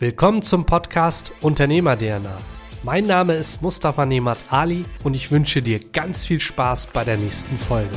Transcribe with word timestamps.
Willkommen 0.00 0.40
zum 0.40 0.64
Podcast 0.64 1.30
Unternehmer 1.42 1.94
DNA. 1.94 2.34
Mein 2.84 3.06
Name 3.06 3.34
ist 3.34 3.60
Mustafa 3.60 4.06
Nemat 4.06 4.38
Ali 4.48 4.86
und 5.04 5.12
ich 5.12 5.30
wünsche 5.30 5.60
dir 5.60 5.78
ganz 5.78 6.24
viel 6.24 6.40
Spaß 6.40 6.86
bei 6.86 7.04
der 7.04 7.18
nächsten 7.18 7.58
Folge. 7.58 7.94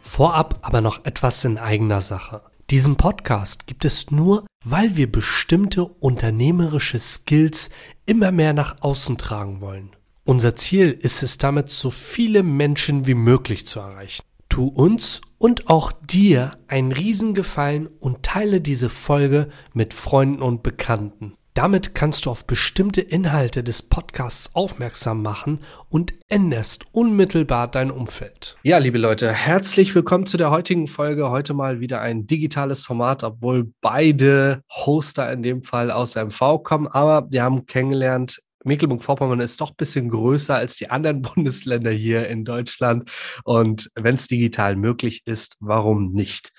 Vorab 0.00 0.60
aber 0.62 0.80
noch 0.80 1.04
etwas 1.04 1.44
in 1.44 1.58
eigener 1.58 2.00
Sache. 2.00 2.40
Diesen 2.70 2.96
Podcast 2.96 3.66
gibt 3.66 3.84
es 3.84 4.10
nur, 4.10 4.46
weil 4.64 4.96
wir 4.96 5.12
bestimmte 5.12 5.84
unternehmerische 5.84 6.98
Skills 6.98 7.68
immer 8.06 8.32
mehr 8.32 8.54
nach 8.54 8.80
außen 8.80 9.18
tragen 9.18 9.60
wollen. 9.60 9.90
Unser 10.24 10.56
Ziel 10.56 10.92
ist 10.92 11.22
es 11.22 11.36
damit, 11.36 11.68
so 11.68 11.90
viele 11.90 12.42
Menschen 12.42 13.06
wie 13.06 13.12
möglich 13.12 13.66
zu 13.66 13.80
erreichen. 13.80 14.22
Tu 14.50 14.66
uns 14.66 15.20
und 15.38 15.70
auch 15.70 15.92
dir 15.92 16.58
einen 16.66 16.90
Riesengefallen 16.90 17.86
und 17.86 18.24
teile 18.24 18.60
diese 18.60 18.88
Folge 18.88 19.48
mit 19.72 19.94
Freunden 19.94 20.42
und 20.42 20.64
Bekannten. 20.64 21.34
Damit 21.54 21.94
kannst 21.94 22.26
du 22.26 22.30
auf 22.30 22.46
bestimmte 22.46 23.00
Inhalte 23.00 23.62
des 23.62 23.82
Podcasts 23.82 24.54
aufmerksam 24.54 25.22
machen 25.22 25.60
und 25.88 26.14
änderst 26.28 26.86
unmittelbar 26.92 27.68
dein 27.68 27.92
Umfeld. 27.92 28.56
Ja, 28.64 28.78
liebe 28.78 28.98
Leute, 28.98 29.32
herzlich 29.32 29.94
willkommen 29.94 30.26
zu 30.26 30.36
der 30.36 30.50
heutigen 30.50 30.88
Folge. 30.88 31.30
Heute 31.30 31.54
mal 31.54 31.78
wieder 31.78 32.00
ein 32.00 32.26
digitales 32.26 32.84
Format, 32.84 33.22
obwohl 33.22 33.72
beide 33.80 34.62
Hoster 34.68 35.32
in 35.32 35.42
dem 35.42 35.62
Fall 35.62 35.92
aus 35.92 36.16
MV 36.16 36.62
kommen. 36.64 36.88
Aber 36.88 37.30
wir 37.30 37.44
haben 37.44 37.66
kennengelernt, 37.66 38.40
Mecklenburg-Vorpommern 38.64 39.40
ist 39.40 39.60
doch 39.60 39.70
ein 39.70 39.76
bisschen 39.76 40.08
größer 40.10 40.54
als 40.54 40.76
die 40.76 40.90
anderen 40.90 41.22
Bundesländer 41.22 41.90
hier 41.90 42.28
in 42.28 42.44
Deutschland. 42.44 43.10
Und 43.44 43.90
wenn 43.94 44.14
es 44.14 44.28
digital 44.28 44.76
möglich 44.76 45.22
ist, 45.26 45.56
warum 45.60 46.12
nicht? 46.12 46.52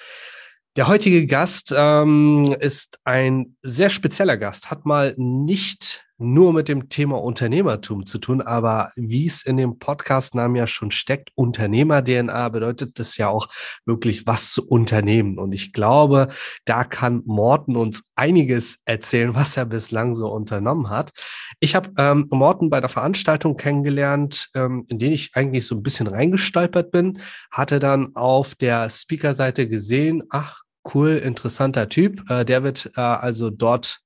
Der 0.77 0.88
heutige 0.88 1.27
Gast 1.27 1.74
ähm, 1.76 2.55
ist 2.60 3.00
ein 3.04 3.58
sehr 3.62 3.90
spezieller 3.90 4.38
Gast, 4.38 4.72
hat 4.72 4.86
mal 4.86 5.14
nicht 5.18 6.05
nur 6.22 6.54
mit 6.54 6.70
dem 6.70 6.88
Thema 6.90 7.22
Unternehmertum 7.22 8.05
zu 8.05 8.18
tun, 8.20 8.41
aber 8.41 8.91
wie 8.96 9.26
es 9.26 9.46
in 9.46 9.58
dem 9.58 9.80
Podcast-Namen 9.80 10.55
ja 10.55 10.68
schon 10.68 10.91
steckt, 10.91 11.30
Unternehmer-DNA 11.36 12.50
bedeutet 12.50 13.00
das 13.00 13.18
ja 13.18 13.28
auch 13.30 13.48
wirklich 13.86 14.28
was 14.28 14.54
zu 14.54 14.68
unternehmen. 14.68 15.38
Und 15.38 15.52
ich 15.52 15.74
glaube, 15.74 16.30
da 16.66 16.84
kann 16.84 17.24
Morten 17.26 17.76
uns 17.76 18.04
einiges 18.16 18.80
erzählen, 18.86 19.36
was 19.36 19.58
er 19.58 19.66
bislang 19.66 20.16
so 20.16 20.32
unternommen 20.32 20.90
hat. 20.90 21.12
Ich 21.60 21.76
habe 21.76 21.91
ähm, 21.98 22.28
Morten 22.32 22.70
bei 22.70 22.80
der 22.80 22.90
Veranstaltung 22.90 23.58
kennengelernt, 23.58 24.50
ähm, 24.56 24.85
in 24.90 25.00
den 25.00 25.12
ich 25.12 25.32
eigentlich 25.35 25.66
so 25.68 25.76
ein 25.76 25.84
bisschen 25.84 26.08
reingestolpert 26.08 26.91
bin, 26.91 27.20
hatte 27.52 27.80
dann 27.80 28.16
auf 28.16 28.56
der 28.56 28.90
Speaker-Seite 28.90 29.68
gesehen, 29.68 30.24
ach, 30.30 30.62
cool, 30.94 31.18
interessanter 31.18 31.90
Typ. 31.90 32.30
Äh, 32.30 32.46
der 32.46 32.63
wird 32.63 32.91
äh, 32.96 33.02
also 33.02 33.50
dort 33.50 34.02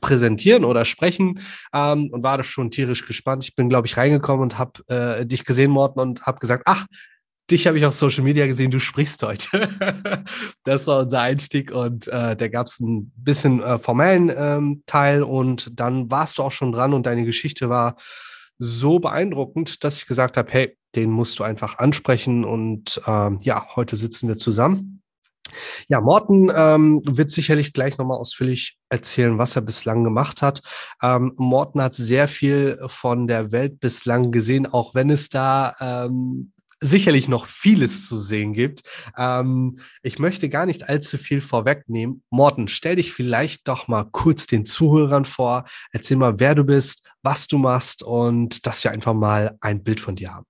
präsentieren 0.00 0.64
oder 0.64 0.84
sprechen 0.84 1.40
ähm, 1.72 2.10
und 2.10 2.22
war 2.22 2.38
das 2.38 2.46
schon 2.46 2.70
tierisch 2.70 3.06
gespannt. 3.06 3.44
Ich 3.44 3.54
bin, 3.54 3.68
glaube 3.68 3.86
ich, 3.86 3.96
reingekommen 3.96 4.42
und 4.42 4.58
habe 4.58 4.82
äh, 4.88 5.26
dich 5.26 5.44
gesehen, 5.44 5.70
Morten, 5.70 6.00
und 6.00 6.26
habe 6.26 6.38
gesagt, 6.38 6.62
ach, 6.66 6.86
dich 7.50 7.66
habe 7.66 7.78
ich 7.78 7.86
auf 7.86 7.94
Social 7.94 8.24
Media 8.24 8.46
gesehen, 8.46 8.70
du 8.70 8.80
sprichst 8.80 9.22
heute. 9.22 9.68
das 10.64 10.86
war 10.86 11.02
unser 11.02 11.20
Einstieg 11.20 11.70
und 11.72 12.08
äh, 12.08 12.36
da 12.36 12.48
gab 12.48 12.66
es 12.66 12.80
ein 12.80 13.12
bisschen 13.16 13.62
äh, 13.62 13.78
formellen 13.78 14.32
ähm, 14.36 14.82
Teil 14.86 15.22
und 15.22 15.78
dann 15.78 16.10
warst 16.10 16.38
du 16.38 16.42
auch 16.42 16.52
schon 16.52 16.72
dran 16.72 16.92
und 16.92 17.06
deine 17.06 17.24
Geschichte 17.24 17.68
war 17.68 17.96
so 18.58 18.98
beeindruckend, 18.98 19.84
dass 19.84 19.98
ich 19.98 20.06
gesagt 20.06 20.36
habe, 20.36 20.50
hey, 20.50 20.76
den 20.94 21.10
musst 21.10 21.38
du 21.38 21.44
einfach 21.44 21.78
ansprechen 21.78 22.44
und 22.44 23.00
ähm, 23.06 23.38
ja, 23.42 23.66
heute 23.76 23.96
sitzen 23.96 24.28
wir 24.28 24.38
zusammen. 24.38 24.95
Ja, 25.88 26.00
Morten 26.00 26.50
ähm, 26.54 27.00
wird 27.04 27.30
sicherlich 27.30 27.72
gleich 27.72 27.98
nochmal 27.98 28.18
ausführlich 28.18 28.76
erzählen, 28.88 29.38
was 29.38 29.56
er 29.56 29.62
bislang 29.62 30.04
gemacht 30.04 30.42
hat. 30.42 30.62
Ähm, 31.02 31.32
Morten 31.36 31.80
hat 31.82 31.94
sehr 31.94 32.28
viel 32.28 32.78
von 32.86 33.26
der 33.26 33.52
Welt 33.52 33.80
bislang 33.80 34.32
gesehen, 34.32 34.66
auch 34.66 34.94
wenn 34.94 35.10
es 35.10 35.28
da 35.28 35.74
ähm, 35.80 36.52
sicherlich 36.80 37.28
noch 37.28 37.46
vieles 37.46 38.08
zu 38.08 38.18
sehen 38.18 38.52
gibt. 38.52 38.82
Ähm, 39.16 39.78
ich 40.02 40.18
möchte 40.18 40.48
gar 40.48 40.66
nicht 40.66 40.88
allzu 40.88 41.18
viel 41.18 41.40
vorwegnehmen. 41.40 42.22
Morten, 42.30 42.68
stell 42.68 42.96
dich 42.96 43.12
vielleicht 43.12 43.66
doch 43.68 43.88
mal 43.88 44.04
kurz 44.04 44.46
den 44.46 44.66
Zuhörern 44.66 45.24
vor. 45.24 45.64
Erzähl 45.92 46.16
mal, 46.16 46.38
wer 46.38 46.54
du 46.54 46.64
bist, 46.64 47.10
was 47.22 47.46
du 47.48 47.58
machst 47.58 48.02
und 48.02 48.66
dass 48.66 48.84
wir 48.84 48.90
einfach 48.90 49.14
mal 49.14 49.56
ein 49.60 49.82
Bild 49.82 50.00
von 50.00 50.16
dir 50.16 50.34
haben. 50.34 50.46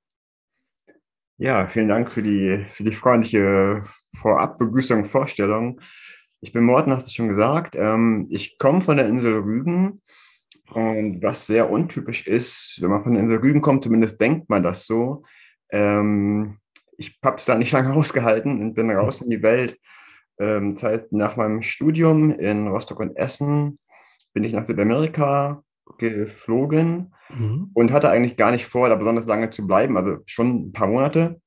Ja, 1.38 1.66
vielen 1.66 1.88
Dank 1.88 2.14
für 2.14 2.22
die, 2.22 2.64
für 2.70 2.82
die 2.82 2.92
freundliche 2.92 3.84
Vorabbegrüßung, 4.14 5.04
Vorstellung. 5.04 5.82
Ich 6.40 6.54
bin 6.54 6.64
Morten, 6.64 6.90
hast 6.92 7.08
du 7.08 7.12
schon 7.12 7.28
gesagt. 7.28 7.76
Ähm, 7.76 8.26
ich 8.30 8.56
komme 8.58 8.80
von 8.80 8.96
der 8.96 9.06
Insel 9.06 9.40
Rügen 9.40 10.00
und 10.70 11.22
was 11.22 11.46
sehr 11.46 11.68
untypisch 11.70 12.26
ist, 12.26 12.78
wenn 12.80 12.88
man 12.88 13.02
von 13.02 13.12
der 13.12 13.22
Insel 13.22 13.38
Rügen 13.40 13.60
kommt, 13.60 13.84
zumindest 13.84 14.18
denkt 14.18 14.48
man 14.48 14.62
das 14.62 14.86
so. 14.86 15.24
Ähm, 15.70 16.56
ich 16.96 17.18
habe 17.22 17.36
es 17.36 17.44
da 17.44 17.58
nicht 17.58 17.72
lange 17.72 17.92
ausgehalten 17.92 18.62
und 18.62 18.72
bin 18.72 18.90
raus 18.90 19.20
in 19.20 19.28
die 19.28 19.42
Welt. 19.42 19.78
Ähm, 20.40 20.72
das 20.72 20.84
heißt, 20.84 21.12
nach 21.12 21.36
meinem 21.36 21.60
Studium 21.60 22.30
in 22.30 22.68
Rostock 22.68 23.00
und 23.00 23.14
Essen 23.14 23.78
bin 24.32 24.42
ich 24.42 24.54
nach 24.54 24.66
Südamerika 24.66 25.62
geflogen 25.98 27.14
mhm. 27.30 27.70
und 27.74 27.92
hatte 27.92 28.10
eigentlich 28.10 28.36
gar 28.36 28.50
nicht 28.50 28.66
vor, 28.66 28.88
da 28.88 28.94
besonders 28.94 29.26
lange 29.26 29.50
zu 29.50 29.66
bleiben, 29.66 29.96
also 29.96 30.18
schon 30.26 30.68
ein 30.68 30.72
paar 30.72 30.88
Monate. 30.88 31.40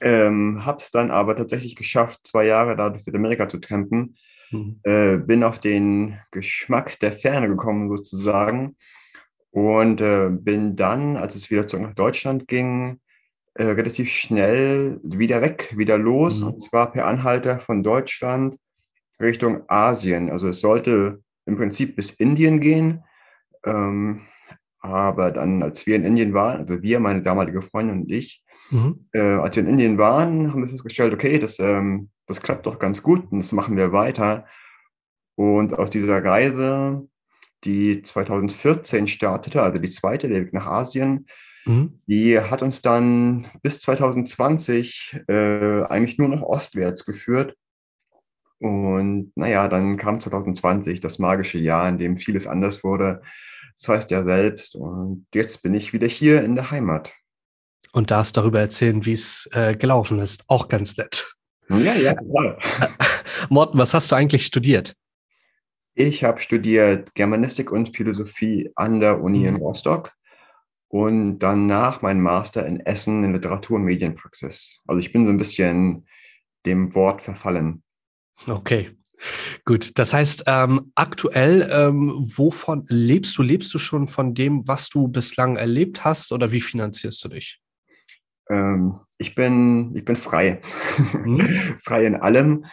Ähm, 0.00 0.64
habe 0.64 0.78
es 0.78 0.90
dann 0.90 1.10
aber 1.10 1.36
tatsächlich 1.36 1.74
geschafft, 1.74 2.20
zwei 2.24 2.46
Jahre 2.46 2.76
da 2.76 2.90
durch 2.90 3.04
Südamerika 3.04 3.48
zu 3.48 3.60
campen. 3.60 4.16
Mhm. 4.50 4.80
Äh, 4.82 5.18
bin 5.18 5.42
auf 5.44 5.58
den 5.58 6.18
Geschmack 6.30 6.98
der 7.00 7.12
Ferne 7.12 7.48
gekommen 7.48 7.88
sozusagen 7.88 8.76
und 9.50 10.00
äh, 10.00 10.28
bin 10.30 10.76
dann, 10.76 11.16
als 11.16 11.34
es 11.34 11.50
wieder 11.50 11.66
zurück 11.66 11.86
nach 11.86 11.94
Deutschland 11.94 12.46
ging, 12.48 13.00
äh, 13.54 13.64
relativ 13.64 14.10
schnell 14.10 15.00
wieder 15.02 15.42
weg, 15.42 15.74
wieder 15.76 15.98
los. 15.98 16.40
Mhm. 16.40 16.48
Und 16.48 16.62
zwar 16.62 16.92
per 16.92 17.06
Anhalter 17.06 17.58
von 17.58 17.82
Deutschland 17.82 18.56
Richtung 19.20 19.62
Asien. 19.68 20.30
Also 20.30 20.48
es 20.48 20.60
sollte 20.60 21.20
im 21.46 21.56
Prinzip 21.56 21.96
bis 21.96 22.12
Indien 22.12 22.60
gehen. 22.60 23.02
Ähm, 23.64 24.22
aber 24.80 25.30
dann, 25.30 25.62
als 25.62 25.86
wir 25.86 25.96
in 25.96 26.04
Indien 26.04 26.32
waren, 26.32 26.60
also 26.60 26.82
wir, 26.82 27.00
meine 27.00 27.22
damalige 27.22 27.60
Freundin 27.60 28.02
und 28.02 28.10
ich, 28.10 28.42
mhm. 28.70 29.06
äh, 29.12 29.20
als 29.20 29.56
wir 29.56 29.62
in 29.62 29.68
Indien 29.68 29.98
waren, 29.98 30.52
haben 30.52 30.62
wir 30.62 30.70
festgestellt, 30.70 31.12
okay, 31.12 31.38
das, 31.38 31.58
ähm, 31.58 32.10
das 32.26 32.40
klappt 32.40 32.66
doch 32.66 32.78
ganz 32.78 33.02
gut 33.02 33.30
und 33.30 33.40
das 33.40 33.52
machen 33.52 33.76
wir 33.76 33.92
weiter. 33.92 34.46
Und 35.34 35.78
aus 35.78 35.90
dieser 35.90 36.24
Reise, 36.24 37.06
die 37.64 38.02
2014 38.02 39.06
startete, 39.06 39.62
also 39.62 39.78
die 39.78 39.90
zweite, 39.90 40.28
der 40.28 40.42
Weg 40.42 40.52
nach 40.54 40.66
Asien, 40.66 41.26
mhm. 41.66 42.00
die 42.06 42.38
hat 42.38 42.62
uns 42.62 42.80
dann 42.80 43.48
bis 43.62 43.80
2020 43.80 45.24
äh, 45.28 45.82
eigentlich 45.82 46.18
nur 46.18 46.28
noch 46.28 46.42
ostwärts 46.42 47.04
geführt. 47.04 47.54
Und 48.60 49.32
naja, 49.34 49.68
dann 49.68 49.96
kam 49.96 50.20
2020, 50.20 51.00
das 51.00 51.18
magische 51.18 51.58
Jahr, 51.58 51.88
in 51.88 51.98
dem 51.98 52.16
vieles 52.16 52.46
anders 52.46 52.84
wurde. 52.84 53.22
Das 53.80 53.88
heißt 53.88 54.10
ja 54.10 54.22
selbst. 54.22 54.76
Und 54.76 55.26
jetzt 55.34 55.62
bin 55.62 55.74
ich 55.74 55.92
wieder 55.92 56.06
hier 56.06 56.44
in 56.44 56.54
der 56.54 56.70
Heimat. 56.70 57.14
Und 57.92 58.10
darfst 58.10 58.36
darüber 58.36 58.60
erzählen, 58.60 59.04
wie 59.06 59.12
es 59.12 59.48
äh, 59.52 59.74
gelaufen 59.74 60.18
ist. 60.18 60.44
Auch 60.48 60.68
ganz 60.68 60.96
nett. 60.96 61.34
Ja, 61.70 61.94
ja, 61.94 62.14
klar. 62.14 62.58
Morten, 63.48 63.78
was 63.78 63.94
hast 63.94 64.12
du 64.12 64.16
eigentlich 64.16 64.44
studiert? 64.44 64.94
Ich 65.94 66.24
habe 66.24 66.40
studiert 66.40 67.14
Germanistik 67.14 67.72
und 67.72 67.96
Philosophie 67.96 68.70
an 68.76 69.00
der 69.00 69.22
Uni 69.22 69.46
in 69.46 69.54
mhm. 69.54 69.60
Rostock 69.60 70.12
und 70.88 71.38
danach 71.38 72.02
meinen 72.02 72.20
Master 72.20 72.66
in 72.66 72.80
Essen 72.80 73.24
in 73.24 73.32
Literatur- 73.32 73.76
und 73.76 73.84
Medienpraxis. 73.84 74.82
Also 74.86 75.00
ich 75.00 75.12
bin 75.12 75.24
so 75.24 75.30
ein 75.30 75.38
bisschen 75.38 76.06
dem 76.66 76.94
Wort 76.94 77.22
verfallen. 77.22 77.82
Okay. 78.46 78.90
Gut, 79.64 79.98
das 79.98 80.14
heißt, 80.14 80.44
ähm, 80.46 80.92
aktuell, 80.94 81.68
ähm, 81.72 82.14
wovon 82.36 82.84
lebst 82.88 83.36
du? 83.36 83.42
Lebst 83.42 83.72
du 83.74 83.78
schon 83.78 84.06
von 84.06 84.34
dem, 84.34 84.66
was 84.66 84.88
du 84.88 85.08
bislang 85.08 85.56
erlebt 85.56 86.04
hast 86.04 86.32
oder 86.32 86.52
wie 86.52 86.60
finanzierst 86.60 87.24
du 87.24 87.28
dich? 87.28 87.60
Ähm, 88.48 89.00
ich, 89.18 89.34
bin, 89.34 89.94
ich 89.94 90.04
bin 90.04 90.16
frei. 90.16 90.60
Hm? 91.12 91.78
frei 91.84 92.06
in 92.06 92.16
allem 92.16 92.64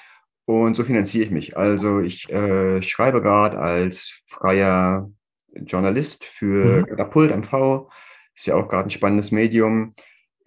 und 0.46 0.76
so 0.76 0.84
finanziere 0.84 1.26
ich 1.26 1.32
mich. 1.32 1.58
Also 1.58 2.00
ich 2.00 2.30
äh, 2.30 2.82
schreibe 2.82 3.22
gerade 3.22 3.60
als 3.60 4.22
freier 4.26 5.12
Journalist 5.54 6.24
für 6.24 6.80
mhm. 6.80 6.86
Katapult 6.86 7.36
MV. 7.36 7.90
Ist 8.34 8.46
ja 8.46 8.56
auch 8.56 8.70
gerade 8.70 8.88
ein 8.88 8.92
spannendes 8.92 9.32
Medium. 9.32 9.94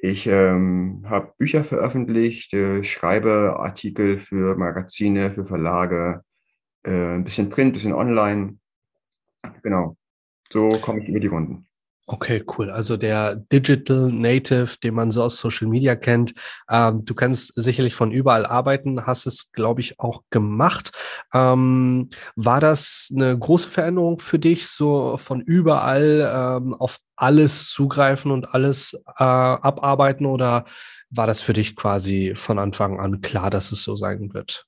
Ich 0.02 0.26
ähm, 0.26 1.04
habe 1.08 1.34
Bücher 1.36 1.62
veröffentlicht, 1.62 2.54
äh, 2.54 2.82
schreibe 2.84 3.56
Artikel 3.58 4.18
für 4.18 4.56
Magazine, 4.56 5.30
für 5.32 5.44
Verlage, 5.44 6.24
äh, 6.84 7.16
ein 7.16 7.24
bisschen 7.24 7.50
Print, 7.50 7.70
ein 7.70 7.72
bisschen 7.74 7.92
online. 7.92 8.58
Genau, 9.62 9.96
so 10.50 10.70
komme 10.70 11.02
ich 11.02 11.08
über 11.08 11.20
die 11.20 11.26
Runden. 11.26 11.69
Okay, 12.12 12.42
cool. 12.58 12.70
Also 12.70 12.96
der 12.96 13.36
Digital 13.36 14.10
Native, 14.10 14.78
den 14.82 14.94
man 14.94 15.12
so 15.12 15.22
aus 15.22 15.38
Social 15.38 15.68
Media 15.68 15.94
kennt. 15.94 16.34
Ähm, 16.68 17.04
du 17.04 17.14
kannst 17.14 17.54
sicherlich 17.54 17.94
von 17.94 18.10
überall 18.10 18.46
arbeiten, 18.46 19.06
hast 19.06 19.26
es, 19.26 19.52
glaube 19.52 19.80
ich, 19.80 20.00
auch 20.00 20.22
gemacht. 20.30 20.90
Ähm, 21.32 22.10
war 22.34 22.58
das 22.60 23.12
eine 23.14 23.38
große 23.38 23.68
Veränderung 23.68 24.18
für 24.18 24.40
dich, 24.40 24.66
so 24.66 25.18
von 25.18 25.40
überall 25.40 26.28
ähm, 26.34 26.74
auf 26.74 26.98
alles 27.14 27.70
zugreifen 27.70 28.32
und 28.32 28.54
alles 28.54 28.94
äh, 29.16 29.22
abarbeiten 29.22 30.26
oder 30.26 30.64
war 31.10 31.28
das 31.28 31.40
für 31.40 31.52
dich 31.52 31.76
quasi 31.76 32.32
von 32.34 32.58
Anfang 32.58 32.98
an 32.98 33.20
klar, 33.20 33.50
dass 33.50 33.70
es 33.70 33.84
so 33.84 33.94
sein 33.94 34.34
wird? 34.34 34.66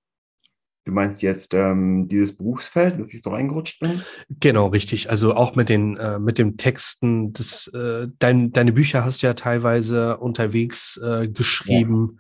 Du 0.85 0.91
meinst 0.91 1.23
jetzt 1.23 1.55
ähm, 1.55 2.09
dieses 2.09 2.37
Berufsfeld, 2.37 2.99
dass 2.99 3.15
ich 3.15 3.23
so 3.23 3.31
reingerutscht 3.31 3.79
bin? 3.79 4.03
Genau, 4.41 4.67
richtig. 4.67 5.11
Also 5.11 5.35
auch 5.35 5.55
mit 5.55 5.69
den 5.69 5.97
äh, 5.97 6.19
mit 6.19 6.39
dem 6.39 6.57
Texten. 6.57 7.33
Das, 7.33 7.69
äh, 7.69 8.09
dein, 8.19 8.51
deine 8.51 8.73
Bücher 8.73 9.05
hast 9.05 9.23
du 9.23 9.29
ja 9.29 9.35
teilweise 9.35 10.17
unterwegs 10.17 10.97
äh, 10.97 11.29
geschrieben. 11.29 12.19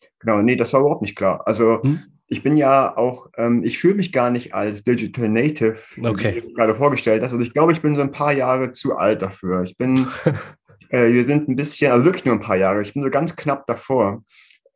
Ja. 0.00 0.06
Genau, 0.20 0.42
nee, 0.42 0.56
das 0.56 0.72
war 0.72 0.80
überhaupt 0.80 1.02
nicht 1.02 1.16
klar. 1.16 1.42
Also 1.46 1.82
hm? 1.82 2.00
ich 2.28 2.42
bin 2.42 2.56
ja 2.56 2.96
auch, 2.96 3.28
ähm, 3.36 3.62
ich 3.64 3.78
fühle 3.78 3.94
mich 3.94 4.12
gar 4.12 4.30
nicht 4.30 4.54
als 4.54 4.84
Digital 4.84 5.28
Native, 5.28 5.78
okay. 6.02 6.36
wie 6.36 6.40
du 6.42 6.52
gerade 6.54 6.74
vorgestellt 6.74 7.22
hast. 7.22 7.32
Also 7.32 7.44
ich 7.44 7.52
glaube, 7.52 7.72
ich 7.72 7.82
bin 7.82 7.96
so 7.96 8.02
ein 8.02 8.12
paar 8.12 8.32
Jahre 8.32 8.72
zu 8.72 8.96
alt 8.96 9.20
dafür. 9.20 9.64
Ich 9.64 9.76
bin, 9.76 10.06
äh, 10.90 11.12
wir 11.12 11.24
sind 11.24 11.48
ein 11.48 11.56
bisschen, 11.56 11.92
also 11.92 12.04
wirklich 12.04 12.24
nur 12.24 12.34
ein 12.34 12.40
paar 12.40 12.56
Jahre. 12.56 12.82
Ich 12.82 12.94
bin 12.94 13.02
so 13.02 13.10
ganz 13.10 13.36
knapp 13.36 13.66
davor. 13.66 14.22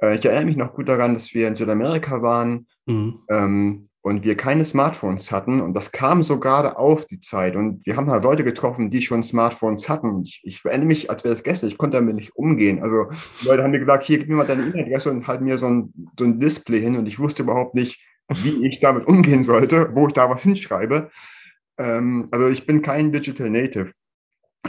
Äh, 0.00 0.16
ich 0.16 0.24
erinnere 0.24 0.46
mich 0.46 0.56
noch 0.56 0.74
gut 0.74 0.88
daran, 0.88 1.14
dass 1.14 1.34
wir 1.34 1.48
in 1.48 1.56
Südamerika 1.56 2.22
waren 2.22 2.66
mhm. 2.86 3.18
ähm, 3.28 3.88
und 4.00 4.24
wir 4.24 4.36
keine 4.36 4.64
Smartphones 4.64 5.32
hatten. 5.32 5.60
Und 5.60 5.74
das 5.74 5.92
kam 5.92 6.22
so 6.22 6.38
gerade 6.38 6.78
auf 6.78 7.04
die 7.06 7.20
Zeit. 7.20 7.56
Und 7.56 7.84
wir 7.84 7.96
haben 7.96 8.10
halt 8.10 8.22
Leute 8.22 8.44
getroffen, 8.44 8.90
die 8.90 9.00
schon 9.00 9.24
Smartphones 9.24 9.88
hatten. 9.88 10.22
Ich, 10.22 10.40
ich 10.44 10.64
erinnere 10.64 10.86
mich, 10.86 11.10
als 11.10 11.24
wäre 11.24 11.34
das 11.34 11.42
gestern, 11.42 11.68
ich 11.68 11.78
konnte 11.78 11.98
damit 11.98 12.14
nicht 12.14 12.36
umgehen. 12.36 12.82
Also 12.82 13.06
die 13.42 13.46
Leute 13.46 13.62
haben 13.62 13.72
mir 13.72 13.80
gesagt, 13.80 14.04
hier, 14.04 14.18
gib 14.18 14.28
mir 14.28 14.36
mal 14.36 14.46
deine 14.46 14.66
E-Mail-Adresse 14.66 15.10
und 15.10 15.26
halt 15.26 15.40
mir 15.40 15.58
so 15.58 15.66
ein, 15.66 15.92
so 16.18 16.24
ein 16.24 16.40
Display 16.40 16.80
hin. 16.80 16.96
Und 16.96 17.06
ich 17.06 17.18
wusste 17.18 17.42
überhaupt 17.42 17.74
nicht, 17.74 18.00
wie 18.28 18.66
ich 18.66 18.80
damit 18.80 19.06
umgehen 19.06 19.42
sollte, 19.42 19.94
wo 19.94 20.06
ich 20.06 20.12
da 20.12 20.30
was 20.30 20.42
hinschreibe. 20.42 21.10
Ähm, 21.78 22.28
also 22.30 22.48
ich 22.48 22.66
bin 22.66 22.82
kein 22.82 23.12
Digital 23.12 23.50
Native. 23.50 23.92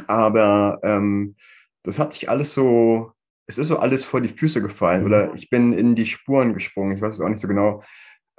Aber 0.08 0.80
ähm, 0.84 1.36
das 1.84 2.00
hat 2.00 2.14
sich 2.14 2.30
alles 2.30 2.54
so 2.54 3.14
es 3.50 3.58
ist 3.58 3.70
so 3.70 3.80
alles 3.80 4.06
vor 4.06 4.22
die 4.22 4.30
Füße 4.30 4.62
gefallen 4.62 5.06
oder 5.06 5.34
ich 5.34 5.50
bin 5.50 5.74
in 5.74 5.96
die 5.96 6.06
Spuren 6.06 6.54
gesprungen, 6.54 6.96
ich 6.96 7.02
weiß 7.02 7.16
es 7.16 7.22
auch 7.22 7.30
nicht 7.30 7.40
so 7.40 7.48
genau. 7.48 7.84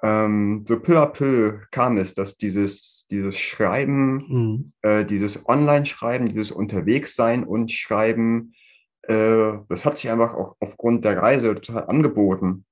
Ähm, 0.05 0.65
so 0.69 0.79
peu 0.79 1.03
à 1.03 1.07
peu 1.07 1.59
kam 1.73 1.99
es, 1.99 2.15
dass 2.15 2.37
dieses, 2.37 3.09
dieses 3.11 3.37
Schreiben, 3.37 4.15
mhm. 4.29 4.73
äh, 4.83 5.05
dieses 5.05 5.47
Online-Schreiben, 5.49 6.29
dieses 6.29 6.53
Unterwegssein 6.53 7.43
und 7.43 7.73
Schreiben, 7.73 8.55
äh, 9.03 9.55
das 9.69 9.85
hat 9.85 9.99
sich 9.99 10.09
einfach 10.11 10.35
auch 10.35 10.55
aufgrund 10.61 11.05
der 11.05 11.21
Reise 11.21 11.57
total 11.57 11.89
angeboten. 11.89 12.65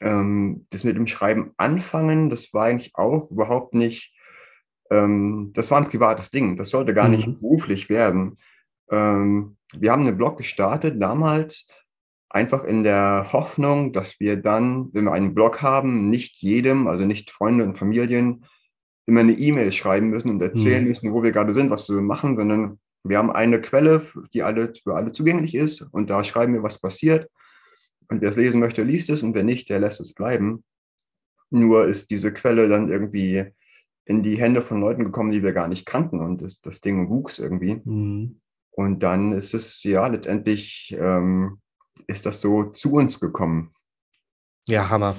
Ähm, 0.00 0.66
das 0.70 0.82
mit 0.82 0.96
dem 0.96 1.06
Schreiben 1.06 1.52
anfangen, 1.56 2.30
das 2.30 2.52
war 2.52 2.64
eigentlich 2.64 2.96
auch 2.96 3.30
überhaupt 3.30 3.74
nicht, 3.74 4.12
ähm, 4.90 5.52
das 5.54 5.70
war 5.70 5.78
ein 5.78 5.88
privates 5.88 6.32
Ding, 6.32 6.56
das 6.56 6.70
sollte 6.70 6.94
gar 6.94 7.08
mhm. 7.08 7.14
nicht 7.14 7.40
beruflich 7.40 7.88
werden. 7.88 8.38
Ähm, 8.90 9.56
wir 9.72 9.92
haben 9.92 10.06
einen 10.06 10.16
Blog 10.16 10.38
gestartet 10.38 11.00
damals, 11.00 11.68
einfach 12.28 12.64
in 12.64 12.82
der 12.82 13.28
Hoffnung, 13.32 13.92
dass 13.92 14.18
wir 14.18 14.36
dann, 14.36 14.92
wenn 14.92 15.04
wir 15.04 15.12
einen 15.12 15.34
Blog 15.34 15.62
haben, 15.62 16.10
nicht 16.10 16.42
jedem, 16.42 16.88
also 16.88 17.04
nicht 17.04 17.30
Freunde 17.30 17.64
und 17.64 17.78
Familien, 17.78 18.44
immer 19.06 19.20
eine 19.20 19.38
E-Mail 19.38 19.72
schreiben 19.72 20.08
müssen 20.08 20.30
und 20.30 20.42
erzählen 20.42 20.82
mhm. 20.82 20.88
müssen, 20.88 21.12
wo 21.12 21.22
wir 21.22 21.32
gerade 21.32 21.54
sind, 21.54 21.70
was 21.70 21.88
wir 21.88 22.00
machen, 22.00 22.36
sondern 22.36 22.80
wir 23.04 23.18
haben 23.18 23.30
eine 23.30 23.60
Quelle, 23.60 24.06
die 24.32 24.42
alle, 24.42 24.72
für 24.82 24.96
alle 24.96 25.12
zugänglich 25.12 25.54
ist 25.54 25.82
und 25.82 26.08
da 26.08 26.24
schreiben 26.24 26.54
wir, 26.54 26.62
was 26.62 26.80
passiert. 26.80 27.30
Und 28.08 28.20
wer 28.20 28.30
es 28.30 28.36
lesen 28.36 28.60
möchte, 28.60 28.82
liest 28.82 29.10
es 29.10 29.22
und 29.22 29.34
wer 29.34 29.44
nicht, 29.44 29.68
der 29.68 29.78
lässt 29.78 30.00
es 30.00 30.14
bleiben. 30.14 30.64
Nur 31.50 31.86
ist 31.86 32.10
diese 32.10 32.32
Quelle 32.32 32.68
dann 32.68 32.90
irgendwie 32.90 33.44
in 34.06 34.22
die 34.22 34.36
Hände 34.36 34.60
von 34.60 34.80
Leuten 34.80 35.04
gekommen, 35.04 35.30
die 35.30 35.42
wir 35.42 35.52
gar 35.52 35.68
nicht 35.68 35.86
kannten 35.86 36.20
und 36.20 36.42
das, 36.42 36.60
das 36.60 36.80
Ding 36.80 37.08
wuchs 37.08 37.38
irgendwie. 37.38 37.80
Mhm. 37.84 38.40
Und 38.76 39.00
dann 39.02 39.32
ist 39.32 39.54
es 39.54 39.82
ja 39.84 40.06
letztendlich, 40.06 40.96
ähm, 40.98 41.60
ist 42.06 42.26
das 42.26 42.40
so 42.40 42.64
zu 42.64 42.92
uns 42.94 43.20
gekommen. 43.20 43.74
Ja, 44.66 44.88
Hammer. 44.88 45.14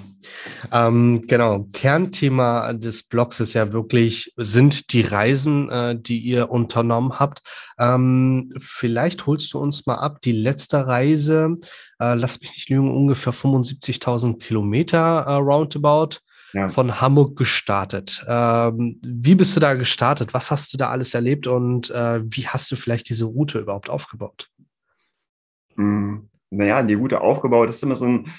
Ähm, 0.72 1.22
genau. 1.28 1.68
Kernthema 1.72 2.74
des 2.74 3.04
Blogs 3.04 3.40
ist 3.40 3.54
ja 3.54 3.72
wirklich, 3.72 4.34
sind 4.38 4.92
die 4.92 5.02
Reisen, 5.02 5.70
äh, 5.70 5.96
die 6.00 6.18
ihr 6.18 6.50
unternommen 6.50 7.20
habt. 7.20 7.44
Ähm, 7.78 8.52
vielleicht 8.58 9.28
holst 9.28 9.54
du 9.54 9.60
uns 9.60 9.86
mal 9.86 9.98
ab. 9.98 10.20
Die 10.22 10.32
letzte 10.32 10.88
Reise, 10.88 11.54
äh, 12.00 12.16
lass 12.16 12.42
mich 12.42 12.54
nicht 12.54 12.70
lügen, 12.70 12.90
ungefähr 12.90 13.34
75.000 13.34 14.40
Kilometer 14.40 15.26
äh, 15.28 15.34
roundabout 15.36 16.25
ja. 16.56 16.70
von 16.70 17.02
Hamburg 17.02 17.36
gestartet. 17.36 18.26
Ähm, 18.28 19.00
wie 19.04 19.36
bist 19.36 19.56
du 19.56 19.60
da 19.60 19.74
gestartet? 19.74 20.34
Was 20.34 20.52
hast 20.52 20.74
du 20.74 20.78
da 20.78 20.90
alles 20.90 21.14
erlebt 21.14 21.48
und 21.48 21.92
äh, 21.92 22.22
wie 22.24 22.48
hast 22.48 22.72
du 22.72 22.76
vielleicht 22.76 23.10
diese 23.10 23.26
Route 23.26 23.60
überhaupt 23.60 23.90
aufgebaut? 23.90 24.50
Hm, 25.76 26.30
naja, 26.50 26.82
die 26.82 26.94
Route 26.94 27.20
aufgebaut, 27.20 27.68
das 27.68 27.78
ist 27.78 27.84
immer 27.84 27.98
so 27.98 28.06
ein, 28.06 28.32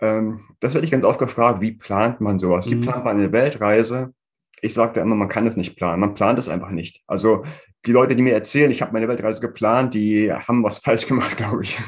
ähm, 0.00 0.44
das 0.60 0.74
werde 0.74 0.84
ich 0.84 0.92
ganz 0.92 1.04
oft 1.04 1.18
gefragt, 1.18 1.60
wie 1.60 1.72
plant 1.72 2.20
man 2.20 2.38
sowas? 2.38 2.70
Wie 2.70 2.76
mhm. 2.76 2.82
plant 2.82 3.04
man 3.04 3.18
eine 3.18 3.32
Weltreise? 3.32 4.14
Ich 4.60 4.72
sagte 4.72 5.00
immer, 5.00 5.16
man 5.16 5.28
kann 5.28 5.46
es 5.46 5.56
nicht 5.56 5.76
planen. 5.76 6.00
Man 6.00 6.14
plant 6.14 6.38
es 6.38 6.48
einfach 6.48 6.70
nicht. 6.70 7.02
Also 7.06 7.44
die 7.86 7.92
Leute, 7.92 8.14
die 8.14 8.22
mir 8.22 8.34
erzählen, 8.34 8.70
ich 8.70 8.82
habe 8.82 8.92
meine 8.92 9.08
Weltreise 9.08 9.40
geplant, 9.40 9.94
die 9.94 10.32
haben 10.32 10.62
was 10.62 10.78
falsch 10.84 11.06
gemacht, 11.06 11.36
glaube 11.36 11.64
ich. 11.64 11.78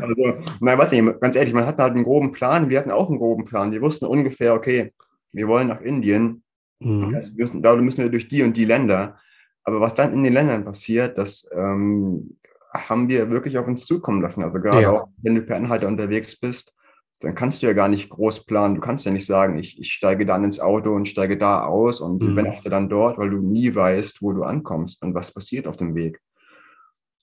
Also, 0.00 0.34
nein, 0.60 0.78
was 0.78 0.90
nicht, 0.90 1.20
ganz 1.20 1.36
ehrlich, 1.36 1.54
man 1.54 1.66
hat 1.66 1.78
halt 1.78 1.94
einen 1.94 2.04
groben 2.04 2.32
Plan, 2.32 2.68
wir 2.68 2.78
hatten 2.78 2.90
auch 2.90 3.08
einen 3.08 3.18
groben 3.18 3.44
Plan. 3.44 3.72
Wir 3.72 3.82
wussten 3.82 4.06
ungefähr, 4.06 4.54
okay, 4.54 4.92
wir 5.32 5.48
wollen 5.48 5.68
nach 5.68 5.80
Indien, 5.80 6.42
mhm. 6.80 7.14
also, 7.14 7.32
da 7.54 7.76
müssen 7.76 8.02
wir 8.02 8.10
durch 8.10 8.28
die 8.28 8.42
und 8.42 8.56
die 8.56 8.64
Länder. 8.64 9.18
Aber 9.64 9.80
was 9.80 9.94
dann 9.94 10.14
in 10.14 10.24
den 10.24 10.32
Ländern 10.32 10.64
passiert, 10.64 11.18
das 11.18 11.48
ähm, 11.54 12.38
haben 12.72 13.08
wir 13.08 13.30
wirklich 13.30 13.58
auf 13.58 13.66
uns 13.66 13.84
zukommen 13.84 14.22
lassen. 14.22 14.42
Also 14.42 14.58
gerade 14.60 14.82
ja. 14.82 14.92
auch, 14.92 15.08
wenn 15.22 15.34
du 15.34 15.42
per 15.42 15.56
Anhalter 15.56 15.88
unterwegs 15.88 16.38
bist, 16.38 16.72
dann 17.20 17.34
kannst 17.34 17.62
du 17.62 17.66
ja 17.66 17.72
gar 17.72 17.88
nicht 17.88 18.10
groß 18.10 18.46
planen. 18.46 18.76
Du 18.76 18.80
kannst 18.80 19.04
ja 19.04 19.10
nicht 19.10 19.26
sagen, 19.26 19.58
ich, 19.58 19.78
ich 19.78 19.92
steige 19.92 20.24
dann 20.24 20.44
ins 20.44 20.60
Auto 20.60 20.94
und 20.94 21.08
steige 21.08 21.36
da 21.36 21.64
aus 21.64 22.00
und 22.00 22.22
mhm. 22.22 22.30
übernachte 22.30 22.70
dann 22.70 22.88
dort, 22.88 23.18
weil 23.18 23.30
du 23.30 23.38
nie 23.38 23.74
weißt, 23.74 24.22
wo 24.22 24.32
du 24.32 24.44
ankommst 24.44 25.02
und 25.02 25.14
was 25.14 25.34
passiert 25.34 25.66
auf 25.66 25.76
dem 25.76 25.94
Weg. 25.94 26.20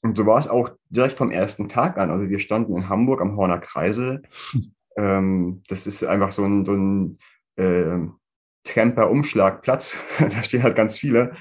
Und 0.06 0.16
so 0.18 0.28
war 0.28 0.38
es 0.38 0.48
auch 0.48 0.70
direkt 0.92 1.16
vom 1.16 1.32
ersten 1.32 1.68
Tag 1.68 1.98
an. 1.98 2.12
Also 2.12 2.30
wir 2.30 2.38
standen 2.38 2.78
in 2.78 2.90
Hamburg 2.90 3.22
am 3.22 3.36
Horner 3.38 3.60
Kreisel. 3.60 4.22
Ähm, 4.98 5.62
das 5.68 5.88
ist 5.88 6.06
einfach 6.06 6.32
so 6.32 6.46
ein, 6.46 6.64
so 6.64 6.72
ein 6.72 7.20
äh, 7.58 7.98
Tremper-Umschlagplatz. 8.64 9.98
da 10.20 10.42
stehen 10.42 10.64
halt 10.64 10.78
ganz 10.78 10.98
viele. 10.98 11.36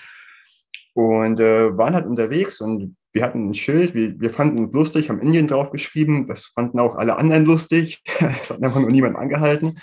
Und 0.93 1.39
äh, 1.39 1.79
waren 1.79 1.95
halt 1.95 2.05
unterwegs 2.05 2.61
und 2.61 2.97
wir 3.13 3.23
hatten 3.23 3.51
ein 3.51 3.55
Schild, 3.55 3.95
wir, 3.95 4.19
wir 4.19 4.31
fanden 4.31 4.65
es 4.65 4.73
lustig, 4.73 5.09
haben 5.09 5.21
Indien 5.21 5.47
draufgeschrieben. 5.47 6.27
Das 6.27 6.47
fanden 6.47 6.81
auch 6.81 6.97
alle 6.97 7.15
anderen 7.15 7.45
lustig. 7.45 8.03
Es 8.19 8.51
hat 8.51 8.61
einfach 8.61 8.81
nur 8.81 8.91
niemand 8.91 9.15
angehalten. 9.15 9.79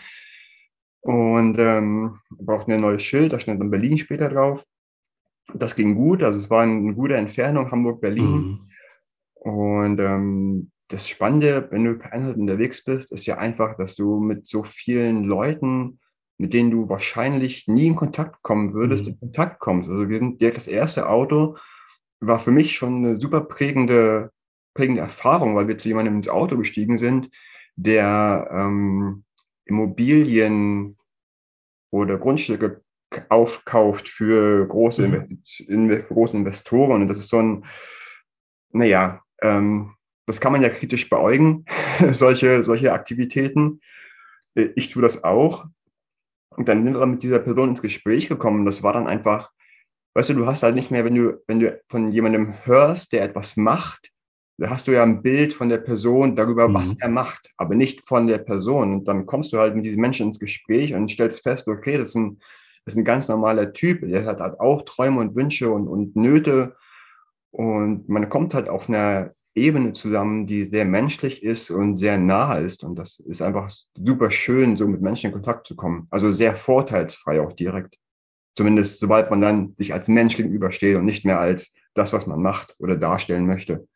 Und 1.00 1.58
ähm, 1.58 2.20
wir 2.30 2.46
brauchten 2.46 2.74
ein 2.74 2.82
neues 2.82 3.04
Schild, 3.04 3.32
da 3.32 3.40
stand 3.40 3.62
dann 3.62 3.72
Berlin 3.72 3.98
später 3.98 4.28
drauf. 4.28 4.66
Das 5.54 5.78
ging 5.78 5.96
gut, 5.96 6.24
also 6.24 6.38
es 6.38 6.50
war 6.50 6.64
eine 6.64 6.94
gute 6.94 7.16
Entfernung, 7.16 7.72
Hamburg-Berlin. 7.72 8.32
Mhm. 8.32 8.71
Und 9.42 10.00
ähm, 10.00 10.72
das 10.88 11.08
Spannende, 11.08 11.68
wenn 11.72 11.84
du 11.84 11.96
per 11.96 12.14
Einheit 12.14 12.36
unterwegs 12.36 12.84
bist, 12.84 13.12
ist 13.12 13.26
ja 13.26 13.38
einfach, 13.38 13.76
dass 13.76 13.96
du 13.96 14.20
mit 14.20 14.46
so 14.46 14.62
vielen 14.62 15.24
Leuten, 15.24 16.00
mit 16.38 16.54
denen 16.54 16.70
du 16.70 16.90
wahrscheinlich 16.90 17.68
nie 17.68 17.88
in 17.88 17.96
Kontakt 17.96 18.44
kommen 18.44 18.74
würdest, 18.76 19.06
mhm. 19.06 19.14
in 19.14 19.20
Kontakt 19.20 19.60
kommst. 19.60 19.90
Also 19.90 20.10
wir 20.10 20.20
sind 20.20 20.40
direkt 20.40 20.58
das 20.58 20.68
erste 20.68 21.10
Auto, 21.10 21.58
war 22.20 22.38
für 22.38 22.52
mich 22.52 22.76
schon 22.76 22.98
eine 22.98 23.20
super 23.20 23.42
prägende, 23.42 24.32
prägende 24.76 25.02
Erfahrung, 25.02 25.56
weil 25.56 25.68
wir 25.68 25.80
zu 25.80 25.88
jemandem 25.88 26.18
ins 26.18 26.30
Auto 26.30 26.56
gestiegen 26.56 27.00
sind, 27.00 27.32
der 27.76 28.48
ähm, 28.52 29.24
Immobilien 29.66 30.98
oder 31.90 32.20
Grundstücke 32.20 32.84
aufkauft 33.30 34.08
für 34.08 34.68
große, 34.68 35.08
mhm. 35.08 35.42
in, 35.68 35.90
große 35.90 36.38
Investoren. 36.38 37.02
Und 37.02 37.08
das 37.08 37.18
ist 37.18 37.30
so 37.30 37.40
ein, 37.40 37.66
naja, 38.72 39.24
ähm, 39.42 39.96
das 40.26 40.40
kann 40.40 40.52
man 40.52 40.62
ja 40.62 40.70
kritisch 40.70 41.10
beäugen, 41.10 41.66
solche, 42.12 42.64
solche 42.64 42.94
Aktivitäten. 42.94 43.82
Äh, 44.56 44.70
ich 44.76 44.90
tue 44.90 45.02
das 45.02 45.24
auch. 45.24 45.66
Und 46.56 46.68
dann 46.68 46.84
sind 46.84 46.98
wir 46.98 47.06
mit 47.06 47.24
dieser 47.24 47.40
Person 47.40 47.70
ins 47.70 47.82
Gespräch 47.82 48.28
gekommen. 48.28 48.66
Das 48.66 48.84
war 48.84 48.94
dann 48.94 49.08
einfach, 49.08 49.52
weißt 50.16 50.30
du, 50.30 50.34
du 50.34 50.46
hast 50.46 50.64
halt 50.64 50.76
nicht 50.76 50.92
mehr, 50.92 51.06
wenn 51.06 51.16
du, 51.16 51.42
wenn 51.48 51.60
du 51.60 51.82
von 51.90 52.12
jemandem 52.12 52.54
hörst, 52.66 53.14
der 53.14 53.24
etwas 53.24 53.56
macht, 53.56 54.12
da 54.58 54.70
hast 54.70 54.88
du 54.88 54.92
ja 54.92 55.02
ein 55.02 55.24
Bild 55.24 55.54
von 55.54 55.70
der 55.70 55.80
Person 55.80 56.36
darüber, 56.36 56.68
mhm. 56.68 56.74
was 56.76 56.94
er 57.00 57.10
macht, 57.10 57.50
aber 57.58 57.74
nicht 57.74 58.06
von 58.06 58.28
der 58.28 58.38
Person. 58.38 58.94
Und 58.94 59.08
dann 59.08 59.26
kommst 59.26 59.54
du 59.54 59.58
halt 59.58 59.76
mit 59.76 59.86
diesen 59.86 60.02
Menschen 60.02 60.28
ins 60.28 60.40
Gespräch 60.40 60.94
und 60.94 61.10
stellst 61.10 61.42
fest, 61.42 61.68
okay, 61.68 61.98
das 61.98 62.10
ist 62.10 62.16
ein, 62.16 62.40
das 62.86 62.94
ist 62.94 63.00
ein 63.00 63.06
ganz 63.06 63.28
normaler 63.28 63.74
Typ, 63.74 64.02
der 64.08 64.26
hat 64.26 64.40
halt 64.40 64.60
auch 64.60 64.84
Träume 64.84 65.20
und 65.22 65.36
Wünsche 65.36 65.72
und, 65.72 65.88
und 65.88 66.16
Nöte 66.16 66.76
Und 67.52 68.08
man 68.10 68.30
kommt 68.30 68.54
halt 68.54 68.70
auf 68.70 68.90
einer 68.90 69.32
Ebene 69.54 69.92
zusammen, 69.94 70.48
die 70.48 70.66
sehr 70.66 70.86
menschlich 70.86 71.44
ist 71.44 71.70
und 71.70 71.98
sehr 71.98 72.18
nahe 72.18 72.62
ist. 72.62 72.84
Und 72.84 72.96
das 72.96 73.20
ist 73.20 73.42
einfach 73.42 73.70
super 73.96 74.32
schön, 74.32 74.78
so 74.78 74.88
mit 74.88 75.02
Menschen 75.02 75.28
in 75.28 75.34
Kontakt 75.34 75.68
zu 75.68 75.76
kommen. 75.76 76.08
Also 76.10 76.32
sehr 76.32 76.56
vorteilsfrei 76.56 77.42
auch 77.42 77.52
direkt. 77.54 77.98
Zumindest 78.56 79.00
sobald 79.00 79.30
man 79.30 79.42
dann 79.42 79.76
sich 79.78 79.94
als 79.94 80.08
Mensch 80.08 80.38
gegenübersteht 80.38 80.96
und 80.96 81.06
nicht 81.06 81.26
mehr 81.26 81.40
als 81.40 81.76
das, 81.94 82.14
was 82.14 82.28
man 82.28 82.42
macht 82.42 82.76
oder 82.80 82.96
darstellen 82.96 83.46
möchte. 83.46 83.88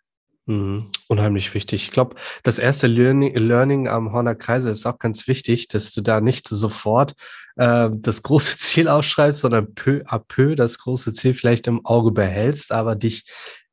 Mhm. 0.47 0.85
Unheimlich 1.07 1.53
wichtig. 1.53 1.85
Ich 1.85 1.91
glaube, 1.91 2.15
das 2.43 2.59
erste 2.59 2.87
Learning, 2.87 3.35
Learning 3.35 3.87
am 3.87 4.13
Horner 4.13 4.35
Kreise 4.35 4.69
ist 4.69 4.85
auch 4.85 4.99
ganz 4.99 5.27
wichtig, 5.27 5.67
dass 5.69 5.91
du 5.91 6.01
da 6.01 6.21
nicht 6.21 6.47
sofort 6.47 7.13
äh, 7.55 7.89
das 7.91 8.21
große 8.23 8.57
Ziel 8.59 8.87
ausschreibst, 8.87 9.41
sondern 9.41 9.73
peu 9.73 10.03
à 10.05 10.19
peu 10.19 10.55
das 10.55 10.77
große 10.77 11.13
Ziel 11.13 11.33
vielleicht 11.33 11.67
im 11.67 11.85
Auge 11.85 12.11
behältst, 12.11 12.71
aber 12.71 12.95
dich 12.95 13.25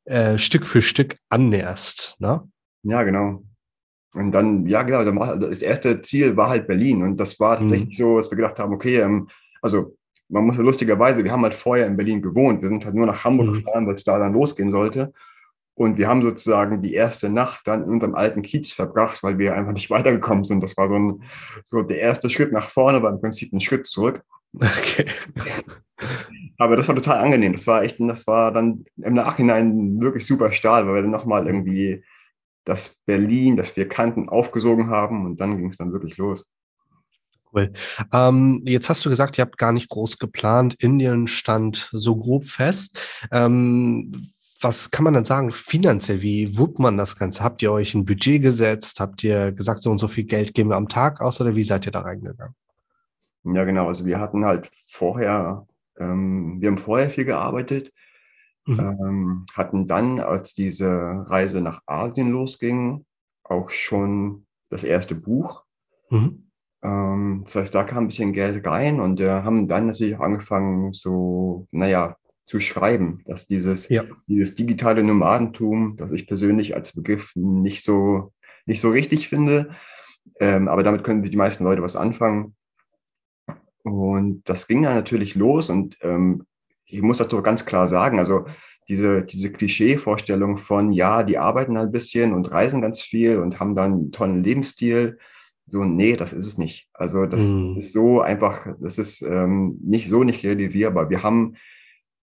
äh, 0.05 0.37
Stück 0.37 0.65
für 0.65 0.81
Stück 0.81 1.17
annäherst. 1.29 2.15
Ne? 2.19 2.41
Ja, 2.83 3.03
genau. 3.03 3.43
Und 4.13 4.31
dann, 4.31 4.67
ja, 4.67 4.83
genau, 4.83 5.35
das 5.35 5.61
erste 5.61 6.01
Ziel 6.01 6.37
war 6.37 6.49
halt 6.49 6.67
Berlin. 6.67 7.01
Und 7.01 7.17
das 7.17 7.39
war 7.39 7.57
tatsächlich 7.57 7.97
mhm. 7.99 8.03
so, 8.03 8.17
dass 8.17 8.29
wir 8.29 8.35
gedacht 8.35 8.59
haben, 8.59 8.73
okay, 8.73 8.99
ähm, 8.99 9.27
also 9.61 9.95
man 10.29 10.45
muss 10.45 10.57
ja 10.57 10.63
lustigerweise, 10.63 11.23
wir 11.23 11.31
haben 11.31 11.43
halt 11.43 11.55
vorher 11.55 11.87
in 11.87 11.97
Berlin 11.97 12.21
gewohnt. 12.21 12.61
Wir 12.61 12.69
sind 12.69 12.85
halt 12.85 12.95
nur 12.95 13.05
nach 13.05 13.23
Hamburg 13.23 13.47
mhm. 13.47 13.53
gefahren, 13.53 13.87
weil 13.87 13.95
es 13.95 14.03
da 14.03 14.19
dann 14.19 14.33
losgehen 14.33 14.71
sollte. 14.71 15.13
Und 15.75 15.97
wir 15.97 16.07
haben 16.07 16.21
sozusagen 16.21 16.81
die 16.81 16.93
erste 16.93 17.29
Nacht 17.29 17.67
dann 17.67 17.83
in 17.83 17.89
unserem 17.89 18.15
alten 18.15 18.41
Kiez 18.41 18.71
verbracht, 18.71 19.23
weil 19.23 19.37
wir 19.39 19.55
einfach 19.55 19.73
nicht 19.73 19.89
weitergekommen 19.89 20.43
sind. 20.43 20.61
Das 20.61 20.77
war 20.77 20.87
so, 20.87 20.95
ein, 20.95 21.23
so 21.65 21.81
der 21.81 21.99
erste 21.99 22.29
Schritt 22.29 22.51
nach 22.51 22.69
vorne, 22.69 23.01
war 23.01 23.11
im 23.11 23.21
Prinzip 23.21 23.51
ein 23.53 23.59
Schritt 23.59 23.87
zurück. 23.87 24.23
Okay. 24.55 25.05
Aber 26.57 26.75
das 26.75 26.87
war 26.87 26.95
total 26.95 27.23
angenehm. 27.23 27.53
Das 27.53 27.65
war 27.65 27.83
echt, 27.83 27.99
das 27.99 28.27
war 28.27 28.51
dann 28.51 28.85
im 28.97 29.13
Nachhinein 29.13 29.99
wirklich 29.99 30.27
super 30.27 30.51
Stahl, 30.51 30.85
weil 30.85 30.95
wir 30.95 31.01
dann 31.01 31.11
nochmal 31.11 31.47
irgendwie 31.47 32.03
das 32.65 32.99
Berlin, 33.05 33.57
das 33.57 33.75
wir 33.75 33.89
kannten, 33.89 34.29
aufgesogen 34.29 34.89
haben 34.89 35.25
und 35.25 35.41
dann 35.41 35.57
ging 35.57 35.69
es 35.69 35.77
dann 35.77 35.91
wirklich 35.91 36.17
los. 36.17 36.49
Cool. 37.53 37.71
Ähm, 38.11 38.61
jetzt 38.65 38.89
hast 38.89 39.05
du 39.05 39.09
gesagt, 39.09 39.37
ihr 39.37 39.43
habt 39.43 39.57
gar 39.57 39.71
nicht 39.71 39.89
groß 39.89 40.17
geplant. 40.17 40.75
Indien 40.75 41.27
stand 41.27 41.89
so 41.91 42.15
grob 42.15 42.45
fest. 42.45 42.99
Ähm, 43.31 44.32
was 44.63 44.91
kann 44.91 45.03
man 45.03 45.13
dann 45.13 45.25
sagen 45.25 45.51
finanziell? 45.51 46.21
Wie 46.21 46.57
wuppt 46.57 46.79
man 46.79 46.97
das 46.97 47.17
Ganze? 47.17 47.43
Habt 47.43 47.61
ihr 47.61 47.71
euch 47.71 47.93
ein 47.93 48.05
Budget 48.05 48.41
gesetzt? 48.41 48.99
Habt 48.99 49.23
ihr 49.23 49.51
gesagt, 49.51 49.81
so 49.81 49.91
und 49.91 49.97
so 49.97 50.07
viel 50.07 50.23
Geld 50.23 50.53
geben 50.53 50.69
wir 50.69 50.77
am 50.77 50.87
Tag 50.87 51.21
aus 51.21 51.41
oder 51.41 51.55
wie 51.55 51.63
seid 51.63 51.85
ihr 51.85 51.91
da 51.91 52.01
reingegangen? 52.01 52.55
Ja, 53.43 53.65
genau. 53.65 53.87
Also 53.87 54.05
wir 54.05 54.19
hatten 54.19 54.45
halt 54.45 54.69
vorher, 54.73 55.67
ähm, 55.97 56.61
wir 56.61 56.69
haben 56.69 56.77
vorher 56.77 57.09
viel 57.09 57.25
gearbeitet, 57.25 57.91
mhm. 58.65 58.79
ähm, 58.79 59.45
hatten 59.53 59.87
dann, 59.87 60.19
als 60.19 60.53
diese 60.53 60.89
Reise 61.27 61.61
nach 61.61 61.81
Asien 61.85 62.31
losging, 62.31 63.05
auch 63.43 63.69
schon 63.69 64.45
das 64.69 64.83
erste 64.83 65.15
Buch. 65.15 65.63
Mhm. 66.09 66.49
Ähm, 66.81 67.41
das 67.43 67.55
heißt, 67.55 67.75
da 67.75 67.83
kam 67.83 68.05
ein 68.05 68.07
bisschen 68.07 68.33
Geld 68.33 68.65
rein 68.65 69.01
und 69.01 69.19
äh, 69.19 69.29
haben 69.29 69.67
dann 69.67 69.87
natürlich 69.87 70.15
auch 70.15 70.21
angefangen, 70.21 70.93
so, 70.93 71.67
naja, 71.71 72.15
zu 72.45 72.59
schreiben, 72.59 73.21
dass 73.25 73.47
dieses, 73.47 73.89
ja. 73.89 74.03
dieses 74.27 74.55
digitale 74.55 75.03
Nomadentum, 75.03 75.95
das 75.97 76.11
ich 76.11 76.27
persönlich 76.27 76.75
als 76.75 76.93
Begriff 76.93 77.31
nicht 77.35 77.83
so, 77.83 78.33
nicht 78.65 78.81
so 78.81 78.89
richtig 78.89 79.29
finde, 79.29 79.75
ähm, 80.39 80.67
aber 80.67 80.83
damit 80.83 81.03
können 81.03 81.23
die 81.23 81.37
meisten 81.37 81.63
Leute 81.63 81.81
was 81.81 81.95
anfangen. 81.95 82.55
Und 83.83 84.47
das 84.47 84.67
ging 84.67 84.83
dann 84.83 84.95
natürlich 84.95 85.35
los 85.35 85.69
und 85.69 85.97
ähm, 86.01 86.45
ich 86.85 87.01
muss 87.01 87.17
das 87.17 87.27
doch 87.27 87.41
ganz 87.41 87.65
klar 87.65 87.87
sagen, 87.87 88.19
also 88.19 88.45
diese, 88.87 89.23
diese 89.23 89.51
Klischee-Vorstellung 89.51 90.57
von, 90.57 90.91
ja, 90.91 91.23
die 91.23 91.37
arbeiten 91.37 91.77
ein 91.77 91.91
bisschen 91.91 92.33
und 92.33 92.51
reisen 92.51 92.81
ganz 92.81 93.01
viel 93.01 93.37
und 93.37 93.59
haben 93.59 93.75
dann 93.75 93.93
einen 93.93 94.11
tollen 94.11 94.43
Lebensstil. 94.43 95.17
So, 95.67 95.85
nee, 95.85 96.17
das 96.17 96.33
ist 96.33 96.45
es 96.45 96.57
nicht. 96.57 96.89
Also 96.93 97.25
das 97.25 97.41
mm. 97.41 97.77
ist 97.77 97.93
so 97.93 98.21
einfach, 98.21 98.67
das 98.81 98.97
ist 98.97 99.21
ähm, 99.21 99.79
nicht 99.81 100.09
so 100.09 100.23
nicht 100.25 100.43
realisierbar. 100.43 101.09
Wir 101.09 101.23
haben 101.23 101.55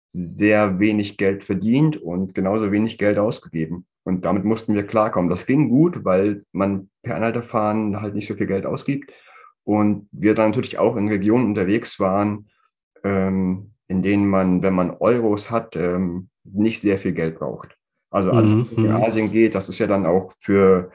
sehr 0.10 0.80
wenig 0.80 1.18
Geld 1.18 1.44
verdient 1.44 1.98
und 1.98 2.34
genauso 2.34 2.72
wenig 2.72 2.98
Geld 2.98 3.18
ausgegeben. 3.18 3.86
Und 4.04 4.26
damit 4.26 4.44
mussten 4.44 4.74
wir 4.74 4.88
klarkommen. 4.88 5.30
Das 5.30 5.46
ging 5.46 5.70
gut, 5.70 6.04
weil 6.04 6.44
man 6.52 6.90
per 7.04 7.16
Anhalterfahren 7.16 8.02
halt 8.02 8.16
nicht 8.16 8.28
so 8.28 8.36
viel 8.36 8.48
Geld 8.48 8.66
ausgibt. 8.66 9.12
Und 9.64 10.10
wir 10.12 10.34
dann 10.34 10.50
natürlich 10.50 10.80
auch 10.80 10.96
in 10.96 11.10
Regionen 11.10 11.46
unterwegs 11.46 12.00
waren, 12.00 12.48
ähm, 13.04 13.74
in 13.88 14.02
denen 14.02 14.28
man, 14.28 14.64
wenn 14.64 14.74
man 14.74 14.92
Euros 15.00 15.52
hat, 15.52 15.76
ähm, 15.76 16.30
nicht 16.44 16.82
sehr 16.82 16.98
viel 16.98 17.12
Geld 17.12 17.38
braucht. 17.38 17.78
Also 18.10 18.32
alles, 18.32 18.56
was 18.56 18.72
in 18.72 18.88
mhm. 18.88 18.96
Asien 18.96 19.32
geht, 19.32 19.54
das 19.54 19.70
ist 19.70 19.78
ja 19.78 19.86
dann 19.86 20.08
auch 20.08 20.34
für, 20.40 20.92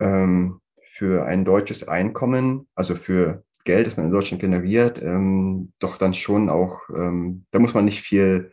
ähm, 0.00 0.60
für 0.82 1.26
ein 1.26 1.44
deutsches 1.44 1.86
Einkommen, 1.86 2.66
also 2.74 2.96
für 2.96 3.44
Geld, 3.64 3.86
das 3.86 3.96
man 3.96 4.06
in 4.06 4.12
Deutschland 4.12 4.40
generiert, 4.40 5.00
ähm, 5.02 5.72
doch 5.78 5.98
dann 5.98 6.14
schon 6.14 6.48
auch, 6.48 6.80
ähm, 6.90 7.44
da 7.50 7.58
muss 7.58 7.74
man 7.74 7.84
nicht 7.84 8.00
viel, 8.00 8.52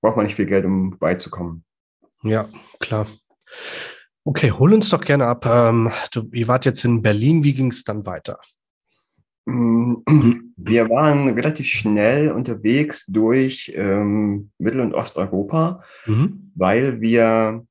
braucht 0.00 0.16
man 0.16 0.26
nicht 0.26 0.36
viel 0.36 0.46
Geld, 0.46 0.64
um 0.64 0.98
beizukommen. 0.98 1.64
Ja, 2.22 2.48
klar. 2.80 3.06
Okay, 4.24 4.50
hol 4.50 4.72
uns 4.72 4.88
doch 4.88 5.02
gerne 5.02 5.26
ab. 5.26 5.46
Ähm, 5.46 5.90
du, 6.12 6.28
ihr 6.32 6.48
wart 6.48 6.64
jetzt 6.64 6.84
in 6.84 7.02
Berlin, 7.02 7.44
wie 7.44 7.52
ging 7.52 7.68
es 7.68 7.84
dann 7.84 8.06
weiter? 8.06 8.38
Mm, 9.44 9.96
wir 10.56 10.88
waren 10.88 11.28
relativ 11.28 11.66
schnell 11.66 12.30
unterwegs 12.30 13.04
durch 13.06 13.72
ähm, 13.76 14.50
Mittel- 14.58 14.80
und 14.80 14.94
Osteuropa, 14.94 15.82
mhm. 16.06 16.50
weil 16.54 17.00
wir 17.00 17.66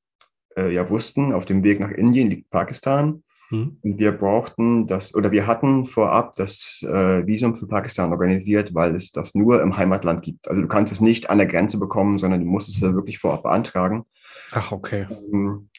äh, 0.56 0.72
ja 0.72 0.90
wussten, 0.90 1.34
auf 1.34 1.46
dem 1.46 1.64
Weg 1.64 1.80
nach 1.80 1.92
Indien 1.92 2.30
liegt 2.30 2.50
Pakistan. 2.50 3.24
Mhm. 3.54 3.78
Wir 3.84 4.12
brauchten 4.14 4.88
das, 4.88 5.14
oder 5.14 5.32
wir 5.32 5.46
hatten 5.46 5.86
vorab 5.86 6.36
das 6.36 6.82
äh, 6.82 7.26
Visum 7.28 7.56
für 7.56 7.68
Pakistan 7.68 8.12
organisiert, 8.12 8.74
weil 8.74 8.96
es 8.96 9.12
das 9.12 9.36
nur 9.36 9.62
im 9.62 9.78
Heimatland 9.78 10.24
gibt. 10.24 10.48
Also 10.48 10.62
du 10.62 10.68
kannst 10.68 10.92
es 10.92 11.02
nicht 11.02 11.30
an 11.30 11.38
der 11.38 11.46
Grenze 11.46 11.78
bekommen, 11.78 12.18
sondern 12.18 12.40
du 12.40 12.48
musst 12.48 12.68
es 12.68 12.80
ja 12.80 12.94
wirklich 12.96 13.20
vorab 13.20 13.44
beantragen. 13.44 14.06
Ach, 14.52 14.72
okay. 14.72 15.06
Ähm, 15.32 15.70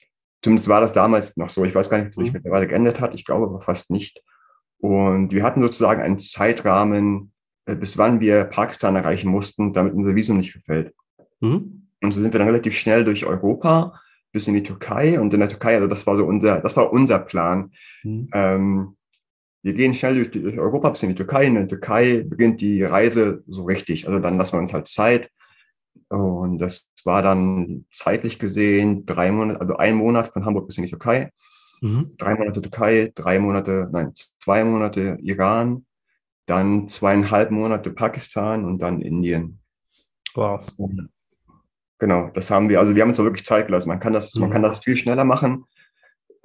zumindest 0.40 0.69
war 0.69 0.81
das 0.81 0.93
damals 0.93 1.37
noch 1.37 1.50
so. 1.50 1.64
Ich 1.64 1.75
weiß 1.75 1.90
gar 1.90 1.99
nicht, 1.99 2.09
ob 2.09 2.14
sich 2.14 2.33
mhm. 2.33 2.38
mittlerweile 2.38 2.69
geändert 2.69 3.00
hat. 3.00 3.12
Ich 3.14 3.25
glaube 3.25 3.47
aber 3.47 3.61
fast 3.61 3.90
nicht. 3.90 4.23
Und 4.78 5.33
wir 5.33 5.43
hatten 5.43 5.62
sozusagen 5.62 6.00
einen 6.00 6.21
Zeitrahmen, 6.21 7.33
äh, 7.66 7.75
bis 7.75 7.99
wann 7.99 8.21
wir 8.21 8.45
Pakistan 8.45 8.95
erreichen 8.95 9.31
mussten, 9.31 9.73
damit 9.73 9.95
unser 9.95 10.14
Visum 10.14 10.37
nicht 10.37 10.52
verfällt. 10.52 10.95
Mhm. 11.40 11.88
Und 12.00 12.12
so 12.12 12.21
sind 12.21 12.33
wir 12.33 12.38
dann 12.38 12.49
relativ 12.49 12.78
schnell 12.78 13.04
durch 13.04 13.26
Europa 13.26 13.99
bis 14.35 14.49
in 14.49 14.55
die 14.55 14.64
Türkei 14.64 15.19
und 15.21 15.33
in 15.33 15.38
der 15.38 15.49
Türkei, 15.49 15.76
also 15.76 15.87
das 15.87 16.07
war 16.09 16.17
so 16.17 16.25
unser, 16.26 16.61
das 16.61 16.76
war 16.76 16.93
unser 16.93 17.21
Plan. 17.21 17.71
Mhm. 18.03 18.29
Ähm, 18.35 18.97
wir 19.62 19.75
gehen 19.75 19.95
schnell 19.95 20.17
durch, 20.17 20.31
durch, 20.33 20.59
Europa 20.59 20.91
bis 20.91 21.05
in 21.05 21.11
die 21.11 21.14
Türkei. 21.14 21.47
In 21.47 21.55
der 21.55 21.69
Türkei 21.69 22.25
beginnt 22.26 22.61
die 22.61 22.83
Reise 22.83 23.45
so 23.47 23.62
richtig. 23.62 24.09
Also 24.09 24.19
dann 24.19 24.37
lassen 24.37 24.55
wir 24.55 24.59
uns 24.59 24.75
halt 24.75 24.88
Zeit. 24.88 25.31
Und 26.09 26.59
das 26.59 26.88
war 27.05 27.23
dann 27.23 27.87
zeitlich 27.91 28.41
gesehen 28.41 29.07
drei 29.07 29.31
Monate, 29.31 29.61
also 29.61 29.76
ein 29.76 29.95
Monat 29.95 30.33
von 30.33 30.45
Hamburg 30.45 30.67
bis 30.67 30.79
in 30.79 30.85
die 30.85 30.91
Türkei. 30.91 31.31
Mhm. 31.81 32.14
Drei 32.19 32.35
Monate 32.35 32.61
Türkei, 32.61 33.12
drei 33.14 33.38
Monate, 33.38 33.88
nein, 33.93 34.12
zwei 34.14 34.64
Monate 34.64 35.17
Iran, 35.23 35.87
dann 36.47 36.88
zweieinhalb 36.88 37.53
Monate 37.53 37.91
Pakistan 37.93 38.64
und 38.64 38.81
dann 38.81 39.00
Indien. 39.00 39.61
Wow. 40.35 40.67
Und 40.76 41.09
Genau, 41.98 42.30
das 42.34 42.50
haben 42.50 42.68
wir. 42.68 42.80
Also 42.80 42.94
wir 42.94 43.02
haben 43.02 43.10
uns 43.10 43.18
da 43.18 43.24
wirklich 43.24 43.44
Zeit 43.44 43.66
gelassen. 43.66 43.88
Man 43.88 44.00
kann 44.00 44.12
das, 44.12 44.34
mhm. 44.34 44.42
man 44.42 44.50
kann 44.50 44.62
das 44.62 44.80
viel 44.80 44.96
schneller 44.96 45.24
machen, 45.24 45.64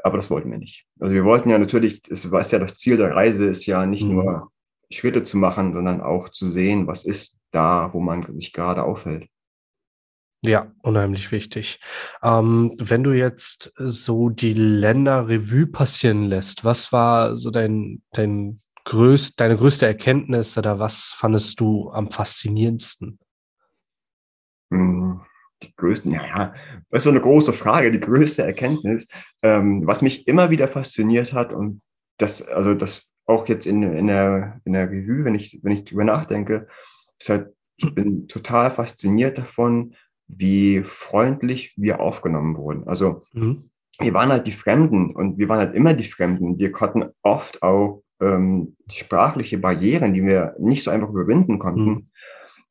aber 0.03 0.17
das 0.17 0.29
wollten 0.29 0.51
wir 0.51 0.57
nicht. 0.57 0.85
Also 0.99 1.13
wir 1.13 1.25
wollten 1.25 1.49
ja 1.49 1.57
natürlich, 1.57 2.01
es 2.09 2.31
war 2.31 2.45
ja 2.45 2.59
das 2.59 2.77
Ziel 2.77 2.97
der 2.97 3.15
Reise, 3.15 3.47
ist 3.47 3.65
ja 3.65 3.85
nicht 3.85 4.03
mhm. 4.03 4.13
nur 4.13 4.51
Schritte 4.91 5.23
zu 5.23 5.37
machen, 5.37 5.73
sondern 5.73 6.01
auch 6.01 6.29
zu 6.29 6.49
sehen, 6.49 6.87
was 6.87 7.03
ist 7.03 7.39
da, 7.51 7.89
wo 7.93 7.99
man 7.99 8.39
sich 8.39 8.53
gerade 8.53 8.83
aufhält. 8.83 9.27
Ja, 10.41 10.71
unheimlich 10.83 11.31
wichtig. 11.33 11.81
Ähm, 12.23 12.73
wenn 12.79 13.03
du 13.03 13.11
jetzt 13.11 13.73
so 13.77 14.29
die 14.29 14.53
Länder 14.53 15.27
Revue 15.27 15.67
passieren 15.67 16.23
lässt, 16.23 16.63
was 16.63 16.93
war 16.93 17.35
so 17.35 17.51
dein, 17.51 18.03
dein 18.13 18.55
größt, 18.85 19.37
deine 19.37 19.57
größte 19.57 19.85
Erkenntnis 19.85 20.57
oder 20.57 20.79
was 20.79 21.13
fandest 21.17 21.59
du 21.59 21.89
am 21.91 22.09
faszinierendsten? 22.09 23.19
Mhm 24.69 25.25
die 25.63 25.75
größten, 25.75 26.11
naja, 26.11 26.53
das 26.89 26.99
ist 26.99 27.03
so 27.03 27.09
eine 27.09 27.21
große 27.21 27.53
Frage, 27.53 27.91
die 27.91 27.99
größte 27.99 28.43
Erkenntnis, 28.43 29.07
ähm, 29.43 29.85
was 29.85 30.01
mich 30.01 30.27
immer 30.27 30.49
wieder 30.49 30.67
fasziniert 30.67 31.33
hat 31.33 31.53
und 31.53 31.81
das, 32.17 32.41
also 32.41 32.73
das 32.73 33.05
auch 33.25 33.47
jetzt 33.47 33.67
in, 33.67 33.83
in, 33.83 34.07
der, 34.07 34.59
in 34.65 34.73
der 34.73 34.89
Revue, 34.89 35.23
wenn 35.23 35.35
ich, 35.35 35.59
wenn 35.61 35.73
ich 35.73 35.85
drüber 35.85 36.03
nachdenke, 36.03 36.67
ist 37.19 37.29
halt, 37.29 37.53
ich 37.77 37.93
bin 37.93 38.27
total 38.27 38.71
fasziniert 38.71 39.37
davon, 39.37 39.93
wie 40.27 40.83
freundlich 40.83 41.73
wir 41.77 41.99
aufgenommen 41.99 42.57
wurden. 42.57 42.87
Also 42.87 43.21
mhm. 43.33 43.69
wir 43.99 44.13
waren 44.13 44.29
halt 44.29 44.47
die 44.47 44.51
Fremden 44.51 45.15
und 45.15 45.37
wir 45.37 45.47
waren 45.47 45.59
halt 45.59 45.75
immer 45.75 45.93
die 45.93 46.03
Fremden. 46.03 46.57
Wir 46.57 46.71
konnten 46.71 47.09
oft 47.21 47.61
auch 47.63 48.03
ähm, 48.19 48.75
sprachliche 48.91 49.57
Barrieren, 49.57 50.13
die 50.13 50.23
wir 50.23 50.55
nicht 50.59 50.83
so 50.83 50.91
einfach 50.91 51.09
überwinden 51.09 51.59
konnten, 51.59 51.89
mhm 51.89 52.09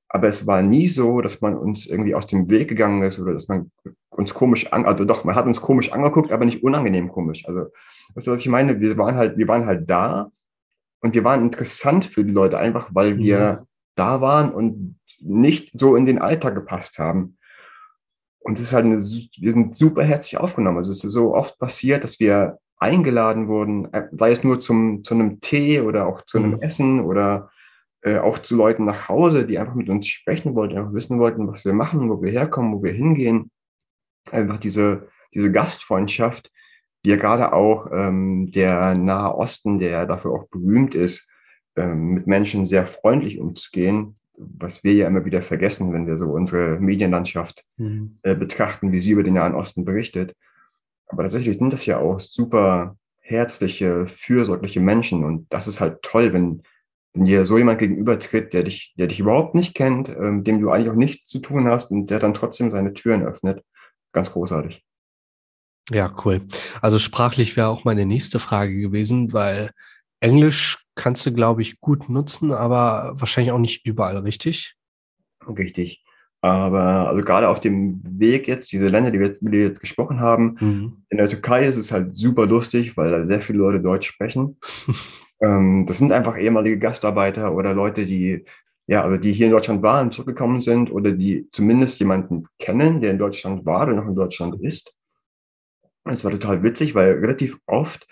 aber 0.09 0.29
es 0.29 0.47
war 0.47 0.63
nie 0.63 0.89
so, 0.89 1.21
dass 1.21 1.41
man 1.41 1.57
uns 1.57 1.87
irgendwie 1.87 2.15
aus 2.15 2.27
dem 2.27 2.49
Weg 2.49 2.69
gegangen 2.69 3.03
ist 3.03 3.19
oder 3.19 3.35
dass 3.35 3.49
man 3.49 3.71
uns 4.11 4.35
komisch 4.35 4.73
an, 4.73 4.85
also 4.85 5.05
doch, 5.05 5.25
man 5.25 5.35
hat 5.35 5.47
uns 5.47 5.61
komisch 5.61 5.93
angeguckt, 5.93 6.33
aber 6.33 6.45
nicht 6.45 6.63
unangenehm 6.63 7.09
komisch. 7.09 7.47
Also, 7.47 7.67
weißt 8.15 8.27
du, 8.27 8.31
was 8.33 8.41
ich 8.41 8.49
meine? 8.49 8.81
Wir 8.81 8.97
waren 8.97 9.17
halt, 9.17 9.37
wir 9.37 9.47
waren 9.49 9.67
halt 9.67 9.89
da 9.89 10.31
und 11.01 11.15
wir 11.15 11.25
waren 11.25 11.43
interessant 11.43 12.05
für 12.05 12.25
die 12.25 12.33
Leute 12.33 12.59
einfach, 12.59 12.91
weil 12.93 13.19
wir 13.19 13.39
ja. 13.39 13.63
da 13.95 14.21
waren 14.21 14.51
und 14.53 14.97
nicht 15.21 15.79
so 15.79 15.95
in 15.95 16.07
den 16.07 16.19
Alltag 16.19 16.55
gepasst 16.55 16.99
haben. 16.99 17.37
Und 18.41 18.59
es 18.59 18.67
ist 18.67 18.73
halt 18.73 18.87
eine, 18.87 18.99
wir 19.03 19.53
sind 19.53 19.77
super 19.77 20.03
herzlich 20.03 20.39
aufgenommen. 20.39 20.79
Also 20.79 20.91
es 20.91 21.05
ist 21.05 21.13
so 21.13 21.35
oft 21.35 21.59
passiert, 21.59 22.03
dass 22.03 22.19
wir 22.19 22.59
eingeladen 22.79 23.49
wurden, 23.49 23.93
äh, 23.93 24.09
sei 24.13 24.31
es 24.31 24.45
nur 24.45 24.61
zum, 24.61 25.05
zu 25.05 25.15
einem 25.15 25.41
Tee 25.41 25.81
oder 25.81 26.07
auch 26.07 26.23
zu 26.23 26.39
einem 26.39 26.53
mhm. 26.53 26.61
Essen 26.63 27.01
oder 27.01 27.51
äh, 28.03 28.19
auch 28.19 28.39
zu 28.39 28.57
Leuten 28.57 28.85
nach 28.85 29.09
Hause, 29.09 29.47
die 29.47 29.59
einfach 29.59 29.75
mit 29.75 29.89
uns 29.89 30.07
sprechen 30.07 30.55
wollten, 30.55 30.77
einfach 30.77 30.93
wissen 30.93 31.19
wollten, 31.19 31.49
was 31.49 31.65
wir 31.65 31.73
machen, 31.73 32.09
wo 32.09 32.23
wir 32.23 32.31
herkommen, 32.31 32.73
wo 32.75 32.83
wir 32.83 32.93
hingehen. 32.93 33.51
Einfach 34.31 34.59
diese, 34.59 35.09
diese 35.35 35.51
Gastfreundschaft, 35.51 36.51
die 37.05 37.11
ja 37.11 37.17
gerade 37.17 37.53
auch 37.53 37.91
ähm, 37.93 38.51
der 38.53 38.95
Nahe 38.95 39.35
Osten, 39.35 39.79
der 39.79 40.07
dafür 40.07 40.33
auch 40.33 40.49
berühmt 40.49 40.95
ist, 40.95 41.29
ähm, 41.77 42.15
mit 42.15 42.27
Menschen 42.27 42.67
sehr 42.67 42.87
freundlich 42.87 43.39
umzugehen, 43.39 44.15
was 44.37 44.85
wir 44.85 44.95
ja 44.95 45.07
immer 45.07 45.25
wieder 45.25 45.43
vergessen, 45.43 45.93
wenn 45.93 46.07
wir 46.07 46.17
so 46.17 46.27
unsere 46.27 46.79
Medienlandschaft 46.79 47.65
mhm. 47.77 48.17
äh, 48.23 48.35
betrachten, 48.35 48.93
wie 48.93 49.01
sie 49.01 49.11
über 49.11 49.23
den 49.23 49.35
Nahen 49.35 49.55
Osten 49.55 49.85
berichtet. 49.85 50.35
Aber 51.09 51.23
tatsächlich 51.23 51.59
sind 51.59 51.73
das 51.73 51.87
ja 51.87 51.99
auch 51.99 52.21
super 52.21 52.97
herzliche, 53.21 54.07
fürsorgliche 54.07 54.81
Menschen. 54.81 55.25
Und 55.25 55.53
das 55.53 55.69
ist 55.69 55.81
halt 55.81 56.03
toll, 56.03 56.33
wenn, 56.33 56.63
wenn 57.15 57.25
dir 57.25 57.47
so 57.47 57.59
jemand 57.59 57.79
gegenübertritt, 57.79 58.53
der 58.53 58.65
dich, 58.65 58.95
der 58.99 59.07
dich 59.07 59.21
überhaupt 59.21 59.55
nicht 59.55 59.75
kennt, 59.75 60.09
äh, 60.09 60.31
mit 60.31 60.47
dem 60.47 60.61
du 60.61 60.71
eigentlich 60.71 60.91
auch 60.91 60.97
nichts 60.97 61.29
zu 61.29 61.41
tun 61.41 61.67
hast 61.67 61.91
und 61.91 62.09
der 62.09 62.19
dann 62.19 62.35
trotzdem 62.35 62.71
seine 62.71 62.95
Türen 62.95 63.23
öffnet. 63.23 63.63
Ganz 64.13 64.33
großartig. 64.33 64.85
Ja, 65.91 66.15
cool. 66.25 66.43
Also 66.83 66.99
sprachlich 66.99 67.57
wäre 67.57 67.69
auch 67.69 67.85
meine 67.85 68.05
nächste 68.05 68.39
Frage 68.39 68.77
gewesen, 68.77 69.33
weil 69.33 69.71
Englisch 70.21 70.85
kannst 70.95 71.25
du, 71.25 71.33
glaube 71.33 71.63
ich, 71.63 71.81
gut 71.81 72.09
nutzen, 72.09 72.53
aber 72.53 73.15
wahrscheinlich 73.15 73.53
auch 73.53 73.59
nicht 73.59 73.87
überall, 73.87 74.19
richtig? 74.19 74.75
Richtig. 75.47 76.05
Aber 76.41 77.09
also 77.09 77.23
gerade 77.23 77.49
auf 77.49 77.61
dem 77.61 78.01
Weg 78.05 78.47
jetzt, 78.47 78.71
diese 78.71 78.89
Länder, 78.89 79.11
die 79.11 79.19
wir 79.19 79.27
jetzt, 79.27 79.41
die 79.41 79.51
wir 79.51 79.69
jetzt 79.69 79.81
gesprochen 79.81 80.21
haben, 80.21 80.57
mhm. 80.61 81.05
in 81.09 81.19
der 81.19 81.29
Türkei 81.29 81.67
ist 81.67 81.77
es 81.77 81.91
halt 81.91 82.17
super 82.17 82.47
lustig, 82.47 82.97
weil 82.97 83.11
da 83.11 83.27
sehr 83.27 83.41
viele 83.41 83.59
Leute 83.59 83.81
Deutsch 83.81 84.09
sprechen. 84.09 84.59
ähm, 85.41 85.85
das 85.87 85.99
sind 85.99 86.13
einfach 86.13 86.39
ehemalige 86.39 86.79
Gastarbeiter 86.79 87.55
oder 87.55 87.75
Leute, 87.75 88.07
die 88.07 88.45
ja, 88.89 89.05
also 89.05 89.19
die 89.19 89.33
hier 89.33 89.47
in 89.47 89.53
Deutschland 89.53 89.83
waren, 89.83 90.11
zurückgekommen 90.11 90.61
sind 90.61 90.91
oder 90.91 91.13
die 91.13 91.47
zumindest 91.53 92.01
jemanden 92.01 92.47
kennen, 92.59 93.03
der 93.03 93.11
in 93.11 93.19
Deutschland 93.19 93.67
war 93.67 93.83
oder 93.83 93.95
noch 93.95 94.07
in 94.07 94.15
Deutschland 94.15 94.61
ist. 94.63 94.95
Es 96.05 96.25
war 96.25 96.31
total 96.31 96.63
witzig, 96.63 96.95
weil 96.95 97.13
relativ 97.19 97.59
oft 97.67 98.09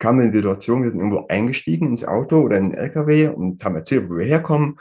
kam 0.00 0.20
in 0.20 0.32
die 0.32 0.38
Situation, 0.38 0.82
wir 0.82 0.90
sind 0.90 0.98
irgendwo 0.98 1.26
eingestiegen 1.28 1.88
ins 1.88 2.04
Auto 2.04 2.40
oder 2.40 2.58
in 2.58 2.70
den 2.70 2.78
LKW 2.78 3.28
und 3.28 3.64
haben 3.64 3.76
erzählt, 3.76 4.10
wo 4.10 4.16
wir 4.16 4.26
herkommen. 4.26 4.78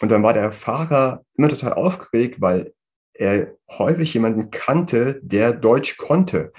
Und 0.00 0.10
dann 0.10 0.22
war 0.22 0.34
der 0.34 0.52
Fahrer 0.52 1.24
immer 1.36 1.48
total 1.48 1.72
aufgeregt, 1.72 2.42
weil 2.42 2.74
er 3.18 3.52
häufig 3.68 4.14
jemanden 4.14 4.50
kannte, 4.50 5.20
der 5.22 5.52
Deutsch 5.52 5.96
konnte. 5.96 6.52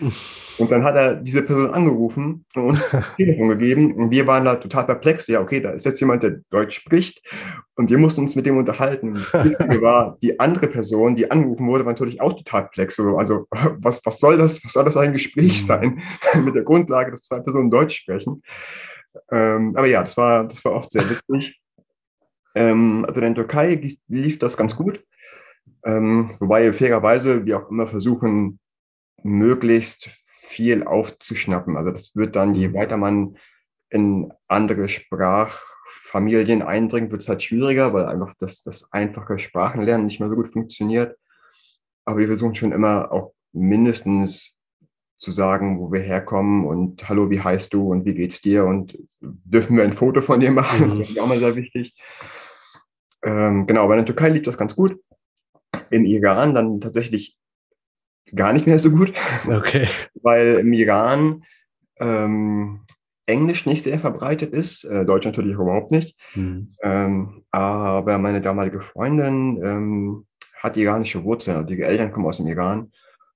Und 0.57 0.71
dann 0.71 0.83
hat 0.83 0.95
er 0.95 1.15
diese 1.15 1.41
Person 1.41 1.71
angerufen 1.71 2.45
und 2.55 2.63
uns 2.63 2.85
das 2.91 3.15
Telefon 3.15 3.49
gegeben. 3.49 3.93
Und 3.93 4.11
wir 4.11 4.27
waren 4.27 4.45
da 4.45 4.55
total 4.55 4.85
perplex. 4.85 5.27
Ja, 5.27 5.41
okay, 5.41 5.61
da 5.61 5.71
ist 5.71 5.85
jetzt 5.85 5.99
jemand, 5.99 6.23
der 6.23 6.39
Deutsch 6.49 6.75
spricht. 6.75 7.21
Und 7.75 7.89
wir 7.89 7.97
mussten 7.97 8.21
uns 8.21 8.35
mit 8.35 8.45
dem 8.45 8.57
unterhalten. 8.57 9.09
Und 9.33 9.55
das 9.59 9.81
war, 9.81 10.17
die 10.21 10.39
andere 10.39 10.67
Person, 10.67 11.15
die 11.15 11.29
angerufen 11.31 11.67
wurde, 11.67 11.85
war 11.85 11.93
natürlich 11.93 12.21
auch 12.21 12.33
total 12.33 12.63
perplex. 12.63 12.99
Also, 12.99 13.45
was, 13.51 14.01
was 14.05 14.19
soll 14.19 14.37
das? 14.37 14.63
Was 14.63 14.73
soll 14.73 14.83
das 14.83 14.95
für 14.95 15.01
ein 15.01 15.13
Gespräch 15.13 15.61
mhm. 15.61 15.65
sein? 15.65 16.01
mit 16.43 16.55
der 16.55 16.63
Grundlage, 16.63 17.11
dass 17.11 17.21
zwei 17.21 17.39
Personen 17.39 17.71
Deutsch 17.71 17.97
sprechen. 17.97 18.41
Ähm, 19.31 19.73
aber 19.75 19.87
ja, 19.87 20.01
das 20.01 20.17
war, 20.17 20.47
das 20.47 20.63
war 20.65 20.73
oft 20.73 20.91
sehr 20.91 21.03
witzig. 21.09 21.59
Ähm, 22.55 23.05
also 23.07 23.21
in 23.21 23.33
der 23.33 23.45
Türkei 23.45 23.97
lief 24.07 24.39
das 24.39 24.57
ganz 24.57 24.75
gut. 24.75 25.03
Ähm, 25.87 26.35
wobei 26.39 26.73
fairerweise 26.73 27.45
wir 27.45 27.57
auch 27.57 27.71
immer 27.71 27.87
versuchen, 27.87 28.59
möglichst 29.23 30.09
viel 30.25 30.83
aufzuschnappen. 30.83 31.77
Also 31.77 31.91
das 31.91 32.13
wird 32.13 32.35
dann, 32.35 32.53
je 32.55 32.67
mhm. 32.67 32.73
weiter 32.73 32.97
man 32.97 33.37
in 33.89 34.33
andere 34.49 34.89
Sprachfamilien 34.89 36.61
eindringt, 36.61 37.11
wird 37.11 37.21
es 37.21 37.29
halt 37.29 37.41
schwieriger, 37.41 37.93
weil 37.93 38.05
einfach 38.05 38.33
das, 38.37 38.63
das 38.63 38.91
einfache 38.91 39.39
Sprachenlernen 39.39 40.07
nicht 40.07 40.19
mehr 40.19 40.27
so 40.27 40.35
gut 40.35 40.49
funktioniert. 40.49 41.17
Aber 42.03 42.19
wir 42.19 42.27
versuchen 42.27 42.55
schon 42.55 42.73
immer 42.73 43.11
auch 43.13 43.33
mindestens 43.53 44.59
zu 45.19 45.31
sagen, 45.31 45.79
wo 45.79 45.91
wir 45.91 46.01
herkommen 46.01 46.65
und 46.65 47.07
hallo, 47.07 47.29
wie 47.29 47.41
heißt 47.41 47.73
du 47.73 47.91
und 47.91 48.05
wie 48.05 48.13
geht's 48.13 48.41
dir 48.41 48.65
und 48.65 48.97
dürfen 49.21 49.77
wir 49.77 49.85
ein 49.85 49.93
Foto 49.93 50.21
von 50.21 50.41
dir 50.41 50.51
machen? 50.51 50.87
Mhm. 50.87 50.99
Das 50.99 51.09
ist 51.09 51.19
auch 51.19 51.27
mal 51.27 51.39
sehr 51.39 51.55
wichtig. 51.55 51.95
Ähm, 53.23 53.65
genau, 53.65 53.87
bei 53.87 53.95
der 53.95 54.05
Türkei 54.05 54.29
lief 54.29 54.43
das 54.43 54.57
ganz 54.57 54.75
gut 54.75 54.99
im 55.89 56.05
Iran 56.05 56.55
dann 56.55 56.81
tatsächlich 56.81 57.37
gar 58.35 58.53
nicht 58.53 58.67
mehr 58.67 58.79
so 58.79 58.91
gut. 58.91 59.13
Okay. 59.47 59.87
Weil 60.21 60.59
im 60.59 60.73
Iran 60.73 61.43
ähm, 61.99 62.81
Englisch 63.25 63.65
nicht 63.65 63.83
sehr 63.83 63.99
verbreitet 63.99 64.53
ist, 64.53 64.83
äh, 64.85 65.05
Deutsch 65.05 65.25
natürlich 65.25 65.55
überhaupt 65.55 65.91
nicht. 65.91 66.17
Mhm. 66.35 66.69
Ähm, 66.81 67.43
aber 67.51 68.17
meine 68.17 68.41
damalige 68.41 68.81
Freundin 68.81 69.61
ähm, 69.63 70.27
hat 70.55 70.77
iranische 70.77 71.23
Wurzeln, 71.23 71.57
also 71.57 71.67
die 71.67 71.81
Eltern 71.81 72.11
kommen 72.11 72.25
aus 72.25 72.37
dem 72.37 72.47
Iran. 72.47 72.91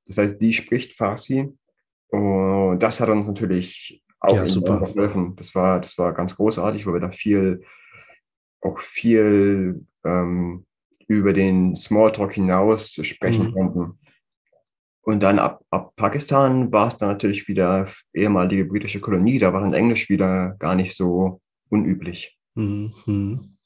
Das 0.08 0.18
heißt, 0.18 0.42
die 0.42 0.54
spricht 0.54 0.94
Farsi. 0.94 1.50
Und 2.10 2.80
das 2.80 3.00
hat 3.00 3.10
uns 3.10 3.28
natürlich 3.28 4.04
auch 4.20 4.36
ja, 4.36 4.46
super. 4.46 4.80
geholfen. 4.80 5.36
Das 5.36 5.56
war, 5.56 5.80
das 5.80 5.98
war 5.98 6.14
ganz 6.14 6.36
großartig, 6.36 6.86
weil 6.86 6.96
wir 6.96 7.00
da 7.02 7.12
viel, 7.12 7.64
auch 8.62 8.80
viel 8.80 9.86
ähm, 10.04 10.66
über 11.12 11.34
den 11.34 11.76
Smalltalk 11.76 12.34
hinaus 12.34 12.94
sprechen 13.02 13.48
mhm. 13.48 13.54
konnten. 13.54 14.00
Und 15.04 15.22
dann 15.22 15.40
ab, 15.40 15.64
ab 15.72 15.94
Pakistan 15.96 16.72
war 16.72 16.88
es 16.88 16.98
dann 16.98 17.10
natürlich 17.10 17.48
wieder 17.48 17.90
ehemalige 18.14 18.66
britische 18.66 19.02
Kolonie, 19.02 19.40
da 19.40 19.52
war 19.52 19.62
dann 19.62 19.74
Englisch 19.74 20.10
wieder 20.10 20.56
gar 20.60 20.76
nicht 20.76 20.96
so 20.96 21.42
unüblich. 21.70 22.38
Mhm. 22.56 23.58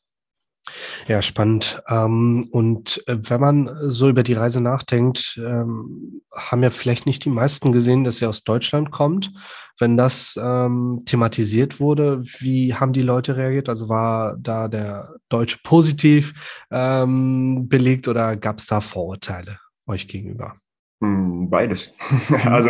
Ja, 1.08 1.22
spannend. 1.22 1.82
Ähm, 1.88 2.48
und 2.52 3.04
äh, 3.08 3.18
wenn 3.22 3.42
man 3.42 3.70
so 3.90 4.10
über 4.10 4.24
die 4.24 4.34
Reise 4.34 4.62
nachdenkt, 4.62 5.40
ähm, 5.44 6.22
haben 6.34 6.64
ja 6.64 6.70
vielleicht 6.70 7.06
nicht 7.06 7.26
die 7.26 7.30
meisten 7.30 7.72
gesehen, 7.72 8.04
dass 8.04 8.18
sie 8.18 8.26
aus 8.26 8.44
Deutschland 8.44 8.92
kommt. 8.92 9.32
Wenn 9.78 9.98
das 9.98 10.40
ähm, 10.42 11.04
thematisiert 11.06 11.80
wurde, 11.80 12.22
wie 12.24 12.74
haben 12.74 12.94
die 12.94 13.02
Leute 13.02 13.38
reagiert? 13.38 13.70
Also 13.70 13.90
war 13.90 14.38
da 14.40 14.68
der 14.68 15.16
Deutsche 15.30 15.60
positiv 15.64 16.34
belegt 16.70 18.08
oder 18.08 18.36
gab 18.38 18.60
es 18.60 18.68
da 18.68 18.82
Vorurteile 18.82 19.60
euch 19.88 20.08
gegenüber? 20.08 20.54
Hm, 21.02 21.50
beides. 21.50 21.94
Also 22.44 22.70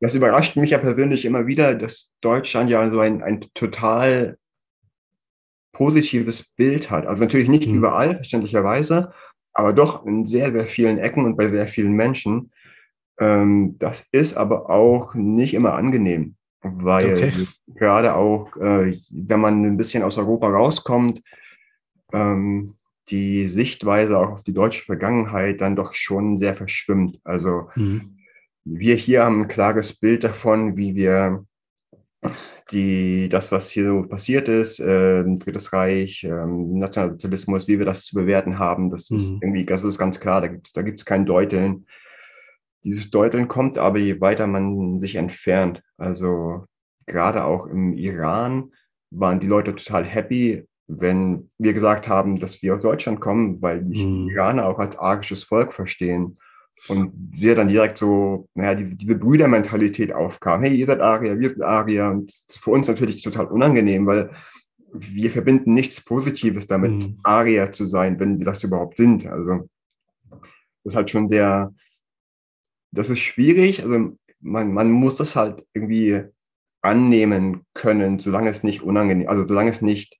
das 0.00 0.14
überrascht 0.14 0.56
mich 0.56 0.70
ja 0.70 0.78
persönlich 0.78 1.24
immer 1.24 1.46
wieder, 1.46 1.74
dass 1.74 2.12
Deutschland 2.20 2.70
ja 2.70 2.88
so 2.90 3.00
ein, 3.00 3.22
ein 3.22 3.44
total 3.54 4.36
positives 5.76 6.42
Bild 6.56 6.90
hat. 6.90 7.06
Also 7.06 7.20
natürlich 7.22 7.48
nicht 7.48 7.68
mhm. 7.68 7.76
überall, 7.76 8.16
verständlicherweise, 8.16 9.12
aber 9.52 9.72
doch 9.72 10.06
in 10.06 10.26
sehr, 10.26 10.50
sehr 10.50 10.66
vielen 10.66 10.98
Ecken 10.98 11.24
und 11.24 11.36
bei 11.36 11.48
sehr 11.48 11.66
vielen 11.66 11.92
Menschen. 11.92 12.50
Ähm, 13.20 13.76
das 13.78 14.06
ist 14.10 14.36
aber 14.36 14.70
auch 14.70 15.14
nicht 15.14 15.54
immer 15.54 15.74
angenehm, 15.74 16.36
weil 16.62 17.14
okay. 17.14 17.32
gerade 17.74 18.14
auch, 18.14 18.56
äh, 18.56 18.98
wenn 19.10 19.40
man 19.40 19.64
ein 19.64 19.76
bisschen 19.76 20.02
aus 20.02 20.16
Europa 20.16 20.48
rauskommt, 20.48 21.22
ähm, 22.12 22.74
die 23.08 23.48
Sichtweise 23.48 24.18
auch 24.18 24.30
auf 24.30 24.44
die 24.44 24.54
deutsche 24.54 24.84
Vergangenheit 24.84 25.60
dann 25.60 25.76
doch 25.76 25.92
schon 25.92 26.38
sehr 26.38 26.56
verschwimmt. 26.56 27.20
Also 27.22 27.68
mhm. 27.74 28.18
wir 28.64 28.96
hier 28.96 29.24
haben 29.24 29.42
ein 29.42 29.48
klares 29.48 29.98
Bild 29.98 30.24
davon, 30.24 30.76
wie 30.76 30.94
wir 30.94 31.44
die, 32.72 33.28
das, 33.28 33.52
was 33.52 33.70
hier 33.70 33.86
so 33.86 34.02
passiert 34.02 34.48
ist, 34.48 34.80
äh, 34.80 35.22
Drittes 35.24 35.72
Reich, 35.72 36.24
äh, 36.24 36.46
Nationalsozialismus, 36.46 37.68
wie 37.68 37.78
wir 37.78 37.86
das 37.86 38.04
zu 38.04 38.14
bewerten 38.14 38.58
haben, 38.58 38.90
das 38.90 39.10
mhm. 39.10 39.16
ist 39.16 39.30
irgendwie, 39.40 39.64
das 39.64 39.84
ist 39.84 39.98
ganz 39.98 40.18
klar, 40.18 40.40
da 40.40 40.48
gibt 40.48 40.66
es 40.66 40.72
da 40.72 40.82
gibt's 40.82 41.04
kein 41.04 41.26
Deuteln. 41.26 41.86
Dieses 42.84 43.10
Deuteln 43.10 43.48
kommt 43.48 43.78
aber, 43.78 43.98
je 43.98 44.20
weiter 44.20 44.46
man 44.46 45.00
sich 45.00 45.16
entfernt. 45.16 45.82
Also 45.96 46.64
gerade 47.06 47.44
auch 47.44 47.66
im 47.66 47.92
Iran 47.94 48.72
waren 49.10 49.40
die 49.40 49.46
Leute 49.46 49.74
total 49.74 50.04
happy, 50.04 50.64
wenn 50.88 51.50
wir 51.58 51.72
gesagt 51.72 52.08
haben, 52.08 52.38
dass 52.38 52.62
wir 52.62 52.76
aus 52.76 52.82
Deutschland 52.82 53.20
kommen, 53.20 53.60
weil 53.62 53.84
die 53.84 54.06
mhm. 54.06 54.28
Iraner 54.28 54.66
auch 54.66 54.78
als 54.78 54.96
argisches 54.96 55.42
Volk 55.42 55.72
verstehen. 55.72 56.38
Und 56.88 57.12
wir 57.30 57.54
dann 57.54 57.68
direkt 57.68 57.98
so, 57.98 58.48
naja, 58.54 58.74
diese, 58.74 58.96
diese 58.96 59.14
Brüdermentalität 59.14 60.12
aufkam. 60.12 60.62
Hey, 60.62 60.76
ihr 60.76 60.86
seid 60.86 61.00
Arier, 61.00 61.38
wir 61.38 61.48
sind 61.50 61.62
Arier. 61.62 62.10
Und 62.10 62.28
das 62.28 62.46
ist 62.48 62.58
für 62.58 62.70
uns 62.70 62.86
natürlich 62.86 63.22
total 63.22 63.46
unangenehm, 63.46 64.06
weil 64.06 64.30
wir 64.92 65.30
verbinden 65.30 65.74
nichts 65.74 66.04
Positives 66.04 66.66
damit, 66.66 66.92
mhm. 66.92 67.18
Arier 67.22 67.72
zu 67.72 67.86
sein, 67.86 68.20
wenn 68.20 68.38
wir 68.38 68.46
das 68.46 68.62
überhaupt 68.62 68.98
sind. 68.98 69.26
Also 69.26 69.68
das 70.30 70.92
ist 70.92 70.96
halt 70.96 71.10
schon 71.10 71.28
sehr, 71.28 71.74
das 72.92 73.10
ist 73.10 73.20
schwierig. 73.20 73.82
Also 73.82 74.16
man, 74.40 74.72
man 74.72 74.90
muss 74.90 75.16
das 75.16 75.34
halt 75.34 75.66
irgendwie 75.72 76.22
annehmen 76.82 77.64
können, 77.74 78.20
solange 78.20 78.50
es 78.50 78.62
nicht 78.62 78.82
unangenehm, 78.82 79.28
also 79.28 79.46
solange 79.46 79.70
es 79.70 79.82
nicht 79.82 80.18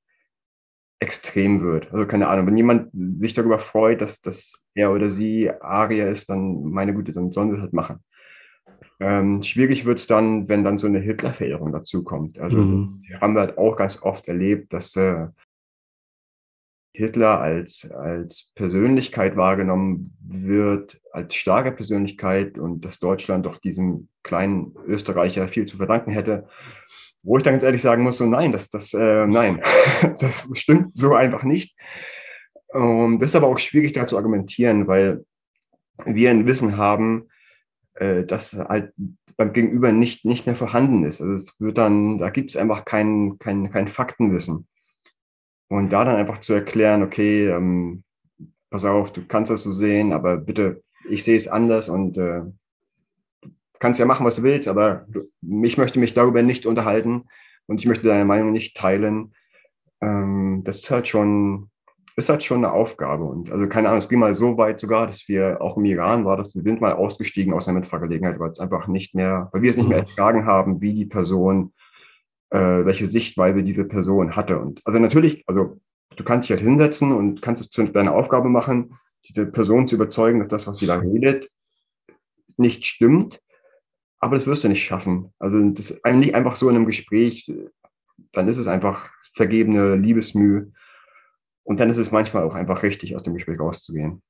extrem 0.99 1.63
wird. 1.63 1.93
Also 1.93 2.07
keine 2.07 2.29
Ahnung, 2.29 2.47
wenn 2.47 2.57
jemand 2.57 2.91
sich 2.93 3.35
darüber 3.35 3.59
freut, 3.59 4.01
dass, 4.01 4.21
dass 4.21 4.65
er 4.75 4.93
oder 4.93 5.11
sie 5.11 5.51
Arier 5.51 6.09
ist, 6.09 6.31
dann 6.31 6.63
meine 6.63 6.95
Güte, 6.95 7.13
dann 7.13 7.33
sollen 7.33 7.51
sie 7.51 7.57
es 7.57 7.63
halt 7.63 7.73
machen. 7.73 8.01
Ähm, 8.99 9.43
schwierig 9.43 9.85
wird 9.85 9.99
es 9.99 10.07
dann, 10.07 10.49
wenn 10.49 10.65
dann 10.65 10.79
so 10.79 10.87
eine 10.87 11.01
Hitler-Verehrung 11.01 11.73
dazukommt. 11.73 12.39
Also 12.39 12.57
mhm. 12.57 13.03
haben 13.21 13.35
wir 13.35 13.41
halt 13.41 13.59
auch 13.59 13.77
ganz 13.77 14.03
oft 14.03 14.27
erlebt, 14.27 14.73
dass 14.73 14.97
äh, 14.97 15.27
Hitler 16.97 17.41
als, 17.41 17.91
als 17.91 18.51
Persönlichkeit 18.55 19.37
wahrgenommen 19.37 20.17
wird, 20.27 20.99
als 21.13 21.35
starke 21.35 21.73
Persönlichkeit 21.73 22.59
und 22.59 22.87
dass 22.87 22.99
Deutschland 22.99 23.45
doch 23.45 23.59
diesem 23.59 24.09
kleinen 24.23 24.75
Österreicher 24.87 25.47
viel 25.47 25.67
zu 25.67 25.77
verdanken 25.77 26.11
hätte. 26.11 26.49
Wo 27.27 27.37
ich 27.37 27.43
dann 27.43 27.55
ganz 27.55 27.65
ehrlich 27.65 27.83
sagen 27.83 28.05
muss, 28.05 28.19
so 28.19 28.25
nein, 28.25 28.53
das, 28.53 28.69
das, 28.69 28.95
äh, 28.95 29.27
nein, 29.27 29.61
das 30.21 30.49
stimmt 30.53 30.97
so 30.97 31.15
einfach 31.15 31.43
nicht. 31.43 31.77
Um, 32.69 33.19
das 33.19 33.31
ist 33.31 33.37
aber 33.37 33.49
auch 33.49 33.59
schwierig 33.59 33.93
da 33.95 34.07
zu 34.07 34.17
argumentieren, 34.17 34.87
weil 34.87 35.25
wir 36.05 36.31
ein 36.31 36.47
Wissen 36.47 36.77
haben, 36.77 37.29
äh, 37.95 38.25
das 38.25 38.53
halt 38.53 38.93
beim 39.37 39.53
Gegenüber 39.53 39.93
nicht, 39.93 40.25
nicht 40.25 40.47
mehr 40.47 40.57
vorhanden 40.57 41.05
ist. 41.05 41.21
Also 41.21 41.35
es 41.35 41.61
wird 41.61 41.79
dann, 41.79 42.19
da 42.19 42.31
gibt 42.31 42.51
es 42.51 42.57
einfach 42.57 42.85
kein, 42.85 43.39
kein, 43.39 43.71
kein 43.73 43.89
Faktenwissen. 43.89 44.67
Und 45.69 45.93
da 45.93 46.05
dann 46.05 46.17
einfach 46.17 46.41
zu 46.41 46.55
erklären, 46.55 47.03
okay, 47.03 47.49
ähm, 47.49 48.05
pass 48.71 48.85
auf, 48.85 49.13
du 49.13 49.27
kannst 49.27 49.51
das 49.51 49.63
so 49.63 49.73
sehen, 49.73 50.13
aber 50.13 50.37
bitte, 50.37 50.83
ich 51.09 51.25
sehe 51.25 51.37
es 51.37 51.49
anders 51.49 51.89
und 51.89 52.17
äh, 52.19 52.43
kannst 53.79 54.01
ja 54.01 54.07
machen, 54.07 54.27
was 54.27 54.37
du 54.37 54.43
willst, 54.43 54.69
aber 54.69 55.07
du, 55.09 55.23
ich 55.65 55.79
möchte 55.79 55.99
mich 55.99 56.15
darüber 56.15 56.43
nicht 56.43 56.67
unterhalten 56.67 57.25
und 57.67 57.81
ich 57.81 57.87
möchte 57.87 58.07
deine 58.07 58.25
Meinung 58.25 58.53
nicht 58.53 58.77
teilen. 58.77 59.35
Ähm, 60.01 60.63
das 60.65 60.79
ist 60.79 60.91
halt 60.91 61.09
schon 61.09 61.71
ist 62.17 62.31
halt 62.31 62.43
schon 62.43 62.65
eine 62.65 62.73
Aufgabe. 62.73 63.25
Und 63.25 63.53
also 63.53 63.69
keine 63.69 63.89
Ahnung, 63.89 63.99
es 63.99 64.09
ging 64.09 64.19
mal 64.19 64.35
so 64.35 64.57
weit 64.57 64.81
sogar, 64.81 65.07
dass 65.07 65.29
wir 65.29 65.61
auch 65.61 65.77
im 65.77 65.85
Iran 65.85 66.25
war, 66.25 66.39
dass 66.39 66.55
wir 66.55 66.63
sind 66.63 66.81
mal 66.81 66.95
ausgestiegen 66.95 67.53
aus 67.53 67.69
einer 67.69 67.79
Mitfahrgelegenheit, 67.79 68.39
weil 68.39 68.51
es 68.51 68.59
einfach 68.59 68.87
nicht 68.87 69.15
mehr, 69.15 69.51
weil 69.53 69.61
wir 69.61 69.71
es 69.71 69.77
nicht 69.77 69.89
mehr 69.89 69.99
mhm. 69.99 70.07
ertragen 70.07 70.47
haben, 70.47 70.81
wie 70.81 70.95
die 70.95 71.05
Person, 71.05 71.75
äh, 72.51 72.59
welche 72.59 73.07
Sichtweise 73.07 73.63
diese 73.63 73.85
Person 73.85 74.35
hatte. 74.35 74.59
Und 74.59 74.81
also 74.87 74.99
natürlich, 74.99 75.45
also 75.47 75.79
du 76.17 76.25
kannst 76.25 76.49
dich 76.49 76.57
halt 76.57 76.67
hinsetzen 76.67 77.13
und 77.13 77.43
kannst 77.43 77.63
es 77.63 77.69
zu 77.69 77.85
deiner 77.85 78.15
Aufgabe 78.15 78.49
machen, 78.49 78.99
diese 79.29 79.45
Person 79.47 79.87
zu 79.87 79.97
überzeugen, 79.97 80.39
dass 80.39 80.49
das, 80.49 80.67
was 80.67 80.79
sie 80.79 80.87
da 80.87 80.97
redet, 80.97 81.51
nicht 82.57 82.87
stimmt. 82.87 83.43
Aber 84.19 84.37
das 84.37 84.47
wirst 84.47 84.65
du 84.65 84.69
nicht 84.69 84.85
schaffen. 84.85 85.33
Also 85.39 85.61
das 85.71 85.91
ist 85.91 86.05
nicht 86.05 86.35
einfach 86.35 86.57
so 86.57 86.69
in 86.69 86.77
einem 86.77 86.87
Gespräch, 86.87 87.51
dann 88.33 88.49
ist 88.49 88.57
es 88.57 88.67
einfach 88.67 89.11
vergebene 89.35 89.97
Liebesmühe. 89.97 90.73
Und 91.65 91.81
dann 91.81 91.91
ist 91.91 91.99
es 91.99 92.13
manchmal 92.13 92.45
auch 92.45 92.55
einfach 92.55 92.83
richtig, 92.83 93.17
aus 93.17 93.25
dem 93.25 93.35
Gespräch 93.35 93.59
rauszugehen. 93.59 94.23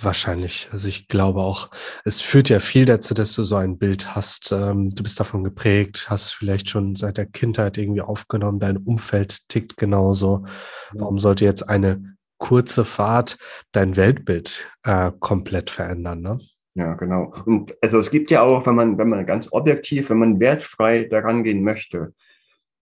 Wahrscheinlich. 0.00 0.68
Also 0.72 0.88
ich 0.88 1.08
glaube 1.08 1.40
auch, 1.40 1.70
es 2.04 2.20
führt 2.20 2.48
ja 2.48 2.60
viel 2.60 2.84
dazu, 2.84 3.14
dass 3.14 3.34
du 3.34 3.42
so 3.42 3.56
ein 3.56 3.78
Bild 3.78 4.14
hast. 4.14 4.50
Ähm, 4.50 4.90
du 4.90 5.02
bist 5.02 5.20
davon 5.20 5.44
geprägt, 5.44 6.06
hast 6.08 6.32
vielleicht 6.32 6.70
schon 6.70 6.94
seit 6.94 7.16
der 7.16 7.26
Kindheit 7.26 7.78
irgendwie 7.78 8.00
aufgenommen, 8.00 8.58
dein 8.58 8.76
Umfeld 8.76 9.48
tickt 9.48 9.76
genauso. 9.76 10.46
Warum 10.92 11.18
sollte 11.18 11.44
jetzt 11.44 11.68
eine 11.68 12.16
kurze 12.38 12.84
Fahrt 12.84 13.38
dein 13.72 13.96
Weltbild 13.96 14.70
äh, 14.82 15.12
komplett 15.20 15.70
verändern? 15.70 16.20
Ne? 16.20 16.38
Ja, 16.74 16.94
genau. 16.94 17.32
Und 17.44 17.76
also 17.80 18.00
es 18.00 18.10
gibt 18.10 18.30
ja 18.30 18.42
auch, 18.42 18.66
wenn 18.66 18.74
man, 18.74 18.98
wenn 18.98 19.08
man 19.08 19.26
ganz 19.26 19.52
objektiv, 19.52 20.10
wenn 20.10 20.18
man 20.18 20.40
wertfrei 20.40 21.04
daran 21.04 21.44
gehen 21.44 21.62
möchte, 21.62 22.12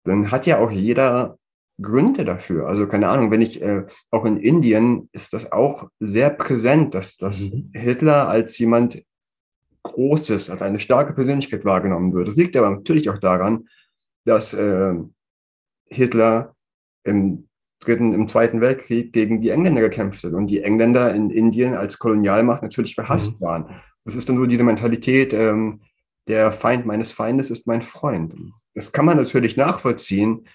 dann 0.05 0.31
hat 0.31 0.47
ja 0.47 0.59
auch 0.59 0.71
jeder 0.71 1.39
Gründe 1.81 2.25
dafür. 2.25 2.69
Also 2.69 2.87
keine 2.87 3.09
Ahnung, 3.09 3.31
wenn 3.31 3.41
ich 3.41 3.63
äh, 3.63 3.87
auch 4.11 4.25
in 4.25 4.37
Indien 4.37 5.09
ist 5.13 5.33
das 5.33 5.53
auch 5.53 5.89
sehr 6.01 6.29
präsent, 6.31 6.95
dass, 6.95 7.17
dass 7.17 7.51
mhm. 7.51 7.71
Hitler 7.73 8.29
als 8.29 8.59
jemand 8.59 9.03
Großes, 9.85 10.51
als 10.51 10.61
eine 10.61 10.81
starke 10.81 11.15
Persönlichkeit 11.15 11.65
wahrgenommen 11.65 12.13
wird. 12.13 12.29
Das 12.29 12.37
liegt 12.37 12.57
aber 12.57 12.71
natürlich 12.71 13.09
auch 13.09 13.19
daran, 13.19 13.69
dass 14.25 14.53
äh, 14.53 14.95
Hitler 15.87 16.55
im 17.05 17.48
dritten, 17.81 18.13
im 18.13 18.29
Zweiten 18.29 18.61
Weltkrieg 18.61 19.13
gegen 19.13 19.41
die 19.41 19.51
Engländer 19.51 19.81
gekämpft 19.81 20.25
hat 20.25 20.33
und 20.33 20.49
die 20.49 20.63
Engländer 20.63 21.15
in 21.15 21.31
Indien 21.31 21.75
als 21.75 21.99
Kolonialmacht 21.99 22.63
natürlich 22.63 22.95
verhasst 22.95 23.41
mhm. 23.41 23.45
waren. 23.45 23.81
Das 24.05 24.17
ist 24.17 24.29
dann 24.29 24.37
so 24.37 24.47
diese 24.47 24.65
Mentalität, 24.65 25.33
ähm, 25.33 25.81
der 26.27 26.53
Feind 26.53 26.87
meines 26.87 27.11
Feindes 27.11 27.51
ist 27.51 27.67
mein 27.67 27.83
Freund. 27.83 28.35
Das 28.75 28.93
kann 28.93 29.07
man 29.07 29.17
natürlich 29.17 29.57
nachvollziehen, 29.57 30.47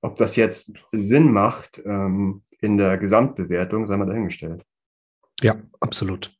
ob 0.00 0.14
das 0.14 0.36
jetzt 0.36 0.72
Sinn 0.92 1.32
macht 1.32 1.80
ähm, 1.84 2.42
in 2.60 2.78
der 2.78 2.98
Gesamtbewertung, 2.98 3.86
sei 3.86 3.96
mal 3.96 4.06
dahingestellt. 4.06 4.62
Ja, 5.40 5.56
absolut. 5.80 6.32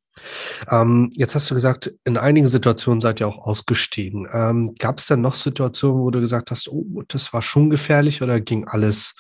Ähm, 0.71 1.11
jetzt 1.13 1.35
hast 1.35 1.51
du 1.51 1.55
gesagt, 1.55 1.95
in 2.05 2.17
einigen 2.17 2.49
Situationen 2.49 3.01
seid 3.01 3.21
ihr 3.21 3.29
auch 3.29 3.39
ausgestiegen. 3.39 4.29
Ähm, 4.33 4.75
Gab 4.79 4.99
es 4.99 5.07
denn 5.07 5.21
noch 5.21 5.35
Situationen, 5.35 6.01
wo 6.01 6.11
du 6.11 6.21
gesagt 6.21 6.51
hast, 6.51 6.69
oh, 6.69 7.03
das 7.07 7.33
war 7.33 7.43
schon 7.43 7.71
gefährlich 7.71 8.23
oder 8.23 8.41
ging 8.41 8.67
alles 8.67 9.15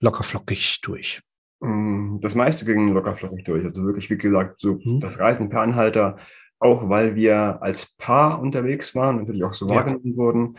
lockerflockig 0.00 0.80
durch? 0.82 1.22
Mm, 1.60 2.18
das 2.20 2.34
meiste 2.34 2.64
ging 2.64 2.92
lockerflockig 2.92 3.44
durch. 3.44 3.64
Also 3.64 3.84
wirklich, 3.84 4.10
wie 4.10 4.18
gesagt, 4.18 4.60
so 4.60 4.78
hm. 4.78 5.00
das 5.00 5.18
Reisen 5.18 5.48
per 5.48 5.62
Anhalter, 5.62 6.18
auch 6.58 6.88
weil 6.88 7.14
wir 7.14 7.62
als 7.62 7.96
Paar 7.96 8.40
unterwegs 8.40 8.94
waren, 8.94 9.18
natürlich 9.18 9.44
auch 9.44 9.54
so 9.54 9.68
ja. 9.68 9.76
wahrgenommen 9.76 10.16
wurden, 10.16 10.58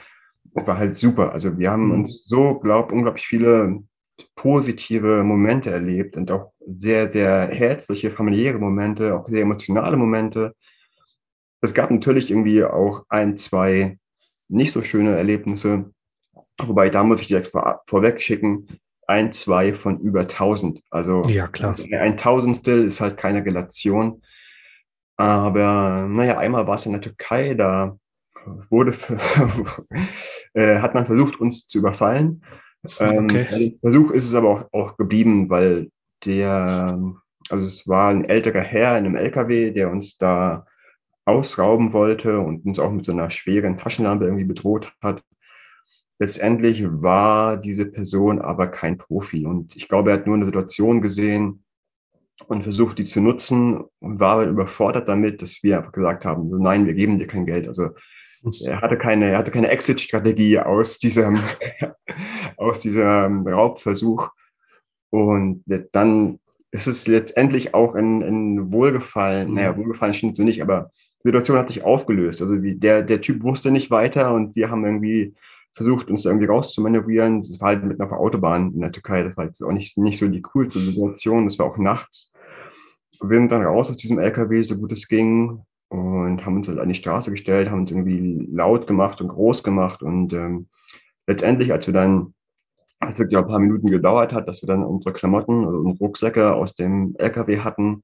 das 0.54 0.68
war 0.68 0.78
halt 0.78 0.96
super. 0.96 1.32
Also 1.34 1.58
wir 1.58 1.72
haben 1.72 1.86
mhm. 1.86 1.92
uns 1.92 2.26
so, 2.26 2.60
glaube 2.60 2.94
unglaublich 2.94 3.28
viele 3.28 3.84
positive 4.36 5.24
Momente 5.24 5.72
erlebt 5.72 6.16
und 6.16 6.32
auch 6.32 6.54
sehr, 6.66 7.12
sehr 7.12 7.48
herzliche, 7.48 8.12
familiäre 8.12 8.58
Momente, 8.58 9.16
auch 9.16 9.28
sehr 9.28 9.42
emotionale 9.42 9.98
Momente. 9.98 10.56
Es 11.62 11.74
gab 11.74 11.92
natürlich 11.92 12.32
irgendwie 12.32 12.64
auch 12.64 13.06
ein, 13.10 13.38
zwei 13.38 13.98
nicht 14.48 14.72
so 14.72 14.82
schöne 14.84 15.18
Erlebnisse. 15.18 15.92
Wobei, 16.62 16.90
da 16.90 17.04
muss 17.04 17.22
ich 17.22 17.28
direkt 17.28 17.50
vor, 17.50 17.82
vorweg 17.88 18.22
schicken, 18.22 18.68
ein, 19.08 19.32
zwei 19.32 19.74
von 19.74 20.00
über 20.00 20.28
tausend. 20.28 20.82
Also 20.90 21.26
ja, 21.28 21.48
klar. 21.48 21.76
ein 22.00 22.18
Tausendstel 22.18 22.86
ist 22.86 23.02
halt 23.02 23.18
keine 23.18 23.46
Relation. 23.46 24.22
Aber 25.18 26.08
naja, 26.10 26.38
einmal 26.38 26.68
war 26.68 26.76
es 26.76 26.86
in 26.86 26.92
der 26.92 27.02
Türkei, 27.02 27.54
da 27.54 27.98
wurde, 28.70 28.94
äh, 30.54 30.80
hat 30.80 30.94
man 30.94 31.06
versucht, 31.06 31.40
uns 31.40 31.68
zu 31.68 31.80
überfallen. 31.80 32.44
Ähm, 33.00 33.26
okay. 33.26 33.78
Versuch 33.82 34.12
ist 34.12 34.26
es 34.26 34.36
aber 34.36 34.50
auch, 34.50 34.74
auch 34.74 34.98
geblieben, 34.98 35.50
weil 35.50 35.90
der, 36.26 37.00
also 37.50 37.66
es 37.66 37.88
war 37.88 38.10
ein 38.10 38.26
älterer 38.26 38.62
Herr 38.62 38.98
in 38.98 39.06
einem 39.06 39.16
LKW, 39.16 39.72
der 39.72 39.90
uns 39.90 40.18
da 40.18 40.66
ausrauben 41.26 41.94
wollte 41.94 42.40
und 42.40 42.66
uns 42.66 42.78
auch 42.78 42.92
mit 42.92 43.06
so 43.06 43.12
einer 43.12 43.30
schweren 43.32 43.78
Taschenlampe 43.78 44.26
irgendwie 44.26 44.44
bedroht 44.44 44.94
hat. 45.02 45.24
Letztendlich 46.18 46.86
war 46.86 47.58
diese 47.58 47.86
Person 47.86 48.40
aber 48.40 48.68
kein 48.68 48.98
Profi 48.98 49.46
und 49.46 49.76
ich 49.76 49.90
glaube, 49.90 50.12
er 50.12 50.18
hat 50.18 50.28
nur 50.28 50.36
eine 50.36 50.46
Situation 50.46 51.02
gesehen 51.02 51.64
und 52.48 52.64
versucht, 52.64 53.00
die 53.00 53.06
zu 53.06 53.22
nutzen 53.22 53.84
und 54.00 54.20
war 54.20 54.44
überfordert 54.46 55.10
damit, 55.10 55.42
dass 55.42 55.62
wir 55.62 55.78
einfach 55.78 55.92
gesagt 55.92 56.26
haben, 56.26 56.50
nein, 56.62 56.86
wir 56.86 56.94
geben 56.94 57.20
dir 57.20 57.28
kein 57.28 57.46
Geld. 57.46 57.68
Also 57.68 57.90
er 58.64 58.82
hatte 58.82 58.98
keine, 58.98 59.32
er 59.32 59.38
hatte 59.40 59.52
keine 59.52 59.70
Exit-Strategie 59.70 60.60
aus 60.60 61.00
diesem, 61.00 61.40
aus 62.58 62.80
diesem 62.80 63.48
Raubversuch. 63.48 64.30
Und 65.10 65.64
dann 65.92 66.40
ist 66.72 66.88
es 66.88 67.08
letztendlich 67.08 67.74
auch 67.74 67.96
ein, 67.96 68.22
ein 68.22 68.72
Wohlgefallen, 68.72 69.50
mhm. 69.50 69.56
naja, 69.56 69.78
Wohlgefallen 69.78 70.14
stimmt 70.14 70.38
so 70.38 70.44
nicht, 70.44 70.62
aber 70.62 70.92
die 71.24 71.30
Situation 71.30 71.58
hat 71.58 71.70
sich 71.70 71.84
aufgelöst. 71.84 72.42
Also 72.42 72.62
wie 72.62 72.76
der, 72.76 73.02
der 73.02 73.22
Typ 73.22 73.44
wusste 73.44 73.72
nicht 73.72 73.90
weiter 73.92 74.34
und 74.34 74.56
wir 74.56 74.70
haben 74.70 74.86
irgendwie 74.86 75.34
versucht, 75.76 76.10
uns 76.10 76.26
irgendwie 76.26 76.48
rauszumanövrieren. 76.48 77.44
Das 77.44 77.60
war 77.60 77.70
halt 77.70 77.84
mit 77.84 78.00
einer 78.00 78.12
Autobahn 78.14 78.74
in 78.74 78.82
der 78.82 78.92
Türkei. 78.92 79.24
Das 79.24 79.36
war 79.38 79.46
jetzt 79.46 79.62
auch 79.62 79.72
nicht, 79.72 79.98
nicht 79.98 80.18
so 80.18 80.28
die 80.28 80.42
coolste 80.42 80.80
Situation. 80.80 81.46
Das 81.46 81.60
war 81.60 81.66
auch 81.68 81.78
nachts. 81.78 82.32
Wir 83.22 83.38
sind 83.38 83.52
dann 83.52 83.64
raus 83.64 83.90
aus 83.90 83.98
diesem 83.98 84.20
LKW, 84.20 84.62
so 84.64 84.78
gut 84.78 84.92
es 84.92 85.08
ging 85.08 85.62
und 85.90 86.46
haben 86.46 86.56
uns 86.58 86.68
halt 86.68 86.80
an 86.80 86.90
die 86.90 86.96
Straße 86.96 87.32
gestellt, 87.32 87.70
haben 87.70 87.82
uns 87.82 87.92
irgendwie 87.92 88.48
laut 88.52 88.88
gemacht 88.88 89.22
und 89.22 89.30
groß 89.30 89.64
gemacht 89.64 90.02
und 90.02 90.34
ähm, 90.34 90.68
letztendlich, 91.28 91.72
als 91.72 91.88
wir 91.88 91.94
dann, 91.94 92.34
als 93.00 93.20
wirklich 93.20 93.38
ein 93.38 93.48
paar 93.48 93.60
Minuten 93.60 93.88
gedauert 93.88 94.34
hat, 94.34 94.48
dass 94.48 94.62
wir 94.62 94.68
dann 94.68 94.84
unsere 94.84 95.14
Klamotten 95.14 95.66
oder 95.66 95.80
unsere 95.80 96.00
Rucksäcke 96.00 96.54
aus 96.54 96.76
dem 96.76 97.16
LKW 97.18 97.60
hatten, 97.60 98.04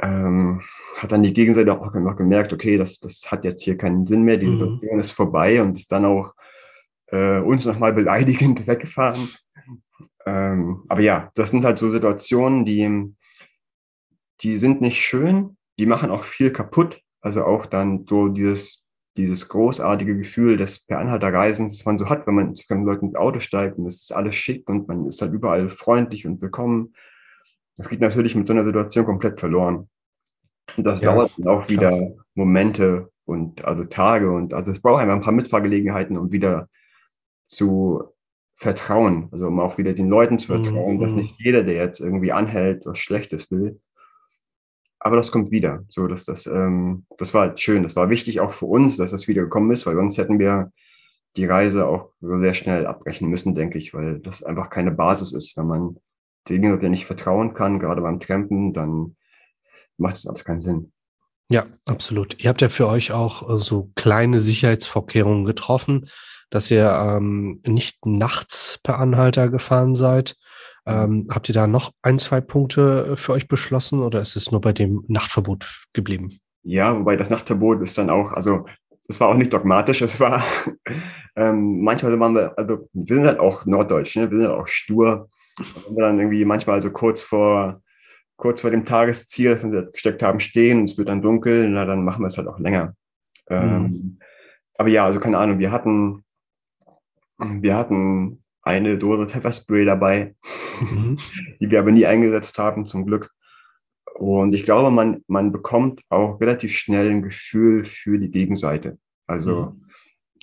ähm, 0.00 0.62
hat 0.96 1.12
dann 1.12 1.22
die 1.22 1.34
Gegenseite 1.34 1.72
auch 1.72 1.94
noch 1.94 2.16
gemerkt, 2.16 2.52
okay, 2.52 2.76
das, 2.76 2.98
das 2.98 3.30
hat 3.30 3.44
jetzt 3.44 3.62
hier 3.62 3.76
keinen 3.76 4.06
Sinn 4.06 4.22
mehr, 4.22 4.36
die 4.36 4.46
mhm. 4.46 4.58
Situation 4.58 5.00
ist 5.00 5.12
vorbei 5.12 5.62
und 5.62 5.76
ist 5.76 5.92
dann 5.92 6.04
auch 6.04 6.34
äh, 7.08 7.38
uns 7.38 7.64
nochmal 7.64 7.92
beleidigend 7.92 8.66
weggefahren. 8.66 9.28
Ähm, 10.26 10.84
aber 10.88 11.00
ja, 11.00 11.30
das 11.34 11.50
sind 11.50 11.64
halt 11.64 11.78
so 11.78 11.90
Situationen, 11.90 12.64
die, 12.64 13.14
die 14.40 14.58
sind 14.58 14.80
nicht 14.80 15.00
schön, 15.00 15.56
die 15.78 15.86
machen 15.86 16.10
auch 16.10 16.24
viel 16.24 16.50
kaputt. 16.50 17.00
Also 17.20 17.44
auch 17.44 17.66
dann 17.66 18.06
so 18.08 18.28
dieses, 18.28 18.84
dieses 19.16 19.48
großartige 19.48 20.16
Gefühl 20.16 20.56
des 20.56 20.84
per 20.84 20.98
Anhalterreisens, 20.98 21.76
das 21.76 21.86
man 21.86 21.98
so 21.98 22.08
hat, 22.08 22.26
wenn 22.26 22.34
man 22.34 22.56
zu 22.56 22.64
fremden 22.66 22.86
Leuten 22.86 23.06
ins 23.06 23.16
Auto 23.16 23.40
steigt 23.40 23.78
und 23.78 23.86
es 23.86 24.00
ist 24.02 24.12
alles 24.12 24.34
schick 24.34 24.68
und 24.68 24.88
man 24.88 25.06
ist 25.06 25.22
halt 25.22 25.32
überall 25.32 25.70
freundlich 25.70 26.26
und 26.26 26.42
willkommen. 26.42 26.94
Das 27.76 27.88
geht 27.88 28.00
natürlich 28.00 28.34
mit 28.34 28.46
so 28.46 28.52
einer 28.52 28.64
Situation 28.64 29.04
komplett 29.04 29.40
verloren. 29.40 29.88
Und 30.76 30.84
das 30.84 31.00
ja, 31.00 31.12
dauert 31.12 31.32
dann 31.38 31.48
auch 31.48 31.68
wieder 31.68 31.90
klar. 31.90 32.24
Momente 32.34 33.10
und 33.24 33.64
also 33.64 33.84
Tage 33.84 34.30
und 34.30 34.54
also 34.54 34.70
es 34.70 34.80
braucht 34.80 35.00
einfach 35.00 35.14
ein 35.14 35.22
paar 35.22 35.32
Mitfahrgelegenheiten, 35.32 36.16
um 36.16 36.32
wieder 36.32 36.68
zu 37.46 38.04
vertrauen, 38.56 39.28
also 39.32 39.46
um 39.48 39.60
auch 39.60 39.78
wieder 39.78 39.92
den 39.92 40.08
Leuten 40.08 40.38
zu 40.38 40.46
vertrauen, 40.46 40.96
mhm. 40.96 41.00
dass 41.00 41.10
nicht 41.10 41.40
jeder, 41.40 41.62
der 41.62 41.74
jetzt 41.74 42.00
irgendwie 42.00 42.32
anhält, 42.32 42.86
was 42.86 42.98
Schlechtes 42.98 43.50
will. 43.50 43.80
Aber 45.04 45.16
das 45.16 45.30
kommt 45.30 45.50
wieder. 45.50 45.84
So, 45.90 46.06
dass 46.06 46.24
das, 46.24 46.46
ähm, 46.46 47.04
das 47.18 47.34
war 47.34 47.58
schön. 47.58 47.82
Das 47.82 47.94
war 47.94 48.08
wichtig 48.08 48.40
auch 48.40 48.52
für 48.52 48.64
uns, 48.64 48.96
dass 48.96 49.10
das 49.10 49.28
wieder 49.28 49.42
gekommen 49.42 49.70
ist, 49.70 49.84
weil 49.84 49.96
sonst 49.96 50.16
hätten 50.16 50.38
wir 50.38 50.72
die 51.36 51.44
Reise 51.44 51.86
auch 51.86 52.10
sehr 52.20 52.54
schnell 52.54 52.86
abbrechen 52.86 53.28
müssen, 53.28 53.54
denke 53.54 53.76
ich, 53.76 53.92
weil 53.92 54.20
das 54.20 54.42
einfach 54.42 54.70
keine 54.70 54.92
Basis 54.92 55.32
ist. 55.32 55.58
Wenn 55.58 55.66
man 55.66 55.96
den 56.48 56.62
der 56.62 56.88
nicht 56.88 57.04
vertrauen 57.04 57.52
kann, 57.52 57.78
gerade 57.78 58.00
beim 58.00 58.18
Trampen, 58.18 58.72
dann 58.72 59.16
macht 59.98 60.16
es 60.16 60.26
alles 60.26 60.44
keinen 60.44 60.60
Sinn. 60.60 60.93
Ja, 61.48 61.66
absolut. 61.86 62.42
Ihr 62.42 62.48
habt 62.48 62.62
ja 62.62 62.68
für 62.68 62.88
euch 62.88 63.12
auch 63.12 63.48
äh, 63.48 63.58
so 63.58 63.90
kleine 63.96 64.40
Sicherheitsvorkehrungen 64.40 65.44
getroffen, 65.44 66.08
dass 66.50 66.70
ihr 66.70 66.88
ähm, 66.88 67.60
nicht 67.66 68.06
nachts 68.06 68.78
per 68.82 68.98
Anhalter 68.98 69.48
gefahren 69.50 69.94
seid. 69.94 70.36
Ähm, 70.86 71.26
habt 71.30 71.48
ihr 71.48 71.54
da 71.54 71.66
noch 71.66 71.92
ein, 72.02 72.18
zwei 72.18 72.40
Punkte 72.40 73.10
äh, 73.12 73.16
für 73.16 73.32
euch 73.32 73.48
beschlossen 73.48 74.00
oder 74.00 74.20
ist 74.20 74.36
es 74.36 74.50
nur 74.50 74.60
bei 74.60 74.72
dem 74.72 75.04
Nachtverbot 75.08 75.86
geblieben? 75.92 76.38
Ja, 76.62 76.96
wobei 76.98 77.16
das 77.16 77.30
Nachtverbot 77.30 77.82
ist 77.82 77.96
dann 77.98 78.10
auch, 78.10 78.32
also 78.32 78.66
es 79.08 79.20
war 79.20 79.28
auch 79.28 79.36
nicht 79.36 79.52
dogmatisch, 79.52 80.02
es 80.02 80.20
war 80.20 80.42
ähm, 81.36 81.82
manchmal 81.82 82.18
waren 82.20 82.34
wir, 82.34 82.58
also 82.58 82.88
wir 82.92 83.16
sind 83.16 83.26
halt 83.26 83.38
auch 83.38 83.66
norddeutsch, 83.66 84.16
ne? 84.16 84.30
wir 84.30 84.38
sind 84.38 84.48
halt 84.48 84.60
auch 84.60 84.68
stur. 84.68 85.28
Und 85.88 85.96
dann 85.96 86.18
irgendwie 86.18 86.44
manchmal 86.44 86.82
so 86.82 86.90
kurz 86.90 87.22
vor 87.22 87.80
kurz 88.36 88.60
vor 88.60 88.70
dem 88.70 88.84
Tagesziel, 88.84 89.54
das 89.54 89.62
wir 89.62 89.90
gesteckt 89.90 90.22
haben, 90.22 90.40
stehen 90.40 90.80
und 90.80 90.90
es 90.90 90.98
wird 90.98 91.08
dann 91.08 91.22
dunkel, 91.22 91.68
na, 91.68 91.84
dann 91.84 92.04
machen 92.04 92.22
wir 92.22 92.26
es 92.26 92.36
halt 92.36 92.48
auch 92.48 92.58
länger. 92.58 92.94
Mhm. 93.48 93.56
Ähm, 93.56 94.18
aber 94.76 94.88
ja, 94.88 95.04
also 95.04 95.20
keine 95.20 95.38
Ahnung, 95.38 95.58
wir 95.58 95.70
hatten, 95.70 96.24
wir 97.38 97.76
hatten 97.76 98.42
eine 98.62 98.98
Dose 98.98 99.28
Pfefferspray 99.28 99.84
dabei, 99.84 100.34
mhm. 100.80 101.16
die 101.60 101.70
wir 101.70 101.78
aber 101.78 101.92
nie 101.92 102.06
eingesetzt 102.06 102.58
haben, 102.58 102.84
zum 102.84 103.06
Glück. 103.06 103.30
Und 104.14 104.54
ich 104.54 104.64
glaube, 104.64 104.90
man, 104.90 105.22
man 105.26 105.52
bekommt 105.52 106.02
auch 106.08 106.40
relativ 106.40 106.76
schnell 106.76 107.10
ein 107.10 107.22
Gefühl 107.22 107.84
für 107.84 108.18
die 108.18 108.30
Gegenseite. 108.30 108.98
Also 109.26 109.72
mhm. 109.72 109.84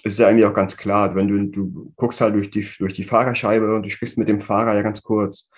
es 0.04 0.14
ist 0.14 0.20
ja 0.20 0.28
eigentlich 0.28 0.46
auch 0.46 0.54
ganz 0.54 0.78
klar, 0.78 1.04
also 1.04 1.16
wenn 1.16 1.28
du, 1.28 1.46
du 1.46 1.94
guckst 1.96 2.22
halt 2.22 2.36
durch 2.36 2.52
die, 2.52 2.68
durch 2.80 2.94
die 2.94 3.04
Fahrerscheibe 3.04 3.76
und 3.76 3.84
du 3.86 3.90
sprichst 3.90 4.18
mit 4.18 4.30
dem 4.30 4.42
Fahrer 4.42 4.76
ja 4.76 4.82
ganz 4.82 5.02
kurz 5.02 5.52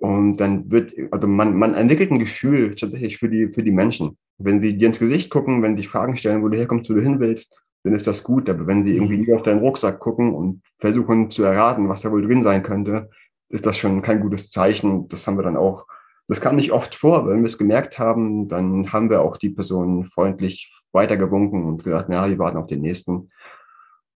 und 0.00 0.36
dann 0.36 0.70
wird, 0.70 0.92
also 1.10 1.26
man, 1.26 1.56
man 1.56 1.74
entwickelt 1.74 2.10
ein 2.10 2.20
Gefühl 2.20 2.74
tatsächlich 2.74 3.18
für 3.18 3.28
die, 3.28 3.48
für 3.48 3.62
die 3.62 3.72
Menschen. 3.72 4.16
Wenn 4.38 4.60
sie 4.60 4.76
dir 4.76 4.86
ins 4.86 5.00
Gesicht 5.00 5.30
gucken, 5.30 5.62
wenn 5.62 5.76
sie 5.76 5.82
Fragen 5.82 6.16
stellen, 6.16 6.42
wo 6.42 6.48
du 6.48 6.56
herkommst, 6.56 6.88
wo 6.88 6.94
du 6.94 7.02
hin 7.02 7.18
willst, 7.18 7.60
dann 7.82 7.94
ist 7.94 8.06
das 8.06 8.22
gut. 8.22 8.48
Aber 8.48 8.66
wenn 8.68 8.84
sie 8.84 8.94
irgendwie 8.94 9.18
nur 9.18 9.36
auf 9.36 9.42
deinen 9.42 9.58
Rucksack 9.58 9.98
gucken 9.98 10.34
und 10.34 10.62
versuchen 10.78 11.30
zu 11.30 11.42
erraten, 11.42 11.88
was 11.88 12.02
da 12.02 12.12
wohl 12.12 12.24
drin 12.24 12.44
sein 12.44 12.62
könnte, 12.62 13.10
ist 13.48 13.66
das 13.66 13.76
schon 13.76 14.02
kein 14.02 14.20
gutes 14.20 14.50
Zeichen. 14.50 15.08
Das 15.08 15.26
haben 15.26 15.36
wir 15.36 15.42
dann 15.42 15.56
auch, 15.56 15.86
das 16.28 16.40
kam 16.40 16.54
nicht 16.54 16.70
oft 16.70 16.94
vor, 16.94 17.26
wenn 17.26 17.38
wir 17.38 17.46
es 17.46 17.58
gemerkt 17.58 17.98
haben, 17.98 18.48
dann 18.48 18.92
haben 18.92 19.10
wir 19.10 19.22
auch 19.22 19.36
die 19.36 19.50
Person 19.50 20.04
freundlich 20.04 20.72
weitergewunken 20.92 21.64
und 21.64 21.82
gesagt, 21.82 22.08
na, 22.08 22.28
wir 22.28 22.38
warten 22.38 22.58
auf 22.58 22.66
den 22.68 22.82
nächsten. 22.82 23.30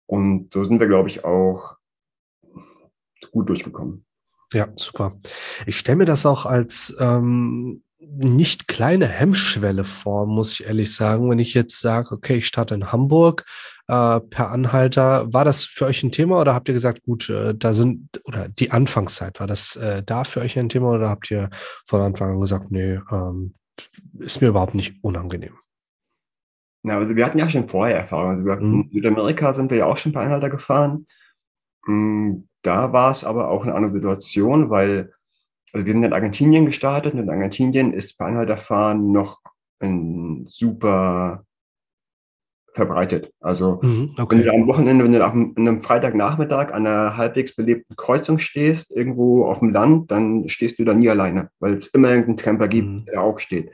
Und 0.07 0.53
so 0.53 0.65
sind 0.65 0.79
wir, 0.79 0.87
glaube 0.87 1.07
ich, 1.07 1.23
auch 1.23 1.77
gut 3.31 3.47
durchgekommen. 3.47 4.05
Ja, 4.53 4.67
super. 4.75 5.13
Ich 5.65 5.77
stelle 5.77 5.97
mir 5.97 6.05
das 6.05 6.25
auch 6.25 6.45
als 6.45 6.95
ähm, 6.99 7.83
nicht 7.99 8.67
kleine 8.67 9.07
Hemmschwelle 9.07 9.83
vor, 9.83 10.25
muss 10.25 10.53
ich 10.53 10.65
ehrlich 10.65 10.95
sagen. 10.95 11.29
Wenn 11.29 11.39
ich 11.39 11.53
jetzt 11.53 11.79
sage, 11.79 12.11
okay, 12.11 12.37
ich 12.37 12.47
starte 12.47 12.73
in 12.73 12.91
Hamburg 12.91 13.45
äh, 13.87 14.19
per 14.19 14.51
Anhalter, 14.51 15.31
war 15.31 15.45
das 15.45 15.65
für 15.65 15.85
euch 15.85 16.01
ein 16.03 16.11
Thema 16.11 16.39
oder 16.39 16.53
habt 16.53 16.67
ihr 16.67 16.73
gesagt, 16.73 17.03
gut, 17.03 17.29
äh, 17.29 17.53
da 17.53 17.73
sind, 17.73 18.21
oder 18.23 18.49
die 18.49 18.71
Anfangszeit, 18.71 19.39
war 19.39 19.47
das 19.47 19.75
äh, 19.75 20.01
da 20.03 20.23
für 20.23 20.41
euch 20.41 20.57
ein 20.57 20.69
Thema 20.69 20.91
oder 20.91 21.09
habt 21.09 21.29
ihr 21.29 21.49
von 21.85 22.01
Anfang 22.01 22.31
an 22.31 22.39
gesagt, 22.39 22.71
nee, 22.71 22.99
ähm, 23.11 23.53
ist 24.17 24.41
mir 24.41 24.47
überhaupt 24.47 24.75
nicht 24.75 24.95
unangenehm? 25.03 25.53
Na, 26.83 26.97
also 26.97 27.15
wir 27.15 27.25
hatten 27.25 27.39
ja 27.39 27.49
schon 27.49 27.67
vorher 27.67 27.97
Erfahrungen. 27.97 28.37
Also 28.37 28.45
wir, 28.45 28.55
mhm. 28.55 28.81
In 28.83 28.91
Südamerika 28.91 29.53
sind 29.53 29.69
wir 29.69 29.79
ja 29.79 29.85
auch 29.85 29.97
schon 29.97 30.13
per 30.13 30.21
Anhalter 30.21 30.49
gefahren. 30.49 31.05
Mhm 31.85 32.49
da 32.61 32.93
war 32.93 33.11
es 33.11 33.23
aber 33.23 33.49
auch 33.49 33.63
eine 33.63 33.73
andere 33.73 33.93
Situation, 33.93 34.69
weil 34.69 35.13
also 35.71 35.85
wir 35.85 35.93
sind 35.93 36.03
in 36.03 36.13
Argentinien 36.13 36.65
gestartet 36.65 37.13
und 37.13 37.19
in 37.19 37.29
Argentinien 37.29 37.93
ist 37.93 38.17
Bahnhalterfahren 38.17 39.11
noch 39.11 39.39
super 40.47 41.45
verbreitet. 42.73 43.31
Also 43.39 43.79
mhm, 43.81 44.15
okay. 44.17 44.37
wenn 44.37 44.43
du 44.43 44.53
am 44.53 44.67
Wochenende, 44.67 45.05
wenn 45.05 45.13
du 45.13 45.23
an 45.23 45.53
einem 45.55 45.81
Freitagnachmittag 45.81 46.73
an 46.73 46.85
einer 46.85 47.15
halbwegs 47.15 47.55
belebten 47.55 47.95
Kreuzung 47.95 48.39
stehst, 48.39 48.91
irgendwo 48.91 49.45
auf 49.45 49.59
dem 49.59 49.71
Land, 49.71 50.11
dann 50.11 50.49
stehst 50.49 50.79
du 50.79 50.85
da 50.85 50.93
nie 50.93 51.09
alleine, 51.09 51.49
weil 51.59 51.75
es 51.75 51.87
immer 51.87 52.09
irgendeinen 52.09 52.37
Camper 52.37 52.67
gibt, 52.67 52.87
mhm. 52.87 53.05
der 53.05 53.21
auch 53.21 53.39
steht. 53.39 53.71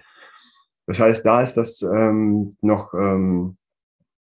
Das 0.86 1.00
heißt, 1.00 1.26
da 1.26 1.42
ist 1.42 1.56
das 1.56 1.82
ähm, 1.82 2.56
noch 2.62 2.94
ähm, 2.94 3.58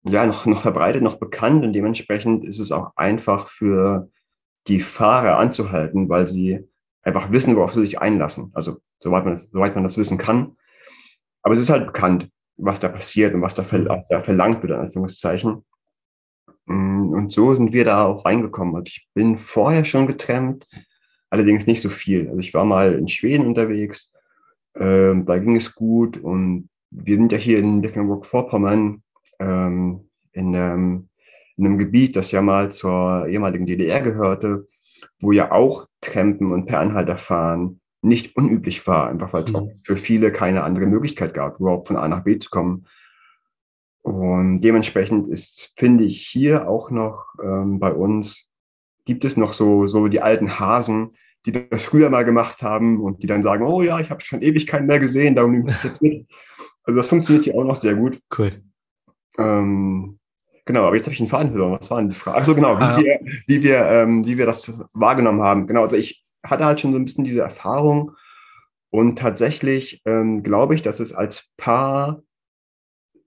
ja 0.04 0.26
noch, 0.26 0.46
noch 0.46 0.62
verbreitet, 0.62 1.04
noch 1.04 1.20
bekannt 1.20 1.64
und 1.64 1.74
dementsprechend 1.74 2.46
ist 2.46 2.60
es 2.60 2.72
auch 2.72 2.92
einfach 2.96 3.50
für 3.50 4.10
die 4.68 4.82
Fahrer 4.82 5.38
anzuhalten, 5.38 6.10
weil 6.10 6.28
sie 6.28 6.68
einfach 7.02 7.32
wissen, 7.32 7.56
worauf 7.56 7.74
sie 7.74 7.82
sich 7.82 8.00
einlassen. 8.00 8.52
Also 8.54 8.78
soweit 9.00 9.24
man 9.24 9.34
das, 9.34 9.50
soweit 9.50 9.76
man 9.76 9.84
das 9.84 9.98
wissen 9.98 10.18
kann. 10.18 10.58
Aber 11.42 11.54
es 11.54 11.60
ist 11.60 11.70
halt 11.70 11.86
bekannt, 11.88 12.30
was 12.58 12.80
da 12.80 12.90
passiert 12.90 13.34
und 13.34 13.42
was 13.42 13.56
da, 13.56 13.64
ver, 13.64 13.80
da 14.10 14.22
verlangt 14.22 14.62
wird, 14.62 14.74
in 14.74 14.80
Anführungszeichen. 14.80 15.64
Mm, 16.66 17.14
und 17.14 17.32
so 17.32 17.56
sind 17.56 17.72
wir 17.72 17.86
da 17.86 18.06
auch 18.06 18.26
reingekommen. 18.26 18.76
Also 18.76 18.88
ich 18.88 19.08
bin 19.14 19.38
vorher 19.38 19.86
schon 19.86 20.08
getrennt, 20.08 20.68
allerdings 21.30 21.68
nicht 21.68 21.82
so 21.82 21.90
viel. 21.90 22.28
Also 22.28 22.40
ich 22.40 22.54
war 22.54 22.66
mal 22.66 22.94
in 22.94 23.08
Schweden 23.08 23.48
unterwegs, 23.48 24.14
ähm, 24.76 25.26
da 25.26 25.40
ging 25.40 25.56
es 25.56 25.74
gut 25.74 26.18
und 26.18 26.70
wir 26.90 27.16
sind 27.16 27.32
ja 27.32 27.38
hier 27.38 27.60
in 27.60 27.80
Mecklenburg-Vorpommern 27.80 29.04
ähm, 29.40 30.10
in 30.34 30.54
ähm, 30.54 31.10
in 31.58 31.66
einem 31.66 31.80
Gebiet, 31.80 32.16
das 32.16 32.32
ja 32.32 32.42
mal 32.42 32.72
zur 32.72 33.28
ehemaligen 33.28 33.66
DDR 33.66 34.02
gehörte, 34.02 34.68
wo 35.20 35.32
ja 35.32 35.52
auch 35.52 35.88
Trampen 36.02 36.52
und 36.52 36.68
per 36.68 36.80
Anhalter 36.80 37.18
fahren 37.18 37.82
nicht 38.04 38.36
unüblich 38.36 38.86
war, 38.86 39.10
einfach 39.10 39.34
weil 39.34 39.44
es 39.44 39.52
mhm. 39.52 39.58
auch 39.58 39.70
für 39.84 39.98
viele 39.98 40.32
keine 40.32 40.64
andere 40.64 40.86
Möglichkeit 40.86 41.34
gab, 41.34 41.60
überhaupt 41.60 41.88
von 41.88 41.98
A 41.98 42.08
nach 42.08 42.24
B 42.24 42.38
zu 42.38 42.50
kommen. 42.50 42.86
Und 44.04 44.62
dementsprechend 44.62 45.30
ist, 45.30 45.74
finde 45.76 46.06
ich, 46.06 46.26
hier 46.28 46.70
auch 46.70 46.92
noch 46.92 47.26
ähm, 47.44 47.80
bei 47.80 47.92
uns, 47.92 48.50
gibt 49.06 49.26
es 49.26 49.36
noch 49.36 49.54
so, 49.54 49.88
so 49.88 50.08
die 50.08 50.22
alten 50.22 50.60
Hasen, 50.60 51.18
die 51.46 51.70
das 51.70 51.86
früher 51.86 52.10
mal 52.10 52.24
gemacht 52.24 52.62
haben 52.62 53.02
und 53.02 53.24
die 53.24 53.28
dann 53.28 53.44
sagen, 53.44 53.66
oh 53.66 53.82
ja, 53.82 54.00
ich 54.00 54.10
habe 54.10 54.22
schon 54.22 54.42
Ewigkeiten 54.42 54.86
mehr 54.86 55.00
gesehen, 55.00 55.36
darum 55.36 55.52
nehme 55.52 55.72
ich 55.72 55.84
jetzt 55.84 56.02
mit. 56.02 56.28
Also 56.84 56.98
das 56.98 57.08
funktioniert 57.08 57.46
hier 57.46 57.56
auch 57.56 57.64
noch 57.64 57.82
sehr 57.82 57.96
gut. 57.96 58.20
Cool. 58.38 58.62
Ähm, 59.38 60.20
Genau, 60.68 60.86
aber 60.86 60.98
jetzt 60.98 61.06
habe 61.06 61.14
ich 61.14 61.22
einen 61.22 61.30
Faden 61.30 61.52
verloren. 61.52 61.78
Was 61.80 61.90
war 61.90 61.98
denn 62.00 62.10
die 62.10 62.16
Frage? 62.16 62.38
Also 62.38 62.54
genau, 62.54 62.78
wie, 62.78 62.84
ah. 62.84 62.98
wir, 62.98 63.20
wie, 63.48 63.64
wir, 63.64 63.86
ähm, 63.86 64.26
wie 64.26 64.38
wir 64.38 64.46
das 64.46 64.72
wahrgenommen 64.94 65.42
haben. 65.42 65.66
Genau, 65.66 65.84
also 65.84 65.96
ich 65.96 66.26
hatte 66.46 66.66
halt 66.66 66.82
schon 66.82 66.92
so 66.92 67.00
ein 67.00 67.06
bisschen 67.06 67.24
diese 67.24 67.42
Erfahrung 67.42 68.12
und 68.90 69.18
tatsächlich 69.18 70.02
ähm, 70.06 70.44
glaube 70.44 70.76
ich, 70.76 70.82
dass 70.82 71.00
es 71.00 71.14
als 71.14 71.52
Paar 71.56 72.22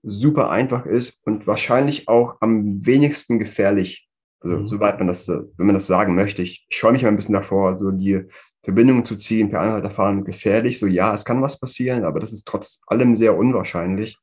super 0.03 0.51
einfach 0.51 0.85
ist 0.85 1.25
und 1.25 1.47
wahrscheinlich 1.47 2.07
auch 2.07 2.35
am 2.41 2.85
wenigsten 2.85 3.39
gefährlich. 3.39 4.07
Also 4.41 4.59
mhm. 4.59 4.67
soweit 4.67 4.99
man 4.99 5.07
das, 5.07 5.27
wenn 5.27 5.65
man 5.65 5.75
das 5.75 5.87
sagen 5.87 6.13
möchte. 6.13 6.43
Ich 6.43 6.67
scheue 6.69 6.91
mich 6.91 7.01
mal 7.01 7.09
ein 7.09 7.15
bisschen 7.15 7.33
davor, 7.33 7.79
so 7.79 7.89
die 7.89 8.23
Verbindung 8.63 9.03
zu 9.03 9.15
ziehen 9.15 9.49
per 9.49 9.61
Anhalterfahren 9.61 10.25
gefährlich. 10.25 10.77
So 10.77 10.85
ja, 10.85 11.13
es 11.13 11.25
kann 11.25 11.41
was 11.41 11.59
passieren, 11.59 12.03
aber 12.03 12.19
das 12.19 12.33
ist 12.33 12.47
trotz 12.47 12.81
allem 12.85 13.15
sehr 13.15 13.35
unwahrscheinlich. 13.35 14.19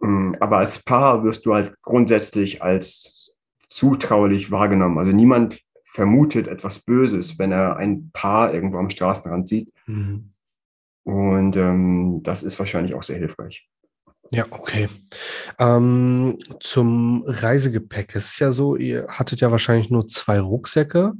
Mm, 0.00 0.34
aber 0.40 0.58
als 0.58 0.82
Paar 0.82 1.24
wirst 1.24 1.46
du 1.46 1.54
halt 1.54 1.74
grundsätzlich 1.82 2.62
als 2.62 3.36
zutraulich 3.68 4.50
wahrgenommen. 4.50 4.98
Also 4.98 5.12
niemand 5.12 5.60
vermutet 5.92 6.48
etwas 6.48 6.78
Böses, 6.78 7.38
wenn 7.38 7.52
er 7.52 7.76
ein 7.76 8.10
Paar 8.12 8.54
irgendwo 8.54 8.78
am 8.78 8.90
Straßenrand 8.90 9.48
sieht. 9.48 9.72
Mhm. 9.86 10.30
Und 11.04 11.56
ähm, 11.56 12.20
das 12.22 12.42
ist 12.42 12.58
wahrscheinlich 12.58 12.94
auch 12.94 13.02
sehr 13.02 13.18
hilfreich. 13.18 13.68
Ja, 14.30 14.44
okay. 14.50 14.88
Ähm, 15.58 16.36
zum 16.60 17.24
Reisegepäck. 17.26 18.14
Es 18.14 18.32
ist 18.32 18.38
ja 18.40 18.52
so, 18.52 18.76
ihr 18.76 19.06
hattet 19.08 19.40
ja 19.40 19.50
wahrscheinlich 19.50 19.90
nur 19.90 20.06
zwei 20.06 20.38
Rucksäcke. 20.38 21.14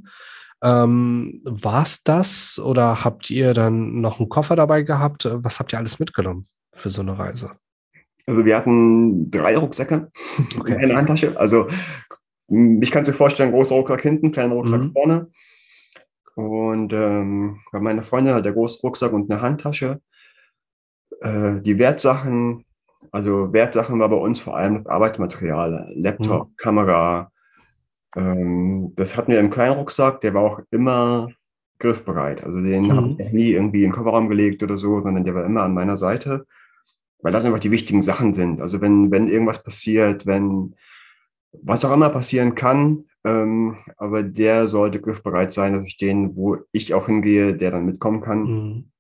Ähm, 0.63 1.41
War 1.45 1.83
es 1.83 2.03
das 2.03 2.59
oder 2.59 3.05
habt 3.05 3.31
ihr 3.31 3.55
dann 3.55 4.01
noch 4.01 4.21
einen 4.21 4.29
Koffer 4.29 4.57
dabei 4.57 4.83
gehabt? 4.83 5.27
Was 5.31 5.59
habt 5.59 5.73
ihr 5.73 5.79
alles 5.79 5.99
mitgenommen 5.99 6.45
für 6.73 6.91
so 6.91 7.01
eine 7.01 7.19
Reise? 7.19 7.53
Also 8.29 8.45
wir 8.45 8.59
hatten 8.59 9.31
drei 9.31 9.57
Rucksäcke 9.57 10.13
okay. 10.61 10.75
in 10.75 10.79
einer 10.85 10.97
Handtasche. 10.97 11.39
Also 11.41 11.67
ich 12.49 12.91
kann 12.91 13.05
dir 13.05 13.15
vorstellen, 13.15 13.53
großer 13.53 13.75
Rucksack 13.75 14.03
hinten, 14.03 14.33
kleiner 14.33 14.53
Rucksack 14.53 14.83
mhm. 14.83 14.93
vorne. 14.93 15.31
Und 16.35 16.93
ähm, 16.93 17.61
bei 17.73 17.81
meiner 17.81 18.03
Freundin 18.03 18.35
hat 18.35 18.45
der 18.45 18.53
große 18.53 18.81
Rucksack 18.83 19.15
und 19.15 19.31
eine 19.31 19.41
Handtasche. 19.41 20.03
Äh, 21.23 21.63
die 21.63 21.79
Wertsachen, 21.79 22.67
also 23.13 23.51
Wertsachen 23.55 23.99
war 23.99 24.11
bei 24.11 24.17
uns 24.17 24.39
vor 24.39 24.59
allem 24.59 24.85
das 24.85 24.87
Arbeitsmaterial, 24.87 25.91
Laptop, 25.95 26.49
mhm. 26.49 26.57
Kamera. 26.59 27.33
Ähm, 28.15 28.93
das 28.97 29.17
hatten 29.17 29.33
wir 29.33 29.41
im 29.41 29.51
kleinen 29.51 29.79
Rucksack, 29.79 30.21
der 30.21 30.35
war 30.35 30.43
auch 30.43 30.61
immer 30.71 31.31
griffbereit. 31.79 32.45
Also 32.45 32.61
den 32.61 32.83
mhm. 32.83 32.93
habe 32.93 33.17
ich 33.23 33.33
nie 33.33 33.53
irgendwie 33.53 33.85
in 33.85 33.91
den 33.91 33.97
Kofferraum 33.97 34.29
gelegt 34.29 34.63
oder 34.63 34.77
so, 34.77 35.01
sondern 35.01 35.25
der 35.25 35.35
war 35.35 35.47
immer 35.47 35.63
an 35.63 35.73
meiner 35.73 35.97
Seite, 35.97 36.45
weil 37.21 37.33
das 37.33 37.45
einfach 37.45 37.61
die 37.61 37.71
wichtigen 37.71 38.03
Sachen 38.03 38.35
sind. 38.35 38.61
Also 38.61 38.81
wenn, 38.81 39.11
wenn 39.11 39.29
irgendwas 39.29 39.63
passiert, 39.63 40.27
wenn 40.27 40.75
was 41.53 41.85
auch 41.85 41.93
immer 41.93 42.11
passieren 42.11 42.55
kann, 42.55 43.05
ähm, 43.25 43.77
aber 43.97 44.23
der 44.23 44.69
sollte 44.69 45.01
griffbereit 45.01 45.53
sein, 45.53 45.73
dass 45.73 45.87
ich 45.87 45.97
den, 45.97 46.37
wo 46.37 46.59
ich 46.73 46.95
auch 46.95 47.07
hingehe, 47.07 47.57
der 47.57 47.71
dann 47.71 47.87
mitkommen 47.87 48.21
kann. 48.21 48.43
Mhm. 48.43 48.91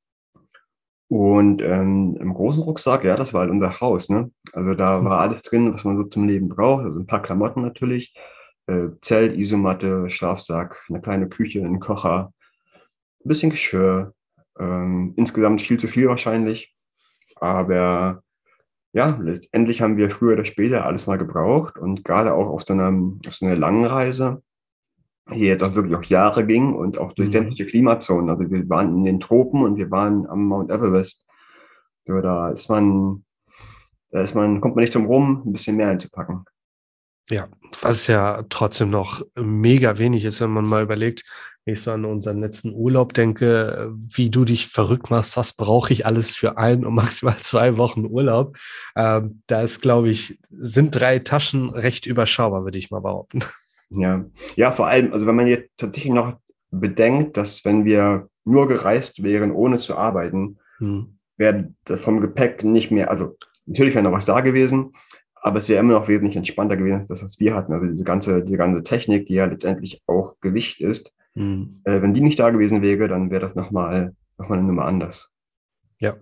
Und 1.11 1.63
ähm, 1.63 2.19
im 2.21 2.35
großen 2.35 2.63
Rucksack, 2.63 3.05
ja, 3.05 3.17
das 3.17 3.33
war 3.33 3.43
halt 3.43 3.51
unser 3.51 3.81
Haus. 3.81 4.11
Ne? 4.11 4.31
Also 4.53 4.75
da 4.75 5.05
war 5.05 5.21
alles 5.21 5.43
drin, 5.43 5.73
was 5.73 5.85
man 5.85 5.97
so 5.97 6.05
zum 6.05 6.27
Leben 6.27 6.49
braucht. 6.49 6.85
Also 6.85 6.99
ein 6.99 7.07
paar 7.07 7.23
Klamotten 7.23 7.63
natürlich, 7.63 8.15
äh, 8.67 8.89
Zelt, 9.01 9.37
Isomatte, 9.37 10.11
Schlafsack, 10.11 10.85
eine 10.89 11.01
kleine 11.01 11.29
Küche, 11.29 11.65
ein 11.65 11.81
Kocher, 11.81 12.33
ein 13.25 13.29
bisschen 13.29 13.51
Geschirr. 13.51 14.13
Ähm, 14.59 15.15
insgesamt 15.17 15.63
viel 15.63 15.79
zu 15.79 15.89
viel 15.89 16.09
wahrscheinlich. 16.09 16.75
Aber 17.41 18.23
ja, 18.93 19.19
letztendlich 19.21 19.83
haben 19.83 19.97
wir 19.97 20.11
früher 20.11 20.35
oder 20.35 20.45
später 20.45 20.87
alles 20.87 21.07
mal 21.07 21.19
gebraucht 21.19 21.79
und 21.79 22.05
gerade 22.05 22.33
auch 22.33 22.47
auf 22.47 22.63
so 22.63 22.73
einer, 22.73 22.93
auf 23.27 23.35
so 23.35 23.47
einer 23.47 23.57
langen 23.57 23.85
Reise, 23.85 24.43
die 25.31 25.45
jetzt 25.45 25.63
auch 25.63 25.75
wirklich 25.75 25.95
auch 25.97 26.05
Jahre 26.05 26.47
ging 26.47 26.75
und 26.75 26.99
auch 26.99 27.13
durch 27.13 27.29
mhm. 27.29 27.33
sämtliche 27.33 27.67
Klimazonen. 27.67 28.31
Also 28.31 28.51
wir 28.51 28.69
waren 28.69 28.97
in 28.97 29.05
den 29.05 29.21
Tropen 29.21 29.63
und 29.63 29.77
wir 29.77 29.91
waren 29.91 30.27
am 30.27 30.47
Mount 30.47 30.71
Everest. 30.71 31.27
So, 32.07 32.21
da 32.21 32.49
ist 32.51 32.71
man, 32.71 33.25
da 34.11 34.23
ist 34.23 34.35
man, 34.35 34.61
kommt 34.61 34.75
man 34.75 34.83
nicht 34.83 34.95
drum 34.95 35.07
rum, 35.07 35.43
ein 35.45 35.53
bisschen 35.53 35.77
mehr 35.77 35.91
einzupacken. 35.91 36.45
Ja, 37.31 37.49
was 37.83 38.07
ja 38.07 38.45
trotzdem 38.49 38.91
noch 38.91 39.23
mega 39.37 39.99
wenig 39.99 40.25
ist, 40.25 40.41
wenn 40.41 40.51
man 40.51 40.67
mal 40.67 40.83
überlegt, 40.83 41.25
wenn 41.65 41.75
ich 41.75 41.83
so 41.83 41.91
an 41.93 42.07
unseren 42.07 42.41
letzten 42.41 42.73
Urlaub 42.73 43.13
denke, 43.13 43.93
wie 43.95 44.31
du 44.31 44.47
dich 44.47 44.69
verrückt 44.69 45.11
machst, 45.11 45.37
was 45.37 45.53
brauche 45.53 45.93
ich 45.93 46.07
alles 46.07 46.35
für 46.35 46.57
ein 46.57 46.87
und 46.87 46.95
maximal 46.95 47.37
zwei 47.37 47.77
Wochen 47.77 48.07
Urlaub. 48.07 48.57
Ähm, 48.97 49.43
da 49.47 49.61
ist, 49.61 49.83
glaube 49.83 50.09
ich, 50.09 50.39
sind 50.49 50.99
drei 50.99 51.19
Taschen 51.19 51.69
recht 51.71 52.07
überschaubar, 52.07 52.65
würde 52.65 52.79
ich 52.79 52.91
mal 52.91 53.01
behaupten. 53.01 53.41
Ja, 53.91 54.23
ja, 54.55 54.71
vor 54.71 54.87
allem, 54.89 55.15
also 55.15 55.27
wenn 55.27 55.37
man 55.37 55.47
jetzt 55.47 55.71
tatsächlich 55.79 56.13
noch 56.13 56.37
bedenkt, 56.71 57.39
dass 57.39 57.65
wenn 57.65 57.87
wir 57.87 58.29
nur 58.45 58.69
gereist 58.69 59.23
wären, 59.23 59.51
ohne 59.51 59.79
zu 59.79 59.97
arbeiten, 59.97 60.59
hm. 60.77 61.19
wäre 61.39 61.73
vom 61.97 62.21
Gepäck 62.21 62.65
nicht 62.65 62.91
mehr, 62.91 63.11
also 63.11 63.39
natürlich 63.65 63.95
wäre 63.95 64.05
noch 64.05 64.13
was 64.13 64.27
da 64.27 64.43
gewesen, 64.43 64.93
aber 65.43 65.59
es 65.59 65.69
wäre 65.69 65.81
immer 65.81 65.95
noch 65.95 66.09
wesentlich 66.09 66.37
entspannter 66.37 66.77
gewesen, 66.77 67.01
als 67.01 67.09
das, 67.09 67.23
was 67.23 67.41
wir 67.41 67.55
hatten. 67.55 67.73
Also 67.73 67.87
diese 67.87 68.05
ganze, 68.05 68.45
diese 68.45 68.57
ganze 68.57 68.83
Technik, 68.83 69.27
die 69.27 69.35
ja 69.35 69.47
letztendlich 69.47 70.03
auch 70.07 70.35
Gewicht 70.41 70.81
ist, 70.81 71.13
mhm. 71.35 71.81
äh, 71.85 72.03
wenn 72.03 72.15
die 72.15 72.21
nicht 72.21 72.39
da 72.39 72.51
gewesen 72.51 72.83
wäre, 72.83 73.09
dann 73.09 73.31
wäre 73.31 73.43
das 73.43 73.55
nochmal 73.55 74.15
noch 74.39 74.49
mal 74.49 74.59
eine 74.59 74.67
Nummer 74.67 74.85
anders. 74.85 75.31
Ja. 76.01 76.15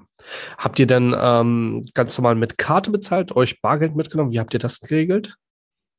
Habt 0.57 0.79
ihr 0.79 0.87
denn 0.87 1.15
ähm, 1.19 1.83
ganz 1.95 2.17
normal 2.17 2.35
mit 2.35 2.57
Karte 2.57 2.91
bezahlt, 2.91 3.37
euch 3.37 3.61
Bargeld 3.61 3.95
mitgenommen? 3.95 4.33
Wie 4.33 4.41
habt 4.41 4.55
ihr 4.55 4.61
das 4.61 4.81
geregelt? 4.81 5.37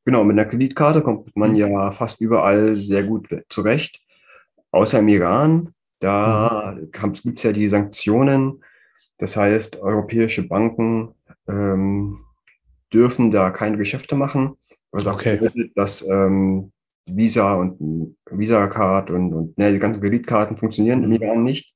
Genau, 0.05 0.23
mit 0.23 0.39
einer 0.39 0.49
Kreditkarte 0.49 1.01
kommt 1.01 1.35
man 1.35 1.51
mhm. 1.51 1.57
ja 1.57 1.91
fast 1.91 2.19
überall 2.21 2.75
sehr 2.75 3.03
gut 3.03 3.27
zurecht. 3.49 3.99
Außer 4.71 4.99
im 4.99 5.07
Iran, 5.07 5.73
da 5.99 6.75
mhm. 6.75 7.13
gibt 7.13 7.37
es 7.37 7.43
ja 7.43 7.51
die 7.51 7.67
Sanktionen. 7.67 8.63
Das 9.17 9.37
heißt, 9.37 9.77
europäische 9.77 10.47
Banken 10.47 11.13
ähm, 11.47 12.19
dürfen 12.93 13.31
da 13.31 13.51
keine 13.51 13.77
Geschäfte 13.77 14.15
machen. 14.15 14.57
Was 14.91 15.07
auch 15.07 15.15
okay. 15.15 15.37
bedeutet, 15.37 15.71
dass 15.75 16.01
ähm, 16.01 16.71
Visa 17.05 17.53
und 17.55 18.15
Visa-Card 18.29 19.09
und, 19.09 19.33
und 19.33 19.57
ne, 19.57 19.73
die 19.73 19.79
ganzen 19.79 20.01
Kreditkarten 20.01 20.57
funktionieren 20.57 21.03
im 21.03 21.11
Iran 21.11 21.43
nicht. 21.43 21.73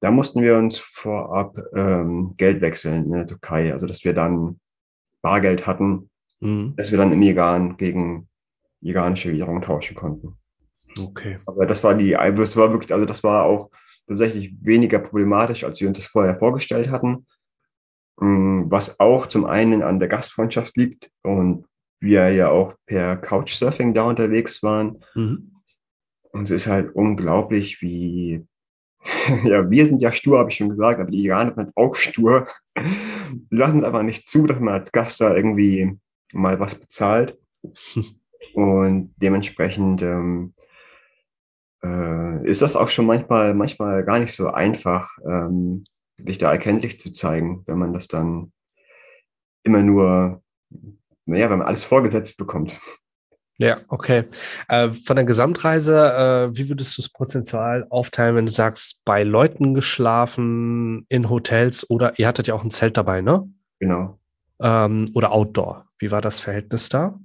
Da 0.00 0.10
mussten 0.10 0.42
wir 0.42 0.56
uns 0.56 0.78
vorab 0.78 1.56
ähm, 1.74 2.34
Geld 2.36 2.60
wechseln 2.60 3.04
in 3.04 3.12
der 3.12 3.26
Türkei, 3.26 3.72
also 3.72 3.86
dass 3.86 4.04
wir 4.04 4.12
dann 4.12 4.60
Bargeld 5.22 5.66
hatten, 5.66 6.10
mhm. 6.40 6.74
dass 6.76 6.90
wir 6.90 6.98
dann 6.98 7.12
im 7.12 7.22
Iran 7.22 7.76
gegen 7.76 8.28
iranische 8.82 9.32
Währung 9.32 9.62
tauschen 9.62 9.96
konnten. 9.96 10.36
Okay. 10.98 11.36
Aber 11.46 11.66
das 11.66 11.82
war 11.82 11.94
die, 11.94 12.10
das 12.12 12.56
war 12.56 12.72
wirklich, 12.72 12.92
also 12.92 13.06
das 13.06 13.24
war 13.24 13.44
auch 13.44 13.70
tatsächlich 14.06 14.54
weniger 14.60 14.98
problematisch, 14.98 15.64
als 15.64 15.80
wir 15.80 15.88
uns 15.88 15.98
das 15.98 16.06
vorher 16.06 16.38
vorgestellt 16.38 16.90
hatten. 16.90 17.26
Mm, 18.18 18.70
was 18.70 18.98
auch 18.98 19.26
zum 19.26 19.44
einen 19.44 19.82
an 19.82 19.98
der 19.98 20.08
Gastfreundschaft 20.08 20.76
liegt 20.76 21.10
und 21.22 21.66
wir 22.00 22.30
ja 22.30 22.50
auch 22.50 22.74
per 22.86 23.16
Couchsurfing 23.16 23.94
da 23.94 24.04
unterwegs 24.04 24.62
waren. 24.62 25.00
Mhm. 25.14 25.52
Und 26.32 26.42
es 26.42 26.50
ist 26.50 26.66
halt 26.66 26.94
unglaublich, 26.94 27.80
wie, 27.82 28.44
ja, 29.44 29.70
wir 29.70 29.86
sind 29.86 30.02
ja 30.02 30.12
stur, 30.12 30.38
habe 30.38 30.50
ich 30.50 30.56
schon 30.56 30.70
gesagt, 30.70 31.00
aber 31.00 31.10
die 31.10 31.24
Iraner 31.24 31.54
sind 31.54 31.76
auch 31.76 31.94
stur. 31.94 32.46
Die 32.76 33.56
lassen 33.56 33.78
es 33.80 33.84
einfach 33.84 34.02
nicht 34.02 34.28
zu, 34.28 34.46
dass 34.46 34.60
man 34.60 34.74
als 34.74 34.92
Gast 34.92 35.20
da 35.20 35.34
irgendwie 35.34 35.96
mal 36.32 36.58
was 36.60 36.74
bezahlt. 36.74 37.38
Und 38.54 39.14
dementsprechend 39.16 40.02
ähm, 40.02 40.54
äh, 41.82 42.46
ist 42.48 42.62
das 42.62 42.76
auch 42.76 42.88
schon 42.88 43.06
manchmal, 43.06 43.54
manchmal 43.54 44.04
gar 44.04 44.18
nicht 44.18 44.32
so 44.32 44.48
einfach, 44.48 45.10
ähm, 45.26 45.84
sich 46.18 46.38
da 46.38 46.50
erkenntlich 46.50 47.00
zu 47.00 47.12
zeigen, 47.12 47.62
wenn 47.66 47.78
man 47.78 47.92
das 47.92 48.08
dann 48.08 48.52
immer 49.62 49.82
nur, 49.82 50.42
naja, 51.26 51.50
wenn 51.50 51.58
man 51.58 51.66
alles 51.66 51.84
vorgesetzt 51.84 52.36
bekommt. 52.36 52.78
Ja, 53.58 53.78
okay. 53.88 54.24
Äh, 54.68 54.92
von 54.92 55.16
der 55.16 55.24
Gesamtreise, 55.24 56.50
äh, 56.52 56.56
wie 56.56 56.68
würdest 56.68 56.96
du 56.96 57.02
das 57.02 57.10
prozentual 57.10 57.86
aufteilen, 57.88 58.36
wenn 58.36 58.46
du 58.46 58.52
sagst, 58.52 59.02
bei 59.04 59.22
Leuten 59.22 59.72
geschlafen, 59.72 61.06
in 61.08 61.30
Hotels 61.30 61.88
oder 61.88 62.18
ihr 62.18 62.26
hattet 62.26 62.48
ja 62.48 62.54
auch 62.54 62.64
ein 62.64 62.70
Zelt 62.70 62.98
dabei, 62.98 63.22
ne? 63.22 63.48
Genau. 63.78 64.18
Ähm, 64.60 65.06
oder 65.14 65.32
Outdoor. 65.32 65.86
Wie 65.98 66.10
war 66.10 66.20
das 66.20 66.38
Verhältnis 66.38 66.90
da? 66.90 67.18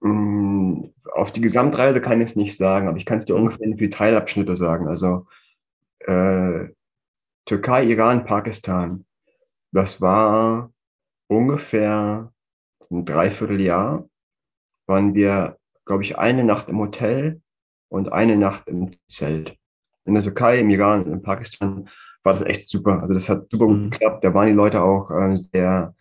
Mm, 0.00 0.86
auf 1.12 1.32
die 1.32 1.40
Gesamtreise 1.40 2.00
kann 2.00 2.20
ich 2.20 2.30
es 2.30 2.36
nicht 2.36 2.56
sagen, 2.56 2.88
aber 2.88 2.96
ich 2.96 3.06
kann 3.06 3.20
es 3.20 3.26
dir 3.26 3.36
ungefähr 3.36 3.66
in 3.66 3.78
vier 3.78 3.90
Teilabschnitte 3.90 4.56
sagen. 4.56 4.88
Also 4.88 5.26
äh, 6.00 6.68
Türkei, 7.44 7.84
Iran, 7.84 8.24
Pakistan. 8.24 9.04
Das 9.72 10.00
war 10.00 10.72
ungefähr 11.28 12.32
ein 12.90 13.04
Dreivierteljahr. 13.04 14.08
Waren 14.86 15.14
wir, 15.14 15.58
glaube 15.84 16.02
ich, 16.02 16.18
eine 16.18 16.44
Nacht 16.44 16.68
im 16.68 16.78
Hotel 16.78 17.40
und 17.88 18.12
eine 18.12 18.36
Nacht 18.36 18.66
im 18.66 18.90
Zelt. 19.08 19.56
In 20.04 20.14
der 20.14 20.22
Türkei, 20.22 20.60
im 20.60 20.70
Iran, 20.70 21.06
in 21.06 21.22
Pakistan 21.22 21.88
war 22.22 22.32
das 22.32 22.42
echt 22.42 22.68
super. 22.68 23.00
Also 23.02 23.14
das 23.14 23.28
hat 23.28 23.50
super 23.50 23.66
gut 23.66 23.78
mhm. 23.78 23.90
geklappt. 23.90 24.24
Da 24.24 24.34
waren 24.34 24.48
die 24.48 24.54
Leute 24.54 24.82
auch 24.82 25.10
äh, 25.10 25.36
sehr, 25.36 25.94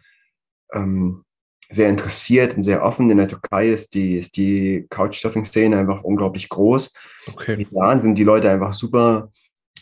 ähm, 0.74 1.24
sehr 1.70 1.90
interessiert 1.90 2.58
und 2.58 2.64
sehr 2.64 2.84
offen. 2.84 3.10
In 3.10 3.18
der 3.18 3.28
Türkei 3.28 3.70
ist 3.70 3.94
die, 3.94 4.18
ist 4.18 4.36
die 4.38 4.88
Couchsurfing-Szene 4.90 5.78
einfach 5.78 6.04
unglaublich 6.04 6.50
groß. 6.50 6.94
Okay. 7.28 7.54
Im 7.54 7.60
Iran 7.62 8.02
sind 8.02 8.16
die 8.16 8.24
Leute 8.24 8.50
einfach 8.50 8.74
super 8.74 9.32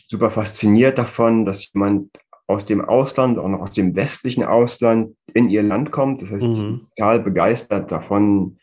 super 0.08 0.30
fasziniert 0.30 0.98
davon, 0.98 1.44
dass 1.44 1.72
jemand 1.72 2.10
aus 2.46 2.64
dem 2.64 2.82
Ausland, 2.82 3.38
auch 3.38 3.48
noch 3.48 3.60
aus 3.60 3.72
dem 3.72 3.94
westlichen 3.94 4.42
Ausland 4.42 5.14
in 5.34 5.50
ihr 5.50 5.62
Land 5.62 5.90
kommt. 5.90 6.22
Das 6.22 6.30
heißt, 6.30 6.44
mhm. 6.44 6.54
sind 6.54 6.88
total 6.96 7.20
begeistert 7.20 7.92
davon, 7.92 8.58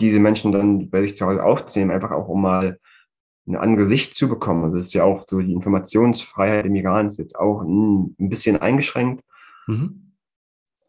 diese 0.00 0.18
Menschen 0.18 0.50
dann 0.50 0.90
bei 0.90 1.02
sich 1.02 1.16
zu 1.16 1.24
Hause 1.26 1.44
aufzunehmen, 1.44 1.92
einfach 1.92 2.10
auch 2.10 2.28
um 2.28 2.42
mal 2.42 2.78
ein 3.46 3.56
anderes 3.56 3.88
Sicht 3.88 4.16
zu 4.16 4.28
bekommen. 4.28 4.64
Also 4.64 4.78
es 4.78 4.88
ist 4.88 4.94
ja 4.94 5.04
auch 5.04 5.24
so, 5.28 5.40
die 5.40 5.52
Informationsfreiheit 5.52 6.66
im 6.66 6.74
Iran 6.74 7.08
ist 7.08 7.18
jetzt 7.18 7.38
auch 7.38 7.62
ein, 7.62 8.16
ein 8.18 8.28
bisschen 8.28 8.56
eingeschränkt. 8.56 9.24
Mhm. 9.66 10.12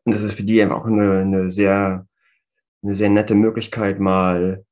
Und 0.04 0.14
das 0.14 0.24
ist 0.24 0.34
für 0.34 0.44
die 0.44 0.62
einfach 0.62 0.78
auch 0.78 0.86
eine, 0.86 1.20
eine 1.20 1.52
sehr, 1.52 2.08
eine 2.82 2.96
sehr 2.96 3.10
nette 3.10 3.36
Möglichkeit, 3.36 4.00
mal 4.00 4.66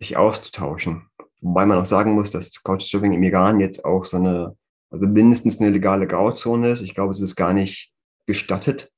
sich 0.00 0.16
auszutauschen. 0.16 1.06
Wobei 1.40 1.64
man 1.64 1.78
auch 1.78 1.86
sagen 1.86 2.14
muss, 2.14 2.30
dass 2.30 2.62
Couchsurfing 2.62 3.12
im 3.12 3.22
Iran 3.22 3.60
jetzt 3.60 3.84
auch 3.84 4.04
so 4.04 4.16
eine, 4.16 4.56
also 4.94 5.06
mindestens 5.06 5.60
eine 5.60 5.70
legale 5.70 6.06
Grauzone 6.06 6.70
ist. 6.70 6.80
Ich 6.80 6.94
glaube, 6.94 7.10
es 7.10 7.20
ist 7.20 7.34
gar 7.34 7.52
nicht 7.52 7.92
gestattet 8.26 8.90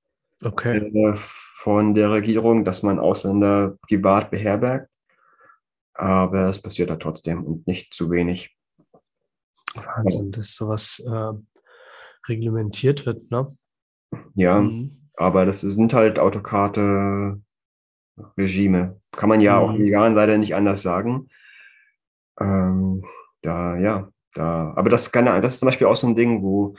okay. 0.45 0.77
äh, 0.79 1.15
von 1.17 1.95
der 1.95 2.11
Regierung, 2.11 2.65
dass 2.65 2.83
man 2.83 2.99
Ausländer 2.99 3.77
privat 3.89 4.31
beherbergt. 4.31 4.91
aber 5.95 6.51
es 6.51 6.61
passiert 6.61 6.91
da 6.91 6.97
trotzdem 6.97 7.45
und 7.45 7.67
nicht 7.67 7.95
zu 7.95 8.11
wenig. 8.11 8.55
Wahnsinn, 9.75 10.31
dass 10.31 10.55
sowas 10.55 11.03
äh, 11.07 11.33
reglementiert 12.29 13.07
wird, 13.07 13.31
ne? 13.31 13.45
Ja, 14.35 14.61
mhm. 14.61 15.09
aber 15.17 15.47
das 15.47 15.63
sind 15.63 15.95
halt 15.95 16.19
autokrate 16.19 17.41
Regime. 18.37 19.01
Kann 19.13 19.31
man 19.31 19.41
ja 19.41 19.57
mhm. 19.57 19.63
auch 19.63 19.75
in 19.75 19.87
Iran 19.87 20.15
leider 20.15 20.37
nicht 20.37 20.55
anders 20.55 20.83
sagen. 20.83 21.29
Ähm, 22.39 23.05
da, 23.41 23.77
ja, 23.77 24.13
da, 24.37 24.73
aber 24.77 24.91
das, 24.91 25.13
kann, 25.13 25.25
das 25.25 25.55
ist 25.55 25.61
zum 25.61 25.67
Beispiel 25.67 25.87
auch 25.87 25.97
so 25.97 26.07
ein 26.07 26.17
Ding, 26.17 26.43
wo 26.43 26.75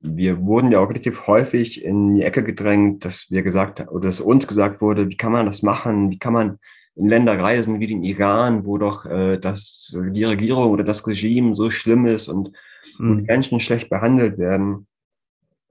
wir 0.00 0.40
wurden 0.44 0.70
ja 0.70 0.78
auch 0.78 0.88
relativ 0.88 1.26
häufig 1.26 1.84
in 1.84 2.14
die 2.14 2.22
Ecke 2.22 2.44
gedrängt, 2.44 3.04
dass 3.04 3.26
wir 3.30 3.42
gesagt 3.42 3.88
oder 3.90 4.08
dass 4.08 4.20
uns 4.20 4.46
gesagt 4.46 4.80
wurde, 4.80 5.08
wie 5.08 5.16
kann 5.16 5.32
man 5.32 5.46
das 5.46 5.62
machen? 5.62 6.10
Wie 6.10 6.18
kann 6.18 6.32
man 6.32 6.58
in 6.94 7.08
Länder 7.08 7.38
reisen 7.38 7.80
wie 7.80 7.86
den 7.86 8.04
Iran, 8.04 8.64
wo 8.64 8.78
doch 8.78 9.06
äh, 9.06 9.38
das, 9.38 9.96
die 10.12 10.24
Regierung 10.24 10.70
oder 10.70 10.84
das 10.84 11.06
Regime 11.06 11.56
so 11.56 11.70
schlimm 11.70 12.06
ist 12.06 12.28
und 12.28 12.52
mhm. 12.98 13.24
Menschen 13.26 13.60
schlecht 13.60 13.90
behandelt 13.90 14.38
werden? 14.38 14.86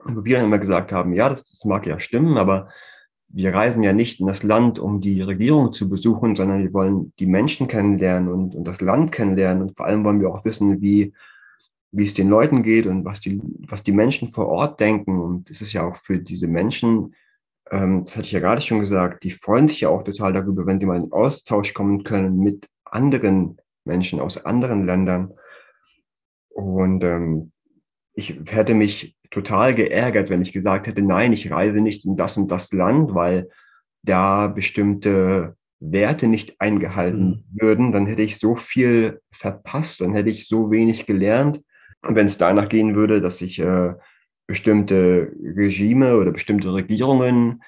Wo 0.03 0.23
wir 0.25 0.37
dann 0.37 0.45
immer 0.45 0.59
gesagt 0.59 0.91
haben, 0.91 1.13
ja, 1.13 1.29
das, 1.29 1.43
das 1.43 1.65
mag 1.65 1.85
ja 1.85 1.99
stimmen, 1.99 2.37
aber 2.37 2.69
wir 3.29 3.53
reisen 3.53 3.83
ja 3.83 3.93
nicht 3.93 4.19
in 4.19 4.27
das 4.27 4.43
Land, 4.43 4.79
um 4.79 5.01
die 5.01 5.21
Regierung 5.21 5.73
zu 5.73 5.89
besuchen, 5.89 6.35
sondern 6.35 6.63
wir 6.63 6.73
wollen 6.73 7.13
die 7.19 7.25
Menschen 7.25 7.67
kennenlernen 7.67 8.31
und, 8.31 8.55
und 8.55 8.67
das 8.67 8.81
Land 8.81 9.11
kennenlernen. 9.11 9.63
Und 9.63 9.77
vor 9.77 9.85
allem 9.85 10.03
wollen 10.03 10.21
wir 10.21 10.29
auch 10.29 10.45
wissen, 10.45 10.81
wie, 10.81 11.13
wie 11.91 12.05
es 12.05 12.13
den 12.13 12.29
Leuten 12.29 12.63
geht 12.63 12.87
und 12.87 13.05
was 13.05 13.19
die, 13.19 13.41
was 13.67 13.83
die 13.83 13.91
Menschen 13.91 14.29
vor 14.29 14.47
Ort 14.47 14.79
denken. 14.79 15.19
Und 15.19 15.49
es 15.49 15.61
ist 15.61 15.73
ja 15.73 15.85
auch 15.85 15.97
für 15.97 16.19
diese 16.19 16.47
Menschen, 16.47 17.13
ähm, 17.69 18.03
das 18.05 18.15
hatte 18.15 18.27
ich 18.27 18.31
ja 18.31 18.39
gerade 18.39 18.61
schon 18.61 18.79
gesagt, 18.79 19.23
die 19.23 19.31
freuen 19.31 19.67
sich 19.67 19.81
ja 19.81 19.89
auch 19.89 20.03
total 20.03 20.33
darüber, 20.33 20.65
wenn 20.65 20.79
sie 20.79 20.85
mal 20.85 20.97
in 20.97 21.11
Austausch 21.11 21.73
kommen 21.73 22.03
können 22.03 22.39
mit 22.39 22.67
anderen 22.85 23.57
Menschen 23.83 24.19
aus 24.21 24.45
anderen 24.45 24.85
Ländern. 24.85 25.33
Und 26.49 27.03
ähm, 27.03 27.51
ich 28.13 28.39
hätte 28.47 28.73
mich 28.73 29.16
total 29.31 29.75
geärgert, 29.75 30.29
wenn 30.29 30.41
ich 30.41 30.53
gesagt 30.53 30.87
hätte, 30.87 31.01
nein, 31.01 31.33
ich 31.33 31.51
reise 31.51 31.77
nicht 31.77 32.05
in 32.05 32.15
das 32.15 32.37
und 32.37 32.51
das 32.51 32.71
Land, 32.71 33.13
weil 33.13 33.49
da 34.03 34.47
bestimmte 34.47 35.55
Werte 35.79 36.27
nicht 36.27 36.59
eingehalten 36.59 37.45
mhm. 37.51 37.61
würden, 37.61 37.91
dann 37.91 38.07
hätte 38.07 38.23
ich 38.23 38.37
so 38.37 38.55
viel 38.55 39.21
verpasst, 39.31 40.01
dann 40.01 40.13
hätte 40.13 40.29
ich 40.29 40.47
so 40.47 40.71
wenig 40.71 41.05
gelernt. 41.05 41.61
Und 42.01 42.15
wenn 42.15 42.27
es 42.27 42.37
danach 42.37 42.69
gehen 42.69 42.95
würde, 42.95 43.21
dass 43.21 43.41
ich 43.41 43.59
äh, 43.59 43.93
bestimmte 44.47 45.31
Regime 45.55 46.17
oder 46.17 46.31
bestimmte 46.31 46.73
Regierungen, 46.73 47.61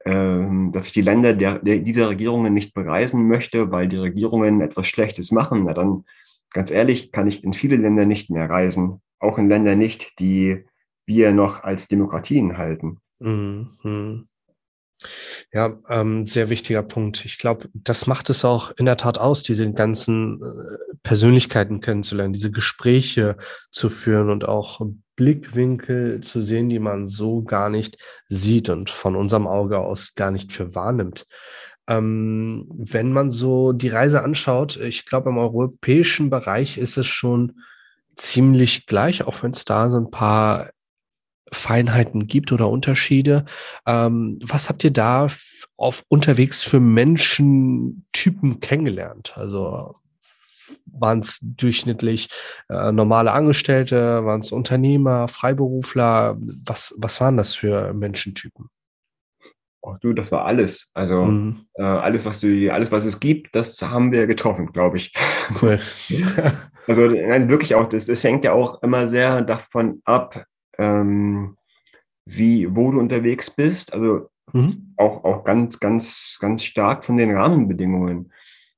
äh, 0.00 0.46
dass 0.72 0.86
ich 0.86 0.92
die 0.92 1.02
Länder 1.02 1.32
der, 1.32 1.58
der, 1.58 1.78
dieser 1.78 2.10
Regierungen 2.10 2.54
nicht 2.54 2.74
bereisen 2.74 3.26
möchte, 3.26 3.70
weil 3.70 3.88
die 3.88 3.96
Regierungen 3.96 4.60
etwas 4.60 4.86
Schlechtes 4.86 5.32
machen, 5.32 5.64
na 5.64 5.74
dann, 5.74 6.04
ganz 6.50 6.70
ehrlich, 6.70 7.12
kann 7.12 7.26
ich 7.26 7.42
in 7.44 7.52
viele 7.52 7.76
Länder 7.76 8.06
nicht 8.06 8.30
mehr 8.30 8.48
reisen. 8.48 9.00
Auch 9.18 9.38
in 9.38 9.48
Länder 9.48 9.74
nicht, 9.74 10.18
die 10.20 10.64
wir 11.08 11.32
noch 11.32 11.64
als 11.64 11.88
Demokratien 11.88 12.56
halten. 12.56 12.98
Mhm. 13.18 14.26
Ja, 15.52 15.78
ähm, 15.88 16.26
sehr 16.26 16.50
wichtiger 16.50 16.82
Punkt. 16.82 17.24
Ich 17.24 17.38
glaube, 17.38 17.68
das 17.72 18.06
macht 18.06 18.30
es 18.30 18.44
auch 18.44 18.72
in 18.76 18.84
der 18.84 18.96
Tat 18.96 19.18
aus, 19.18 19.42
diese 19.42 19.70
ganzen 19.72 20.42
äh, 20.42 20.94
Persönlichkeiten 21.02 21.80
kennenzulernen, 21.80 22.32
diese 22.32 22.50
Gespräche 22.50 23.36
zu 23.70 23.90
führen 23.90 24.28
und 24.28 24.46
auch 24.46 24.80
Blickwinkel 25.14 26.20
zu 26.20 26.42
sehen, 26.42 26.68
die 26.68 26.80
man 26.80 27.06
so 27.06 27.42
gar 27.42 27.70
nicht 27.70 27.96
sieht 28.26 28.68
und 28.68 28.90
von 28.90 29.16
unserem 29.16 29.46
Auge 29.46 29.78
aus 29.78 30.14
gar 30.14 30.30
nicht 30.30 30.52
für 30.52 30.74
wahrnimmt. 30.74 31.26
Ähm, 31.86 32.66
wenn 32.68 33.12
man 33.12 33.30
so 33.30 33.72
die 33.72 33.88
Reise 33.88 34.22
anschaut, 34.22 34.76
ich 34.76 35.06
glaube, 35.06 35.30
im 35.30 35.38
europäischen 35.38 36.28
Bereich 36.28 36.76
ist 36.76 36.98
es 36.98 37.06
schon 37.06 37.60
ziemlich 38.16 38.86
gleich, 38.86 39.22
auch 39.24 39.42
wenn 39.42 39.52
es 39.52 39.64
da 39.64 39.90
so 39.90 39.98
ein 39.98 40.10
paar 40.10 40.70
Feinheiten 41.52 42.26
gibt 42.26 42.52
oder 42.52 42.68
Unterschiede. 42.68 43.44
Ähm, 43.86 44.38
was 44.42 44.68
habt 44.68 44.84
ihr 44.84 44.92
da 44.92 45.28
auf 45.76 46.04
unterwegs 46.08 46.62
für 46.62 46.80
Menschentypen 46.80 48.60
kennengelernt? 48.60 49.32
Also 49.36 49.94
waren 50.86 51.20
es 51.20 51.38
durchschnittlich 51.42 52.28
äh, 52.68 52.92
normale 52.92 53.32
Angestellte, 53.32 54.24
waren 54.24 54.40
es 54.40 54.52
Unternehmer, 54.52 55.28
Freiberufler? 55.28 56.36
Was, 56.38 56.94
was 56.98 57.20
waren 57.20 57.36
das 57.36 57.54
für 57.54 57.92
Menschentypen? 57.94 58.68
Oh, 59.80 59.94
du, 60.00 60.12
das 60.12 60.32
war 60.32 60.44
alles. 60.44 60.90
Also 60.94 61.24
mhm. 61.24 61.66
äh, 61.74 61.82
alles, 61.82 62.24
was 62.24 62.40
du, 62.40 62.72
alles, 62.72 62.90
was 62.90 63.04
es 63.04 63.20
gibt, 63.20 63.54
das 63.54 63.80
haben 63.80 64.10
wir 64.10 64.26
getroffen, 64.26 64.72
glaube 64.72 64.96
ich. 64.96 65.14
Cool. 65.62 65.78
also 66.88 67.06
nein, 67.06 67.48
wirklich 67.48 67.74
auch, 67.74 67.88
das, 67.88 68.06
das 68.06 68.24
hängt 68.24 68.44
ja 68.44 68.52
auch 68.52 68.82
immer 68.82 69.06
sehr 69.08 69.42
davon 69.42 70.02
ab, 70.04 70.44
ähm, 70.78 71.56
wie, 72.24 72.74
wo 72.74 72.90
du 72.90 72.98
unterwegs 72.98 73.50
bist. 73.50 73.92
Also 73.92 74.28
mhm. 74.52 74.94
auch, 74.96 75.24
auch 75.24 75.44
ganz, 75.44 75.80
ganz, 75.80 76.38
ganz 76.40 76.64
stark 76.64 77.04
von 77.04 77.16
den 77.16 77.36
Rahmenbedingungen. 77.36 78.32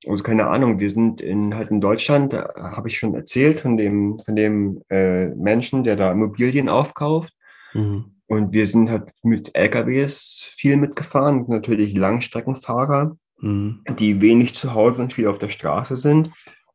Also 0.06 0.22
keine 0.22 0.46
Ahnung, 0.46 0.78
wir 0.78 0.90
sind 0.90 1.20
in, 1.20 1.54
halt 1.54 1.70
in 1.70 1.80
Deutschland, 1.80 2.32
habe 2.32 2.88
ich 2.88 2.98
schon 2.98 3.14
erzählt, 3.14 3.60
von 3.60 3.76
dem, 3.76 4.20
von 4.24 4.34
dem 4.34 4.82
äh, 4.88 5.26
Menschen, 5.26 5.84
der 5.84 5.96
da 5.96 6.10
Immobilien 6.10 6.68
aufkauft. 6.68 7.32
Mhm. 7.74 8.12
Und 8.26 8.52
wir 8.52 8.66
sind 8.66 8.88
halt 8.88 9.10
mit 9.22 9.54
LKWs 9.54 10.52
viel 10.56 10.76
mitgefahren, 10.76 11.44
natürlich 11.48 11.96
Langstreckenfahrer, 11.96 13.16
mhm. 13.40 13.82
die 13.98 14.20
wenig 14.20 14.54
zu 14.54 14.72
Hause 14.72 15.02
und 15.02 15.12
viel 15.12 15.26
auf 15.26 15.38
der 15.38 15.48
Straße 15.48 15.96
sind. 15.96 16.30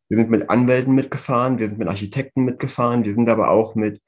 Wir 0.09 0.17
sind 0.17 0.29
mit 0.29 0.49
Anwälten 0.49 0.93
mitgefahren, 0.93 1.57
wir 1.57 1.67
sind 1.67 1.79
mit 1.79 1.87
Architekten 1.87 2.43
mitgefahren, 2.43 3.05
wir 3.05 3.15
sind 3.15 3.27
aber 3.29 3.49
auch 3.49 3.73
mit 3.73 4.01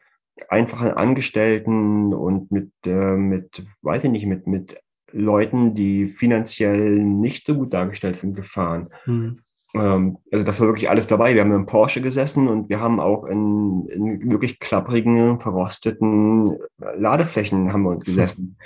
einfachen 0.49 0.91
Angestellten 0.91 2.13
und 2.13 2.51
mit, 2.51 2.71
äh, 2.85 3.15
mit, 3.15 3.63
weiß 3.81 4.03
ich 4.05 4.11
nicht, 4.11 4.25
mit, 4.25 4.47
mit 4.47 4.79
Leuten, 5.11 5.73
die 5.73 6.07
finanziell 6.07 6.99
nicht 6.99 7.47
so 7.47 7.55
gut 7.55 7.73
dargestellt 7.73 8.17
sind, 8.17 8.35
gefahren. 8.35 8.89
Mhm. 9.05 9.39
Ähm, 9.73 10.17
also 10.31 10.43
das 10.43 10.59
war 10.59 10.67
wirklich 10.67 10.89
alles 10.89 11.07
dabei. 11.07 11.33
Wir 11.33 11.41
haben 11.41 11.53
im 11.53 11.65
Porsche 11.65 12.01
gesessen 12.01 12.47
und 12.47 12.69
wir 12.69 12.79
haben 12.79 12.99
auch 12.99 13.25
in, 13.25 13.87
in 13.87 14.31
wirklich 14.31 14.59
klapprigen, 14.59 15.39
verrosteten 15.39 16.57
Ladeflächen 16.77 17.71
haben 17.71 17.83
wir 17.83 17.91
uns 17.91 18.05
gesessen. 18.05 18.57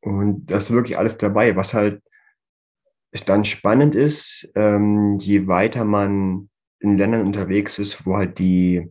Und 0.00 0.46
das 0.46 0.64
ist 0.64 0.70
wirklich 0.70 0.96
alles 0.98 1.18
dabei, 1.18 1.56
was 1.56 1.74
halt 1.74 2.02
dann 3.26 3.44
spannend 3.44 3.94
ist, 3.96 4.48
ähm, 4.54 5.18
je 5.18 5.46
weiter 5.46 5.84
man 5.84 6.48
in 6.78 6.96
Ländern 6.96 7.26
unterwegs 7.26 7.78
ist, 7.78 8.06
wo 8.06 8.16
halt 8.16 8.38
die 8.38 8.90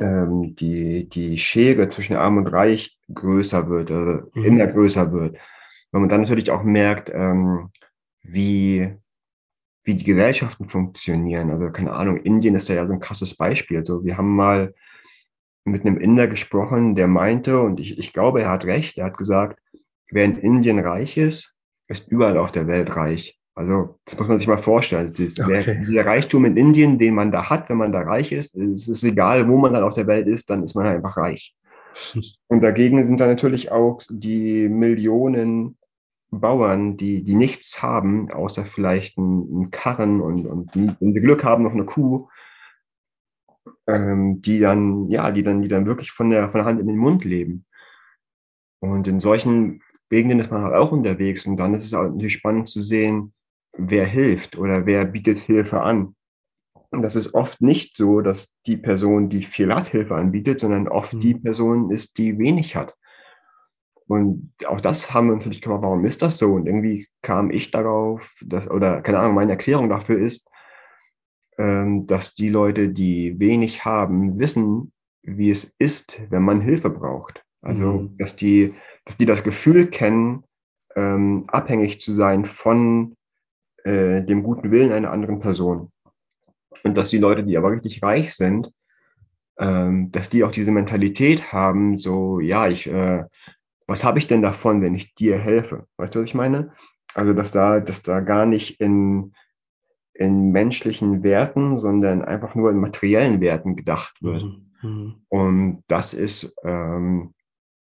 ähm, 0.00 0.56
die, 0.56 1.08
die 1.08 1.38
Schere 1.38 1.88
zwischen 1.88 2.16
Arm 2.16 2.38
und 2.38 2.46
Reich 2.48 2.98
größer 3.12 3.68
wird, 3.68 3.90
äh, 3.90 4.38
mhm. 4.38 4.44
immer 4.44 4.66
größer 4.66 5.12
wird. 5.12 5.36
Wenn 5.92 6.00
man 6.00 6.08
dann 6.08 6.22
natürlich 6.22 6.50
auch 6.50 6.62
merkt, 6.62 7.10
ähm, 7.12 7.70
wie, 8.22 8.94
wie 9.84 9.94
die 9.94 10.04
Gesellschaften 10.04 10.68
funktionieren. 10.68 11.50
Also 11.50 11.70
keine 11.70 11.92
Ahnung, 11.92 12.18
Indien 12.18 12.54
ist 12.54 12.68
da 12.68 12.74
ja 12.74 12.86
so 12.86 12.92
ein 12.92 13.00
krasses 13.00 13.36
Beispiel. 13.36 13.78
Also 13.78 14.04
wir 14.04 14.16
haben 14.16 14.34
mal 14.34 14.74
mit 15.64 15.84
einem 15.84 15.98
Inder 15.98 16.26
gesprochen, 16.28 16.94
der 16.94 17.08
meinte, 17.08 17.60
und 17.60 17.80
ich, 17.80 17.98
ich 17.98 18.12
glaube, 18.12 18.42
er 18.42 18.50
hat 18.50 18.64
recht, 18.64 18.98
er 18.98 19.06
hat 19.06 19.18
gesagt, 19.18 19.60
wer 20.10 20.24
in 20.24 20.38
Indien 20.38 20.78
reich 20.78 21.16
ist, 21.16 21.56
ist 21.88 22.08
überall 22.08 22.38
auf 22.38 22.52
der 22.52 22.66
Welt 22.66 22.94
reich. 22.96 23.39
Also 23.54 23.98
das 24.04 24.18
muss 24.18 24.28
man 24.28 24.38
sich 24.38 24.48
mal 24.48 24.58
vorstellen. 24.58 25.12
Das, 25.16 25.38
okay. 25.38 25.62
der, 25.64 25.74
der, 25.74 26.06
Reichtum 26.06 26.44
in 26.44 26.56
Indien, 26.56 26.98
den 26.98 27.14
man 27.14 27.32
da 27.32 27.50
hat, 27.50 27.68
wenn 27.68 27.76
man 27.76 27.92
da 27.92 28.00
reich 28.00 28.32
ist, 28.32 28.56
es 28.56 28.88
ist 28.88 29.04
egal, 29.04 29.48
wo 29.48 29.56
man 29.56 29.74
dann 29.74 29.82
auf 29.82 29.94
der 29.94 30.06
Welt 30.06 30.28
ist, 30.28 30.50
dann 30.50 30.62
ist 30.62 30.74
man 30.74 30.86
halt 30.86 30.96
einfach 30.96 31.16
reich. 31.16 31.54
Und 32.48 32.62
dagegen 32.62 33.02
sind 33.04 33.20
da 33.20 33.26
natürlich 33.26 33.72
auch 33.72 34.00
die 34.08 34.68
Millionen 34.68 35.76
Bauern, 36.30 36.96
die, 36.96 37.24
die 37.24 37.34
nichts 37.34 37.82
haben, 37.82 38.30
außer 38.30 38.64
vielleicht 38.64 39.18
einen 39.18 39.72
Karren 39.72 40.20
und, 40.20 40.46
und 40.46 40.70
wenn 40.76 41.12
sie 41.12 41.20
Glück 41.20 41.42
haben, 41.42 41.64
noch 41.64 41.72
eine 41.72 41.84
Kuh, 41.84 42.28
ähm, 43.88 44.40
die 44.40 44.60
dann, 44.60 45.08
ja, 45.08 45.32
die 45.32 45.42
dann, 45.42 45.60
die 45.60 45.66
dann 45.66 45.86
wirklich 45.86 46.12
von 46.12 46.30
der, 46.30 46.48
von 46.50 46.60
der 46.60 46.66
Hand 46.66 46.80
in 46.80 46.86
den 46.86 46.96
Mund 46.96 47.24
leben. 47.24 47.64
Und 48.78 49.08
in 49.08 49.18
solchen 49.18 49.82
Gegenden 50.08 50.38
ist 50.38 50.52
man 50.52 50.62
halt 50.62 50.74
auch 50.74 50.92
unterwegs 50.92 51.46
und 51.46 51.56
dann 51.56 51.74
ist 51.74 51.84
es 51.84 51.94
auch 51.94 52.04
natürlich 52.04 52.34
spannend 52.34 52.68
zu 52.68 52.80
sehen, 52.80 53.32
wer 53.88 54.06
hilft 54.06 54.56
oder 54.58 54.86
wer 54.86 55.04
bietet 55.04 55.38
Hilfe 55.38 55.80
an. 55.80 56.14
Und 56.90 57.02
das 57.02 57.16
ist 57.16 57.34
oft 57.34 57.60
nicht 57.60 57.96
so, 57.96 58.20
dass 58.20 58.48
die 58.66 58.76
Person, 58.76 59.30
die 59.30 59.42
viel 59.42 59.72
hat, 59.72 59.88
Hilfe 59.88 60.16
anbietet, 60.16 60.60
sondern 60.60 60.88
oft 60.88 61.14
mhm. 61.14 61.20
die 61.20 61.34
Person 61.34 61.90
ist, 61.90 62.18
die 62.18 62.38
wenig 62.38 62.74
hat. 62.76 62.94
Und 64.08 64.52
auch 64.66 64.80
das 64.80 65.14
haben 65.14 65.28
wir 65.28 65.34
uns 65.34 65.44
natürlich 65.44 65.62
gemacht, 65.62 65.82
warum 65.82 66.04
ist 66.04 66.20
das 66.20 66.38
so? 66.38 66.54
Und 66.54 66.66
irgendwie 66.66 67.06
kam 67.22 67.52
ich 67.52 67.70
darauf, 67.70 68.40
dass, 68.44 68.68
oder 68.68 69.02
keine 69.02 69.20
Ahnung, 69.20 69.36
meine 69.36 69.52
Erklärung 69.52 69.88
dafür 69.88 70.18
ist, 70.18 70.48
ähm, 71.58 72.08
dass 72.08 72.34
die 72.34 72.48
Leute, 72.48 72.88
die 72.88 73.38
wenig 73.38 73.84
haben, 73.84 74.40
wissen, 74.40 74.92
wie 75.22 75.50
es 75.50 75.76
ist, 75.78 76.20
wenn 76.30 76.42
man 76.42 76.60
Hilfe 76.60 76.90
braucht. 76.90 77.44
Also, 77.62 77.92
mhm. 77.92 78.16
dass, 78.18 78.34
die, 78.34 78.74
dass 79.04 79.16
die 79.16 79.26
das 79.26 79.44
Gefühl 79.44 79.86
kennen, 79.86 80.42
ähm, 80.96 81.44
abhängig 81.46 82.00
zu 82.00 82.12
sein 82.12 82.46
von 82.46 83.14
äh, 83.84 84.22
dem 84.22 84.42
guten 84.42 84.70
Willen 84.70 84.92
einer 84.92 85.10
anderen 85.10 85.40
Person. 85.40 85.90
Und 86.82 86.96
dass 86.96 87.10
die 87.10 87.18
Leute, 87.18 87.44
die 87.44 87.56
aber 87.56 87.72
richtig 87.72 88.02
reich 88.02 88.34
sind, 88.34 88.72
ähm, 89.58 90.10
dass 90.10 90.30
die 90.30 90.42
auch 90.44 90.52
diese 90.52 90.70
Mentalität 90.70 91.52
haben, 91.52 91.98
so, 91.98 92.40
ja, 92.40 92.68
ich, 92.68 92.86
äh, 92.86 93.24
was 93.86 94.04
habe 94.04 94.18
ich 94.18 94.26
denn 94.26 94.42
davon, 94.42 94.82
wenn 94.82 94.94
ich 94.94 95.14
dir 95.14 95.38
helfe? 95.38 95.86
Weißt 95.96 96.14
du, 96.14 96.20
was 96.20 96.26
ich 96.26 96.34
meine? 96.34 96.72
Also, 97.14 97.34
dass 97.34 97.50
da, 97.50 97.80
dass 97.80 98.02
da 98.02 98.20
gar 98.20 98.46
nicht 98.46 98.80
in, 98.80 99.34
in 100.14 100.50
menschlichen 100.52 101.22
Werten, 101.22 101.76
sondern 101.76 102.22
einfach 102.22 102.54
nur 102.54 102.70
in 102.70 102.78
materiellen 102.78 103.40
Werten 103.40 103.76
gedacht 103.76 104.22
wird. 104.22 104.44
Mhm. 104.44 104.66
mhm. 104.82 105.14
Und 105.28 105.84
das 105.88 106.14
ist, 106.14 106.54
ähm, 106.64 107.34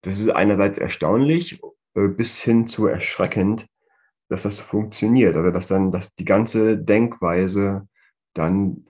das 0.02 0.20
ist 0.20 0.30
einerseits 0.30 0.78
erstaunlich 0.78 1.62
äh, 1.96 2.08
bis 2.08 2.42
hin 2.42 2.68
zu 2.68 2.88
erschreckend, 2.88 3.68
dass 4.30 4.44
das 4.44 4.60
funktioniert. 4.60 5.36
Also 5.36 5.52
dass 5.52 5.68
dann, 5.68 5.92
dass 5.92 6.14
die 6.16 6.26
ganze 6.26 6.78
Denkweise 6.78 7.88
dann 8.34 8.86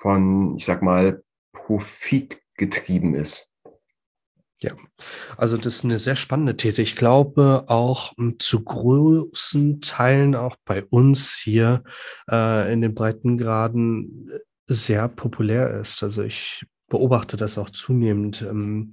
von, 0.00 0.56
ich 0.56 0.64
sag 0.64 0.82
mal, 0.82 1.22
Profit 1.52 2.40
getrieben 2.54 3.14
ist. 3.14 3.48
Ja, 4.60 4.72
also 5.36 5.56
das 5.56 5.76
ist 5.76 5.84
eine 5.84 5.98
sehr 5.98 6.16
spannende 6.16 6.56
These. 6.56 6.82
Ich 6.82 6.96
glaube 6.96 7.64
auch 7.68 8.16
hm, 8.16 8.40
zu 8.40 8.64
großen 8.64 9.80
Teilen 9.80 10.34
auch 10.34 10.56
bei 10.64 10.82
uns 10.84 11.36
hier 11.36 11.84
äh, 12.28 12.72
in 12.72 12.80
den 12.80 12.94
Breitengraden 12.94 14.30
äh, 14.30 14.38
sehr 14.66 15.06
populär 15.08 15.78
ist. 15.80 16.02
Also 16.02 16.22
ich 16.24 16.66
beobachte 16.88 17.36
das 17.36 17.58
auch 17.58 17.70
zunehmend 17.70 18.42
im 18.42 18.90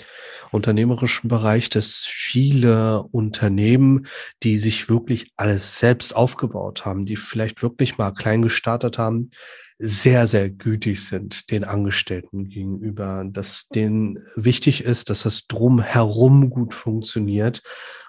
unternehmerischen 0.51 1.29
Bereich, 1.29 1.69
dass 1.69 2.05
viele 2.07 3.03
Unternehmen, 3.03 4.07
die 4.43 4.57
sich 4.57 4.89
wirklich 4.89 5.31
alles 5.37 5.79
selbst 5.79 6.15
aufgebaut 6.15 6.85
haben, 6.85 7.05
die 7.05 7.15
vielleicht 7.15 7.61
wirklich 7.61 7.97
mal 7.97 8.11
klein 8.11 8.41
gestartet 8.41 8.97
haben, 8.97 9.31
sehr, 9.77 10.25
sehr 10.27 10.49
gütig 10.49 11.05
sind 11.05 11.51
den 11.51 11.63
Angestellten 11.65 12.47
gegenüber, 12.47 13.25
dass 13.29 13.67
denen 13.67 14.19
wichtig 14.35 14.83
ist, 14.83 15.09
dass 15.09 15.23
das 15.23 15.47
drumherum 15.47 16.49
gut 16.49 16.73
funktioniert 16.73 17.61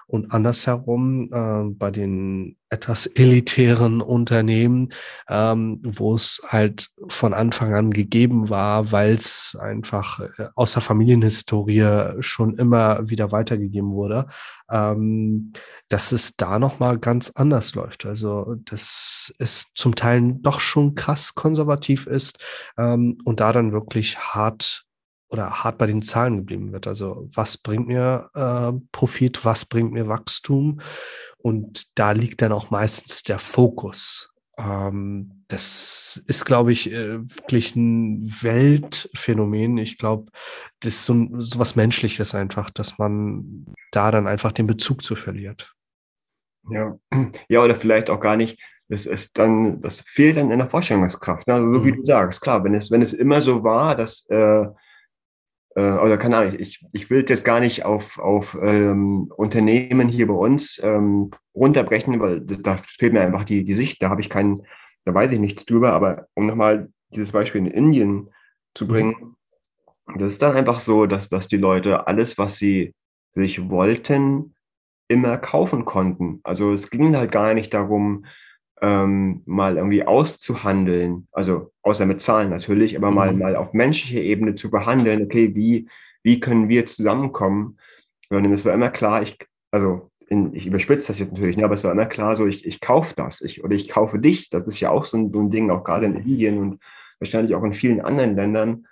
und 0.07 0.31
andersherum 0.31 1.29
äh, 1.31 1.69
bei 1.75 1.91
den 1.91 2.55
etwas 2.69 3.05
elitären 3.05 4.01
Unternehmen, 4.01 4.89
ähm, 5.29 5.81
wo 5.83 6.15
es 6.15 6.41
halt 6.47 6.89
von 7.07 7.33
Anfang 7.33 7.73
an 7.73 7.91
gegeben 7.91 8.49
war, 8.49 8.91
weil 8.91 9.13
es 9.13 9.57
einfach 9.59 10.19
äh, 10.19 10.47
aus 10.55 10.73
der 10.73 10.81
Familienhistorie 10.81 12.21
schon 12.21 12.57
immer 12.57 13.09
wieder 13.09 13.31
weitergegeben 13.31 13.91
wurde, 13.91 14.27
ähm, 14.71 15.53
dass 15.89 16.11
es 16.11 16.35
da 16.35 16.57
nochmal 16.59 16.99
ganz 16.99 17.31
anders 17.31 17.75
läuft. 17.75 18.05
Also, 18.05 18.55
dass 18.65 19.33
es 19.39 19.73
zum 19.75 19.95
Teil 19.95 20.35
doch 20.41 20.59
schon 20.59 20.95
krass 20.95 21.35
konservativ 21.35 22.07
ist 22.07 22.43
ähm, 22.77 23.17
und 23.25 23.39
da 23.39 23.53
dann 23.53 23.71
wirklich 23.71 24.17
hart 24.19 24.86
oder 25.29 25.63
hart 25.63 25.77
bei 25.77 25.87
den 25.87 26.01
Zahlen 26.01 26.37
geblieben 26.37 26.71
wird. 26.71 26.87
Also 26.87 27.27
was 27.33 27.57
bringt 27.57 27.87
mir 27.87 28.29
äh, 28.33 28.71
Profit, 28.91 29.43
was 29.45 29.65
bringt 29.65 29.91
mir 29.91 30.07
Wachstum? 30.07 30.79
Und 31.37 31.97
da 31.97 32.11
liegt 32.11 32.41
dann 32.41 32.51
auch 32.51 32.69
meistens 32.69 33.23
der 33.23 33.39
Fokus. 33.39 34.29
Ähm, 34.57 35.43
das 35.47 36.23
ist, 36.27 36.45
glaube 36.45 36.71
ich, 36.71 36.91
äh, 36.91 37.19
wirklich 37.19 37.75
ein 37.75 38.25
Weltphänomen. 38.41 39.77
Ich 39.77 39.97
glaube, 39.97 40.31
das 40.79 40.93
ist 40.93 41.05
so, 41.05 41.27
so 41.37 41.59
was 41.59 41.75
Menschliches 41.75 42.33
einfach, 42.33 42.69
dass 42.69 42.97
man 42.97 43.65
da 43.91 44.11
dann 44.11 44.27
einfach 44.27 44.51
den 44.51 44.67
Bezug 44.67 45.03
zu 45.03 45.15
verliert. 45.15 45.73
Ja, 46.69 46.97
ja, 47.49 47.63
oder 47.63 47.75
vielleicht 47.75 48.09
auch 48.09 48.19
gar 48.19 48.35
nicht. 48.35 48.59
Das 48.89 49.05
ist 49.05 49.37
dann, 49.37 49.81
das 49.81 50.01
fehlt 50.01 50.37
dann 50.37 50.49
in 50.49 50.59
der 50.59 50.69
Vorstellungskraft. 50.69 51.45
Ne? 51.47 51.55
Also 51.55 51.73
so 51.73 51.79
mhm. 51.79 51.85
wie 51.85 51.91
du 51.91 52.05
sagst, 52.05 52.41
klar, 52.41 52.63
wenn 52.63 52.73
es, 52.73 52.89
wenn 52.89 53.01
es 53.01 53.13
immer 53.13 53.41
so 53.41 53.63
war, 53.63 53.95
dass 53.95 54.25
äh, 54.29 54.65
oder 55.81 56.17
keine 56.17 56.37
Ahnung, 56.37 56.55
ich, 56.57 56.83
ich 56.91 57.09
will 57.09 57.23
jetzt 57.27 57.45
gar 57.45 57.59
nicht 57.59 57.85
auf, 57.85 58.17
auf 58.17 58.57
ähm, 58.61 59.31
Unternehmen 59.35 60.09
hier 60.09 60.27
bei 60.27 60.33
uns 60.33 60.79
ähm, 60.83 61.31
runterbrechen, 61.53 62.19
weil 62.19 62.41
das, 62.41 62.63
da 62.63 62.77
fehlt 62.77 63.13
mir 63.13 63.21
einfach 63.21 63.43
die, 63.43 63.63
die 63.63 63.75
Sicht, 63.75 64.01
da 64.01 64.09
habe 64.09 64.21
ich 64.21 64.29
keinen, 64.29 64.63
da 65.05 65.13
weiß 65.13 65.31
ich 65.31 65.39
nichts 65.39 65.65
drüber, 65.65 65.93
aber 65.93 66.27
um 66.33 66.47
nochmal 66.47 66.89
dieses 67.09 67.31
Beispiel 67.31 67.61
in 67.61 67.67
Indien 67.67 68.29
zu 68.73 68.85
mhm. 68.85 68.89
bringen, 68.89 69.35
das 70.15 70.33
ist 70.33 70.41
dann 70.41 70.55
einfach 70.55 70.81
so, 70.81 71.05
dass, 71.05 71.29
dass 71.29 71.47
die 71.47 71.57
Leute 71.57 72.07
alles, 72.07 72.37
was 72.37 72.57
sie 72.57 72.93
sich 73.35 73.69
wollten, 73.69 74.55
immer 75.07 75.37
kaufen 75.37 75.85
konnten. 75.85 76.39
Also 76.43 76.73
es 76.73 76.89
ging 76.89 77.15
halt 77.15 77.31
gar 77.31 77.53
nicht 77.53 77.73
darum, 77.73 78.25
ähm, 78.81 79.41
mal 79.45 79.77
irgendwie 79.77 80.05
auszuhandeln, 80.05 81.27
also 81.31 81.71
außer 81.81 82.05
mit 82.05 82.21
Zahlen 82.21 82.49
natürlich, 82.49 82.95
aber 82.97 83.11
mal, 83.11 83.33
mhm. 83.33 83.39
mal 83.39 83.55
auf 83.55 83.73
menschlicher 83.73 84.21
Ebene 84.21 84.55
zu 84.55 84.69
behandeln, 84.69 85.23
okay, 85.23 85.55
wie, 85.55 85.89
wie 86.23 86.39
können 86.39 86.69
wir 86.69 86.85
zusammenkommen? 86.85 87.77
Und 88.29 88.45
es 88.45 88.65
war 88.65 88.73
immer 88.73 88.89
klar, 88.89 89.23
ich, 89.23 89.37
also 89.71 90.11
in, 90.27 90.53
ich 90.53 90.67
überspitze 90.67 91.07
das 91.07 91.19
jetzt 91.19 91.31
natürlich, 91.31 91.57
ne, 91.57 91.63
aber 91.63 91.73
es 91.73 91.83
war 91.83 91.91
immer 91.91 92.05
klar, 92.05 92.35
so 92.35 92.45
ich, 92.45 92.65
ich 92.65 92.81
kaufe 92.81 93.13
das 93.15 93.41
ich, 93.41 93.63
oder 93.63 93.75
ich 93.75 93.89
kaufe 93.89 94.19
dich. 94.19 94.49
Das 94.49 94.67
ist 94.67 94.79
ja 94.79 94.91
auch 94.91 95.05
so 95.05 95.17
ein, 95.17 95.31
so 95.31 95.39
ein 95.39 95.49
Ding, 95.49 95.71
auch 95.71 95.83
gerade 95.83 96.05
in 96.05 96.15
Indien 96.15 96.57
und 96.57 96.79
wahrscheinlich 97.19 97.55
auch 97.55 97.63
in 97.63 97.73
vielen 97.73 98.01
anderen 98.01 98.35
Ländern, 98.35 98.87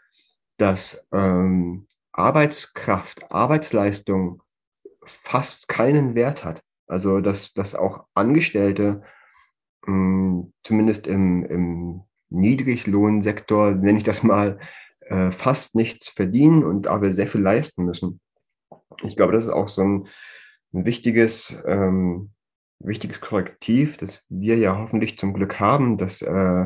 dass 0.57 1.07
ähm, 1.11 1.87
Arbeitskraft, 2.13 3.29
Arbeitsleistung 3.31 4.41
fast 5.05 5.67
keinen 5.67 6.15
Wert 6.15 6.45
hat. 6.45 6.61
Also 6.87 7.19
dass, 7.19 7.53
dass 7.53 7.75
auch 7.75 8.05
Angestellte 8.13 9.03
hm, 9.85 10.53
zumindest 10.63 11.07
im, 11.07 11.45
im 11.45 12.01
Niedriglohnsektor, 12.29 13.71
nenne 13.75 13.97
ich 13.97 14.03
das 14.03 14.23
mal, 14.23 14.59
äh, 15.01 15.31
fast 15.31 15.75
nichts 15.75 16.09
verdienen 16.09 16.63
und 16.63 16.87
aber 16.87 17.13
sehr 17.13 17.27
viel 17.27 17.41
leisten 17.41 17.85
müssen. 17.85 18.19
Ich 19.03 19.15
glaube, 19.15 19.33
das 19.33 19.45
ist 19.45 19.51
auch 19.51 19.67
so 19.67 19.83
ein, 19.83 20.07
ein 20.73 20.85
wichtiges, 20.85 21.57
ähm, 21.65 22.31
wichtiges 22.79 23.21
Korrektiv, 23.21 23.97
das 23.97 24.25
wir 24.29 24.57
ja 24.57 24.77
hoffentlich 24.77 25.17
zum 25.17 25.33
Glück 25.33 25.59
haben, 25.59 25.97
dass, 25.97 26.21
äh, 26.21 26.65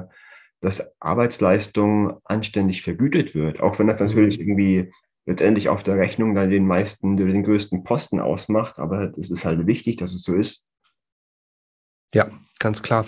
dass 0.62 0.92
Arbeitsleistung 1.02 2.20
anständig 2.24 2.82
vergütet 2.84 3.36
wird, 3.36 3.60
auch 3.60 3.80
wenn 3.80 3.88
das 3.88 4.00
natürlich 4.00 4.40
mhm. 4.40 4.48
irgendwie 4.48 4.92
letztendlich 5.26 5.70
auf 5.70 5.84
der 5.84 5.98
Rechnung 5.98 6.34
dann 6.34 6.50
den 6.50 6.66
meisten, 6.66 7.18
den 7.18 7.44
größten 7.44 7.84
Posten 7.84 8.20
ausmacht, 8.20 8.80
aber 8.80 9.12
es 9.18 9.30
ist 9.30 9.46
halt 9.46 9.68
wichtig, 9.68 9.98
dass 9.98 10.14
es 10.14 10.24
so 10.24 10.34
ist. 10.34 10.66
Ja, 12.14 12.30
ganz 12.60 12.84
klar. 12.84 13.06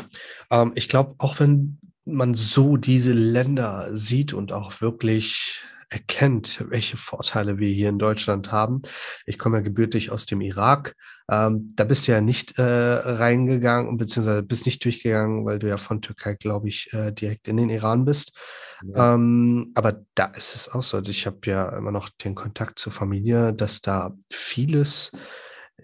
Ähm, 0.49 0.71
ich 0.75 0.89
glaube, 0.89 1.15
auch 1.17 1.39
wenn 1.39 1.79
man 2.05 2.33
so 2.33 2.77
diese 2.77 3.13
Länder 3.13 3.89
sieht 3.93 4.33
und 4.33 4.51
auch 4.51 4.81
wirklich 4.81 5.63
erkennt, 5.91 6.63
welche 6.69 6.95
Vorteile 6.95 7.59
wir 7.59 7.69
hier 7.69 7.89
in 7.89 7.99
Deutschland 7.99 8.51
haben. 8.51 8.81
Ich 9.25 9.37
komme 9.37 9.57
ja 9.57 9.61
gebürtig 9.61 10.09
aus 10.09 10.25
dem 10.25 10.39
Irak. 10.39 10.95
Ähm, 11.29 11.69
da 11.75 11.83
bist 11.83 12.07
du 12.07 12.13
ja 12.13 12.21
nicht 12.21 12.57
äh, 12.57 12.63
reingegangen, 12.63 13.97
beziehungsweise 13.97 14.41
bist 14.41 14.65
nicht 14.65 14.83
durchgegangen, 14.85 15.45
weil 15.45 15.59
du 15.59 15.67
ja 15.67 15.77
von 15.77 16.01
Türkei, 16.01 16.35
glaube 16.35 16.69
ich, 16.69 16.91
äh, 16.93 17.11
direkt 17.11 17.49
in 17.49 17.57
den 17.57 17.69
Iran 17.69 18.05
bist. 18.05 18.37
Ja. 18.83 19.15
Ähm, 19.15 19.71
aber 19.75 20.01
da 20.15 20.25
ist 20.25 20.55
es 20.55 20.69
auch 20.69 20.81
so. 20.81 20.97
Also 20.97 21.11
ich 21.11 21.25
habe 21.25 21.39
ja 21.45 21.69
immer 21.77 21.91
noch 21.91 22.09
den 22.09 22.35
Kontakt 22.35 22.79
zur 22.79 22.93
Familie, 22.93 23.53
dass 23.53 23.81
da 23.81 24.13
vieles 24.31 25.11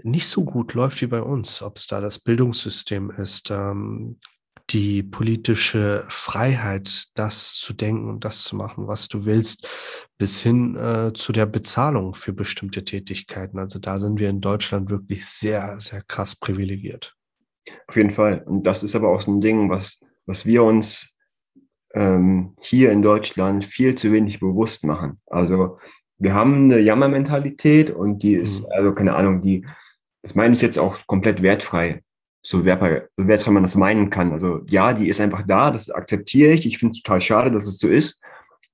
nicht 0.03 0.27
so 0.27 0.43
gut 0.43 0.73
läuft 0.73 1.01
wie 1.01 1.07
bei 1.07 1.21
uns, 1.21 1.61
ob 1.61 1.77
es 1.77 1.87
da 1.87 2.01
das 2.01 2.19
Bildungssystem 2.19 3.11
ist, 3.11 3.51
ähm, 3.51 4.19
die 4.69 5.01
politische 5.01 6.03
Freiheit, 6.09 7.07
das 7.15 7.55
zu 7.55 7.73
denken 7.73 8.09
und 8.09 8.25
das 8.25 8.43
zu 8.43 8.55
machen, 8.55 8.87
was 8.87 9.07
du 9.07 9.25
willst, 9.25 9.67
bis 10.17 10.41
hin 10.41 10.75
äh, 10.75 11.13
zu 11.13 11.31
der 11.31 11.45
Bezahlung 11.45 12.13
für 12.13 12.33
bestimmte 12.33 12.83
Tätigkeiten. 12.83 13.59
Also 13.59 13.79
da 13.79 13.97
sind 13.99 14.19
wir 14.19 14.29
in 14.29 14.41
Deutschland 14.41 14.89
wirklich 14.89 15.25
sehr, 15.25 15.79
sehr 15.79 16.01
krass 16.01 16.35
privilegiert. 16.35 17.15
Auf 17.87 17.95
jeden 17.95 18.11
Fall. 18.11 18.43
Und 18.45 18.63
das 18.63 18.83
ist 18.83 18.95
aber 18.95 19.09
auch 19.09 19.21
so 19.21 19.31
ein 19.31 19.41
Ding, 19.41 19.69
was, 19.69 20.01
was 20.25 20.45
wir 20.45 20.63
uns 20.63 21.13
ähm, 21.93 22.55
hier 22.59 22.91
in 22.91 23.01
Deutschland 23.01 23.63
viel 23.63 23.95
zu 23.95 24.11
wenig 24.11 24.39
bewusst 24.39 24.83
machen. 24.83 25.21
Also 25.27 25.77
wir 26.17 26.33
haben 26.33 26.65
eine 26.65 26.79
Jammermentalität 26.79 27.89
und 27.89 28.19
die 28.19 28.33
ist, 28.33 28.61
mhm. 28.61 28.67
also 28.71 28.93
keine 28.93 29.15
Ahnung, 29.15 29.41
die, 29.41 29.65
das 30.21 30.35
meine 30.35 30.55
ich 30.55 30.61
jetzt 30.61 30.79
auch 30.79 30.97
komplett 31.07 31.41
wertfrei, 31.41 32.03
so 32.43 32.65
wertfrei, 32.65 33.07
so 33.17 33.27
wertfrei 33.27 33.51
man 33.51 33.63
das 33.63 33.75
meinen 33.75 34.09
kann. 34.09 34.31
Also 34.31 34.61
ja, 34.67 34.93
die 34.93 35.09
ist 35.09 35.21
einfach 35.21 35.43
da, 35.47 35.71
das 35.71 35.89
akzeptiere 35.89 36.53
ich. 36.53 36.65
Ich 36.65 36.77
finde 36.77 36.91
es 36.91 37.01
total 37.01 37.21
schade, 37.21 37.51
dass 37.51 37.67
es 37.67 37.77
so 37.77 37.87
ist, 37.87 38.19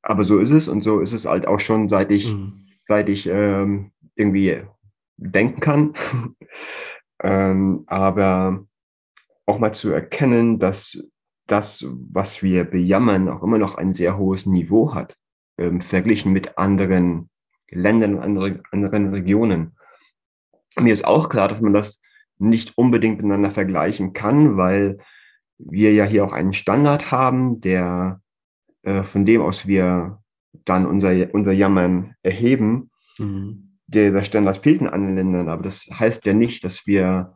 aber 0.01 0.23
so 0.23 0.39
ist 0.39 0.51
es 0.51 0.67
und 0.67 0.83
so 0.83 0.99
ist 0.99 1.13
es 1.13 1.25
halt 1.25 1.47
auch 1.47 1.59
schon, 1.59 1.89
seit 1.89 2.11
ich, 2.11 2.31
mhm. 2.31 2.53
seit 2.87 3.09
ich 3.09 3.27
ähm, 3.27 3.91
irgendwie 4.15 4.61
denken 5.17 5.59
kann. 5.59 5.93
ähm, 7.23 7.83
aber 7.87 8.65
auch 9.45 9.59
mal 9.59 9.73
zu 9.73 9.91
erkennen, 9.91 10.59
dass 10.59 10.97
das, 11.47 11.85
was 11.89 12.41
wir 12.41 12.63
bejammern, 12.63 13.27
auch 13.29 13.43
immer 13.43 13.57
noch 13.57 13.75
ein 13.75 13.93
sehr 13.93 14.17
hohes 14.17 14.45
Niveau 14.45 14.93
hat, 14.93 15.15
ähm, 15.57 15.81
verglichen 15.81 16.31
mit 16.31 16.57
anderen 16.57 17.29
Ländern 17.69 18.15
und 18.15 18.21
andere, 18.21 18.63
anderen 18.71 19.09
Regionen. 19.09 19.75
Mir 20.79 20.93
ist 20.93 21.05
auch 21.05 21.29
klar, 21.29 21.47
dass 21.47 21.61
man 21.61 21.73
das 21.73 22.01
nicht 22.39 22.77
unbedingt 22.77 23.17
miteinander 23.17 23.51
vergleichen 23.51 24.13
kann, 24.13 24.57
weil 24.57 24.97
wir 25.57 25.93
ja 25.93 26.05
hier 26.05 26.25
auch 26.25 26.33
einen 26.33 26.53
Standard 26.53 27.11
haben, 27.11 27.61
der 27.61 28.21
äh, 28.83 29.03
von 29.03 29.25
dem 29.25 29.41
aus 29.41 29.67
wir 29.67 30.19
dann 30.65 30.85
unser, 30.85 31.33
unser 31.33 31.51
Jammern 31.51 32.15
erheben. 32.21 32.91
Mhm. 33.17 33.77
Der, 33.87 34.11
der 34.11 34.23
Standard 34.23 34.57
fehlt 34.57 34.81
in 34.81 34.87
anderen 34.87 35.15
Ländern, 35.15 35.49
aber 35.49 35.63
das 35.63 35.87
heißt 35.91 36.25
ja 36.25 36.33
nicht, 36.33 36.63
dass 36.63 36.87
wir 36.87 37.35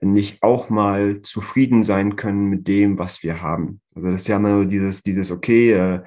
nicht 0.00 0.42
auch 0.42 0.70
mal 0.70 1.22
zufrieden 1.22 1.84
sein 1.84 2.16
können 2.16 2.48
mit 2.48 2.68
dem, 2.68 2.98
was 2.98 3.22
wir 3.22 3.40
haben. 3.40 3.80
Also 3.94 4.10
das 4.10 4.22
ist 4.22 4.28
ja 4.28 4.36
immer 4.36 4.58
so 4.58 4.64
dieses, 4.64 5.02
dieses, 5.02 5.30
okay, 5.30 5.72
äh, 5.72 6.02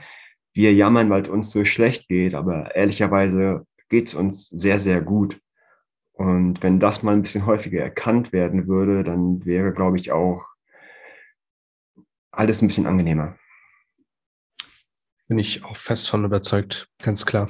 wir 0.54 0.74
jammern, 0.74 1.10
weil 1.10 1.24
es 1.24 1.30
uns 1.30 1.52
so 1.52 1.64
schlecht 1.66 2.08
geht, 2.08 2.34
aber 2.34 2.76
ehrlicherweise 2.76 3.66
geht 3.90 4.08
es 4.08 4.14
uns 4.14 4.48
sehr, 4.48 4.80
sehr 4.80 5.02
gut. 5.02 5.40
Und 6.18 6.64
wenn 6.64 6.80
das 6.80 7.04
mal 7.04 7.14
ein 7.14 7.22
bisschen 7.22 7.46
häufiger 7.46 7.80
erkannt 7.80 8.34
werden 8.34 8.68
würde, 8.68 9.04
dann 9.04 9.46
wäre, 9.46 9.72
glaube 9.72 9.98
ich, 9.98 10.12
auch 10.12 10.46
alles 12.32 12.62
ein 12.62 12.68
bisschen 12.68 12.88
angenehmer. 12.88 13.38
Bin 15.28 15.38
ich 15.38 15.64
auch 15.64 15.78
fest 15.78 16.10
von 16.10 16.26
überzeugt, 16.26 16.90
ganz 17.04 17.26
klar. 17.26 17.50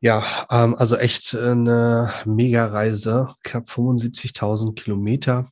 Ja, 0.00 0.46
ähm, 0.50 0.74
also 0.74 0.96
echt 0.96 1.34
eine 1.34 2.12
Mega-Reise, 2.26 3.34
knapp 3.44 3.64
75.000 3.64 4.74
Kilometer. 4.74 5.48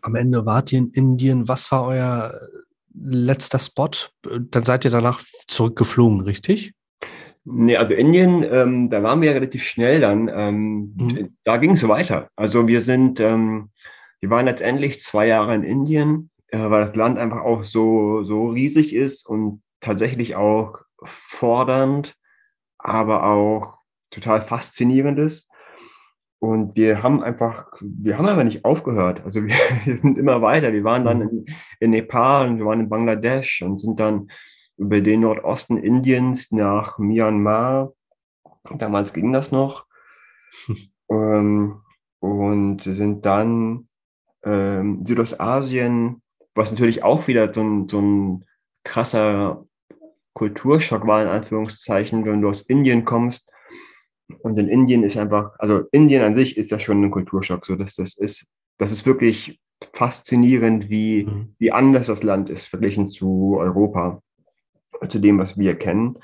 Am 0.00 0.14
Ende 0.14 0.46
wart 0.46 0.72
ihr 0.72 0.78
in 0.78 0.90
Indien. 0.90 1.48
Was 1.48 1.70
war 1.70 1.84
euer 1.84 2.34
letzter 2.94 3.58
Spot? 3.58 3.90
Dann 4.22 4.64
seid 4.64 4.86
ihr 4.86 4.90
danach 4.90 5.22
zurückgeflogen, 5.46 6.22
richtig? 6.22 6.72
Nee, 7.48 7.76
also 7.76 7.94
Indien, 7.94 8.42
ähm, 8.42 8.90
da 8.90 9.04
waren 9.04 9.20
wir 9.20 9.28
ja 9.28 9.34
relativ 9.34 9.62
schnell 9.62 10.00
dann. 10.00 10.28
Ähm, 10.28 10.94
mhm. 10.96 11.36
Da 11.44 11.58
ging 11.58 11.70
es 11.72 11.86
weiter. 11.86 12.28
Also 12.34 12.66
wir 12.66 12.80
sind, 12.80 13.20
ähm, 13.20 13.70
wir 14.18 14.30
waren 14.30 14.46
letztendlich 14.46 15.00
zwei 15.00 15.28
Jahre 15.28 15.54
in 15.54 15.62
Indien, 15.62 16.30
äh, 16.48 16.58
weil 16.58 16.84
das 16.84 16.96
Land 16.96 17.18
einfach 17.18 17.42
auch 17.42 17.62
so, 17.62 18.24
so 18.24 18.48
riesig 18.48 18.92
ist 18.92 19.28
und 19.28 19.62
tatsächlich 19.80 20.34
auch 20.34 20.80
fordernd, 21.04 22.16
aber 22.78 23.22
auch 23.22 23.78
total 24.10 24.42
faszinierend 24.42 25.20
ist. 25.20 25.48
Und 26.40 26.74
wir 26.74 27.04
haben 27.04 27.22
einfach, 27.22 27.68
wir 27.80 28.18
haben 28.18 28.26
aber 28.26 28.42
nicht 28.42 28.64
aufgehört. 28.64 29.22
Also 29.24 29.44
wir, 29.44 29.54
wir 29.84 29.98
sind 29.98 30.18
immer 30.18 30.42
weiter. 30.42 30.72
Wir 30.72 30.82
waren 30.82 31.04
dann 31.04 31.18
mhm. 31.18 31.28
in, 31.28 31.46
in 31.78 31.90
Nepal 31.90 32.48
und 32.48 32.58
wir 32.58 32.66
waren 32.66 32.80
in 32.80 32.88
Bangladesch 32.88 33.62
und 33.62 33.80
sind 33.80 34.00
dann 34.00 34.26
über 34.76 35.00
den 35.00 35.20
Nordosten 35.20 35.78
Indiens 35.78 36.50
nach 36.52 36.98
Myanmar. 36.98 37.92
Damals 38.78 39.12
ging 39.12 39.32
das 39.32 39.52
noch. 39.52 39.86
ähm, 41.10 41.80
und 42.20 42.82
sind 42.82 43.24
dann 43.26 43.88
ähm, 44.44 45.04
Südostasien, 45.06 46.22
was 46.54 46.70
natürlich 46.70 47.04
auch 47.04 47.26
wieder 47.26 47.52
so 47.52 47.62
ein, 47.62 47.88
so 47.88 48.00
ein 48.00 48.44
krasser 48.84 49.66
Kulturschock 50.34 51.06
war, 51.06 51.22
in 51.22 51.28
Anführungszeichen, 51.28 52.24
wenn 52.24 52.42
du 52.42 52.48
aus 52.48 52.62
Indien 52.62 53.04
kommst. 53.04 53.50
Und 54.40 54.58
in 54.58 54.68
Indien 54.68 55.02
ist 55.02 55.16
einfach, 55.16 55.52
also 55.58 55.82
Indien 55.92 56.22
an 56.22 56.34
sich 56.34 56.56
ist 56.56 56.70
ja 56.70 56.78
schon 56.78 57.02
ein 57.02 57.10
Kulturschock. 57.10 57.64
So 57.64 57.76
dass 57.76 57.94
das 57.94 58.16
ist, 58.16 58.46
das 58.78 58.92
ist 58.92 59.06
wirklich 59.06 59.60
faszinierend, 59.92 60.88
wie, 60.90 61.24
mhm. 61.24 61.54
wie 61.58 61.72
anders 61.72 62.06
das 62.06 62.22
Land 62.22 62.50
ist 62.50 62.66
verglichen 62.66 63.08
zu 63.08 63.56
Europa 63.58 64.22
zu 65.08 65.18
dem, 65.18 65.38
was 65.38 65.58
wir 65.58 65.76
kennen. 65.76 66.18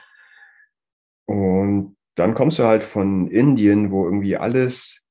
Und 1.27 1.97
dann 2.15 2.35
kommst 2.35 2.59
du 2.59 2.65
halt 2.65 2.85
von 2.85 3.29
Indien, 3.29 3.91
wo 3.91 4.05
irgendwie 4.05 4.37
alles, 4.37 5.07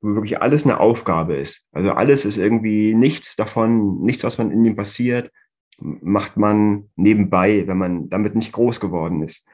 wo 0.00 0.14
wirklich 0.14 0.40
alles 0.40 0.64
eine 0.64 0.80
Aufgabe 0.80 1.36
ist. 1.36 1.68
Also 1.72 1.90
alles 1.90 2.24
ist 2.24 2.36
irgendwie 2.36 2.94
nichts 2.94 3.36
davon, 3.36 4.00
nichts, 4.02 4.24
was 4.24 4.38
man 4.38 4.50
in 4.50 4.58
Indien 4.58 4.76
passiert, 4.76 5.30
macht 5.78 6.36
man 6.36 6.90
nebenbei, 6.96 7.66
wenn 7.66 7.78
man 7.78 8.08
damit 8.08 8.34
nicht 8.34 8.52
groß 8.52 8.80
geworden 8.80 9.22
ist. 9.22 9.46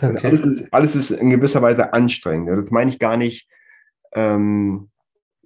Okay. 0.00 0.26
Alles, 0.26 0.44
ist 0.44 0.72
alles 0.72 0.96
ist 0.96 1.10
in 1.10 1.30
gewisser 1.30 1.60
Weise 1.60 1.92
anstrengend. 1.92 2.48
Das 2.48 2.70
meine 2.70 2.90
ich 2.90 2.98
gar 2.98 3.16
nicht 3.16 3.48
ähm, 4.12 4.90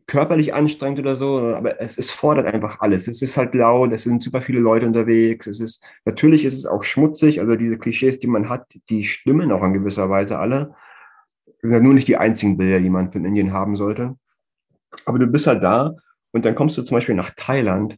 körperlich 0.06 0.54
anstrengend 0.54 1.00
oder 1.00 1.16
so, 1.16 1.38
aber 1.38 1.80
es, 1.80 1.98
es 1.98 2.10
fordert 2.10 2.46
einfach 2.46 2.80
alles. 2.80 3.08
Es 3.08 3.22
ist 3.22 3.36
halt 3.36 3.54
laut, 3.54 3.92
es 3.92 4.04
sind 4.04 4.22
super 4.22 4.40
viele 4.40 4.60
Leute 4.60 4.86
unterwegs, 4.86 5.46
es 5.46 5.60
ist, 5.60 5.82
natürlich 6.04 6.44
ist 6.44 6.54
es 6.54 6.66
auch 6.66 6.84
schmutzig, 6.84 7.40
also 7.40 7.56
diese 7.56 7.78
Klischees, 7.78 8.20
die 8.20 8.28
man 8.28 8.48
hat, 8.48 8.66
die 8.88 9.04
stimmen 9.04 9.50
auch 9.50 9.64
in 9.64 9.72
gewisser 9.72 10.08
Weise 10.08 10.38
alle. 10.38 10.74
Das 11.46 11.56
sind 11.62 11.72
ja 11.72 11.80
nur 11.80 11.94
nicht 11.94 12.08
die 12.08 12.16
einzigen 12.16 12.56
Bilder, 12.56 12.80
die 12.80 12.90
man 12.90 13.10
von 13.10 13.24
Indien 13.24 13.52
haben 13.52 13.76
sollte. 13.76 14.16
Aber 15.04 15.18
du 15.18 15.26
bist 15.26 15.46
halt 15.48 15.64
da 15.64 15.96
und 16.32 16.44
dann 16.44 16.54
kommst 16.54 16.78
du 16.78 16.82
zum 16.82 16.96
Beispiel 16.96 17.16
nach 17.16 17.30
Thailand 17.36 17.96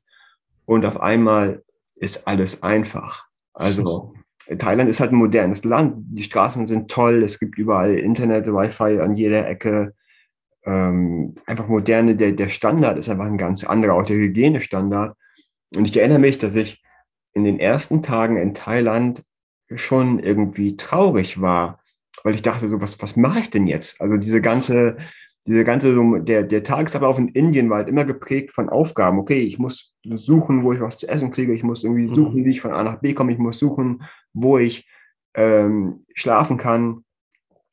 und 0.64 0.86
auf 0.86 1.00
einmal 1.00 1.62
ist 1.96 2.26
alles 2.26 2.62
einfach. 2.62 3.26
Also 3.52 4.14
Thailand 4.56 4.88
ist 4.88 5.00
halt 5.00 5.12
ein 5.12 5.16
modernes 5.16 5.64
Land, 5.64 5.96
die 5.98 6.22
Straßen 6.22 6.66
sind 6.66 6.90
toll, 6.90 7.22
es 7.22 7.38
gibt 7.38 7.59
überall 7.59 7.94
Internet, 7.94 8.46
Wi-Fi 8.46 9.00
an 9.00 9.14
jeder 9.14 9.46
Ecke 9.46 9.94
ähm, 10.64 11.34
einfach 11.46 11.68
moderne, 11.68 12.16
der, 12.16 12.32
der 12.32 12.48
Standard 12.48 12.98
ist 12.98 13.09
einfach 13.09 13.26
ein 13.26 13.38
ganz 13.38 13.64
anderer, 13.64 13.94
auch 13.94 14.04
der 14.04 14.16
Hygienestandard. 14.16 15.16
Und 15.74 15.84
ich 15.84 15.96
erinnere 15.96 16.18
mich, 16.18 16.38
dass 16.38 16.54
ich 16.54 16.82
in 17.32 17.44
den 17.44 17.61
ersten 17.61 18.02
Tagen 18.02 18.36
in 18.36 18.54
Thailand 18.54 19.22
schon 19.74 20.18
irgendwie 20.18 20.76
traurig 20.76 21.40
war, 21.40 21.80
weil 22.24 22.34
ich 22.34 22.42
dachte 22.42 22.68
so, 22.68 22.80
was, 22.80 23.00
was 23.02 23.16
mache 23.16 23.40
ich 23.40 23.50
denn 23.50 23.66
jetzt? 23.66 24.00
Also 24.00 24.16
diese 24.16 24.40
ganze, 24.40 24.96
diese 25.46 25.64
ganze, 25.64 25.94
der, 26.22 26.42
der 26.42 26.62
Tagesablauf 26.62 27.18
in 27.18 27.28
Indien 27.28 27.70
war 27.70 27.78
halt 27.78 27.88
immer 27.88 28.04
geprägt 28.04 28.52
von 28.52 28.68
Aufgaben. 28.68 29.18
Okay, 29.18 29.40
ich 29.40 29.59
muss 29.59 29.94
suchen, 30.04 30.64
wo 30.64 30.72
ich 30.72 30.80
was 30.80 30.98
zu 30.98 31.09
essen 31.09 31.30
kriege, 31.30 31.52
ich 31.52 31.62
muss 31.62 31.84
irgendwie 31.84 32.09
mhm. 32.09 32.14
suchen, 32.14 32.44
wie 32.44 32.50
ich 32.50 32.61
von 32.61 32.72
A 32.72 32.82
nach 32.82 33.00
B 33.00 33.14
komme, 33.14 33.32
ich 33.32 33.38
muss 33.38 33.59
suchen, 33.59 34.02
wo 34.32 34.59
ich 34.59 34.88
ähm, 35.34 36.04
schlafen 36.14 36.59
kann. 36.59 37.04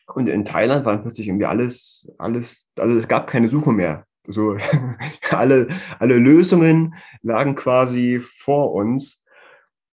Und 0.07 0.29
in 0.29 0.45
Thailand 0.45 0.85
waren 0.85 1.01
plötzlich 1.01 1.27
irgendwie 1.27 1.45
alles, 1.45 2.11
alles, 2.17 2.69
also 2.77 2.97
es 2.97 3.07
gab 3.07 3.27
keine 3.27 3.49
Suche 3.49 3.71
mehr. 3.71 4.05
So 4.27 4.57
alle, 5.31 5.67
alle 5.99 6.17
Lösungen 6.17 6.95
lagen 7.21 7.55
quasi 7.55 8.21
vor 8.37 8.73
uns. 8.73 9.23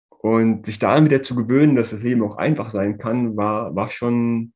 Und 0.08 0.66
sich 0.66 0.78
daran 0.78 1.04
wieder 1.04 1.22
zu 1.24 1.34
gewöhnen, 1.34 1.74
dass 1.74 1.90
das 1.90 2.04
Leben 2.04 2.22
auch 2.22 2.36
einfach 2.36 2.70
sein 2.70 2.96
kann, 2.96 3.36
war, 3.36 3.74
war 3.74 3.90
schon, 3.90 4.52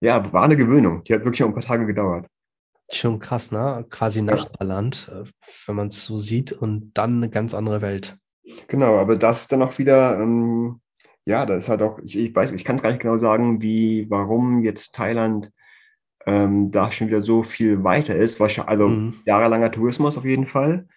ja, 0.00 0.30
war 0.32 0.42
eine 0.42 0.58
Gewöhnung. 0.58 1.04
Die 1.04 1.14
hat 1.14 1.24
wirklich 1.24 1.42
auch 1.42 1.48
ein 1.48 1.54
paar 1.54 1.62
Tage 1.62 1.86
gedauert. 1.86 2.26
Schon 2.92 3.18
krass, 3.18 3.50
ne? 3.50 3.86
Quasi 3.88 4.20
Nachbarland, 4.20 5.10
äh, 5.10 5.24
wenn 5.66 5.76
man 5.76 5.86
es 5.86 6.04
so 6.04 6.18
sieht, 6.18 6.52
und 6.52 6.90
dann 6.94 7.16
eine 7.16 7.30
ganz 7.30 7.54
andere 7.54 7.80
Welt. 7.80 8.18
Genau, 8.66 8.98
aber 8.98 9.16
das 9.16 9.42
ist 9.42 9.52
dann 9.52 9.62
auch 9.62 9.78
wieder, 9.78 10.20
ähm, 10.20 10.80
ja, 11.30 11.46
da 11.46 11.54
ist 11.54 11.68
halt 11.68 11.80
auch, 11.80 12.00
ich, 12.00 12.16
ich 12.16 12.34
weiß, 12.34 12.50
ich 12.50 12.64
kann 12.64 12.76
es 12.76 12.82
gar 12.82 12.90
nicht 12.90 13.00
genau 13.00 13.16
sagen, 13.16 13.62
wie, 13.62 14.06
warum 14.10 14.62
jetzt 14.64 14.96
Thailand 14.96 15.52
ähm, 16.26 16.72
da 16.72 16.90
schon 16.90 17.06
wieder 17.06 17.22
so 17.22 17.44
viel 17.44 17.84
weiter 17.84 18.16
ist. 18.16 18.40
Also 18.40 18.88
mhm. 18.88 19.14
jahrelanger 19.24 19.70
Tourismus 19.70 20.18
auf 20.18 20.24
jeden 20.24 20.48
Fall, 20.48 20.88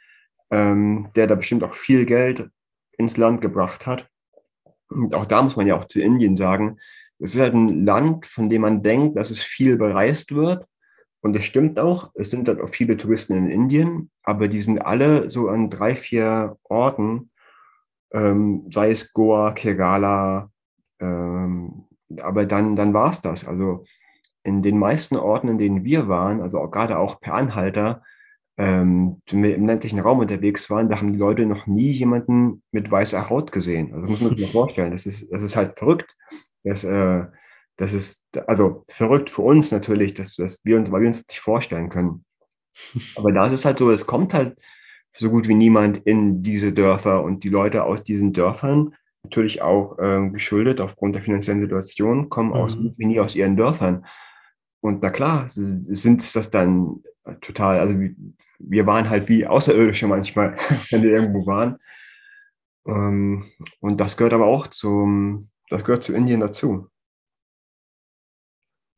ähm, 0.50 1.10
der 1.16 1.28
da 1.28 1.36
bestimmt 1.36 1.64
auch 1.64 1.76
viel 1.76 2.06
Geld 2.06 2.50
ins 2.98 3.16
Land 3.16 3.42
gebracht 3.42 3.86
hat. 3.86 4.10
Und 4.90 5.14
auch 5.14 5.28
da 5.28 5.44
muss 5.44 5.56
man 5.56 5.68
ja 5.68 5.78
auch 5.78 5.86
zu 5.86 6.02
Indien 6.02 6.36
sagen, 6.36 6.80
es 7.20 7.36
ist 7.36 7.42
halt 7.42 7.54
ein 7.54 7.86
Land, 7.86 8.26
von 8.26 8.50
dem 8.50 8.62
man 8.62 8.82
denkt, 8.82 9.16
dass 9.16 9.30
es 9.30 9.42
viel 9.42 9.78
bereist 9.78 10.34
wird. 10.34 10.66
Und 11.22 11.34
das 11.34 11.46
stimmt 11.46 11.80
auch. 11.80 12.12
Es 12.16 12.32
sind 12.32 12.48
halt 12.48 12.60
auch 12.60 12.70
viele 12.70 12.98
Touristen 12.98 13.34
in 13.34 13.50
Indien, 13.52 14.10
aber 14.24 14.48
die 14.48 14.62
sind 14.62 14.80
alle 14.80 15.30
so 15.30 15.48
an 15.48 15.70
drei, 15.70 15.96
vier 15.96 16.58
Orten, 16.64 17.30
ähm, 18.14 18.68
sei 18.72 18.92
es 18.92 19.12
Goa, 19.14 19.52
Kerala, 19.52 20.50
ähm, 21.00 21.86
aber 22.22 22.46
dann, 22.46 22.76
dann 22.76 22.94
war 22.94 23.10
es 23.10 23.22
das. 23.22 23.46
Also 23.46 23.86
in 24.44 24.62
den 24.62 24.78
meisten 24.78 25.16
Orten, 25.16 25.48
in 25.48 25.58
denen 25.58 25.84
wir 25.84 26.08
waren, 26.08 26.42
also 26.42 26.60
auch, 26.60 26.72
gerade 26.72 26.98
auch 26.98 27.20
per 27.20 27.34
Anhalter, 27.34 28.04
ähm, 28.58 29.22
wenn 29.30 29.44
wir 29.44 29.56
im 29.56 29.66
ländlichen 29.66 30.00
Raum 30.00 30.20
unterwegs 30.20 30.70
waren, 30.70 30.90
da 30.90 30.98
haben 30.98 31.14
die 31.14 31.18
Leute 31.18 31.46
noch 31.46 31.66
nie 31.66 31.92
jemanden 31.92 32.62
mit 32.72 32.92
weißer 32.92 33.30
Haut 33.30 33.52
gesehen. 33.52 33.94
Also 33.94 34.02
das 34.02 34.10
muss 34.12 34.22
man 34.22 34.38
sich 34.38 34.46
mal 34.48 34.52
vorstellen. 34.66 34.92
Das 34.92 35.06
ist, 35.06 35.32
das 35.32 35.42
ist 35.42 35.56
halt 35.56 35.80
verrückt. 35.80 36.16
Das, 36.64 36.84
äh, 36.84 37.26
das 37.78 37.94
ist 37.94 38.24
also 38.48 38.86
verrückt 38.90 39.32
für 39.32 39.42
uns 39.42 39.72
natürlich, 39.72 40.14
dass, 40.14 40.36
dass 40.36 40.60
wir 40.64 40.78
uns, 40.78 40.92
weil 40.92 41.02
wir 41.02 41.08
uns 41.08 41.18
das 41.18 41.28
nicht 41.28 41.42
vorstellen 41.42 41.90
können. 41.90 42.24
Aber 43.16 43.32
da 43.32 43.48
ist 43.48 43.54
es 43.54 43.66
halt 43.66 43.80
so, 43.80 43.90
es 43.90 44.06
kommt 44.06 44.34
halt 44.34 44.58
so 45.18 45.30
gut 45.30 45.48
wie 45.48 45.56
niemand 45.56 45.98
in 46.06 46.44
diese 46.44 46.74
Dörfer 46.74 47.24
und 47.24 47.44
die 47.44 47.50
Leute 47.50 47.84
aus 47.84 48.04
diesen 48.04 48.34
Dörfern, 48.34 48.96
natürlich 49.24 49.62
auch 49.62 49.98
äh, 50.00 50.30
geschuldet 50.30 50.82
aufgrund 50.82 51.16
der 51.16 51.22
finanziellen 51.22 51.62
Situation, 51.62 52.30
kommen 52.30 52.50
mhm. 52.50 52.56
aus 52.56 52.78
wie 52.98 53.06
nie 53.06 53.20
aus 53.20 53.36
ihren 53.36 53.56
Dörfern. 53.56 54.06
Und 54.82 55.02
na 55.02 55.10
klar, 55.10 55.46
sind 55.48 56.36
das 56.36 56.50
dann 56.50 57.04
total, 57.42 57.80
also 57.80 57.98
wir 58.60 58.86
waren 58.86 59.10
halt 59.10 59.30
wie 59.30 59.48
Außerirdische 59.48 60.08
manchmal, 60.08 60.58
wenn 60.90 61.04
wir 61.04 61.12
irgendwo 61.12 61.46
waren. 61.46 61.78
Ähm, 62.86 63.46
und 63.80 64.02
das 64.02 64.18
gehört 64.18 64.34
aber 64.34 64.48
auch 64.48 64.68
zum, 64.68 65.50
das 65.70 65.86
gehört 65.86 66.04
zu 66.04 66.14
Indien 66.14 66.42
dazu. 66.42 66.90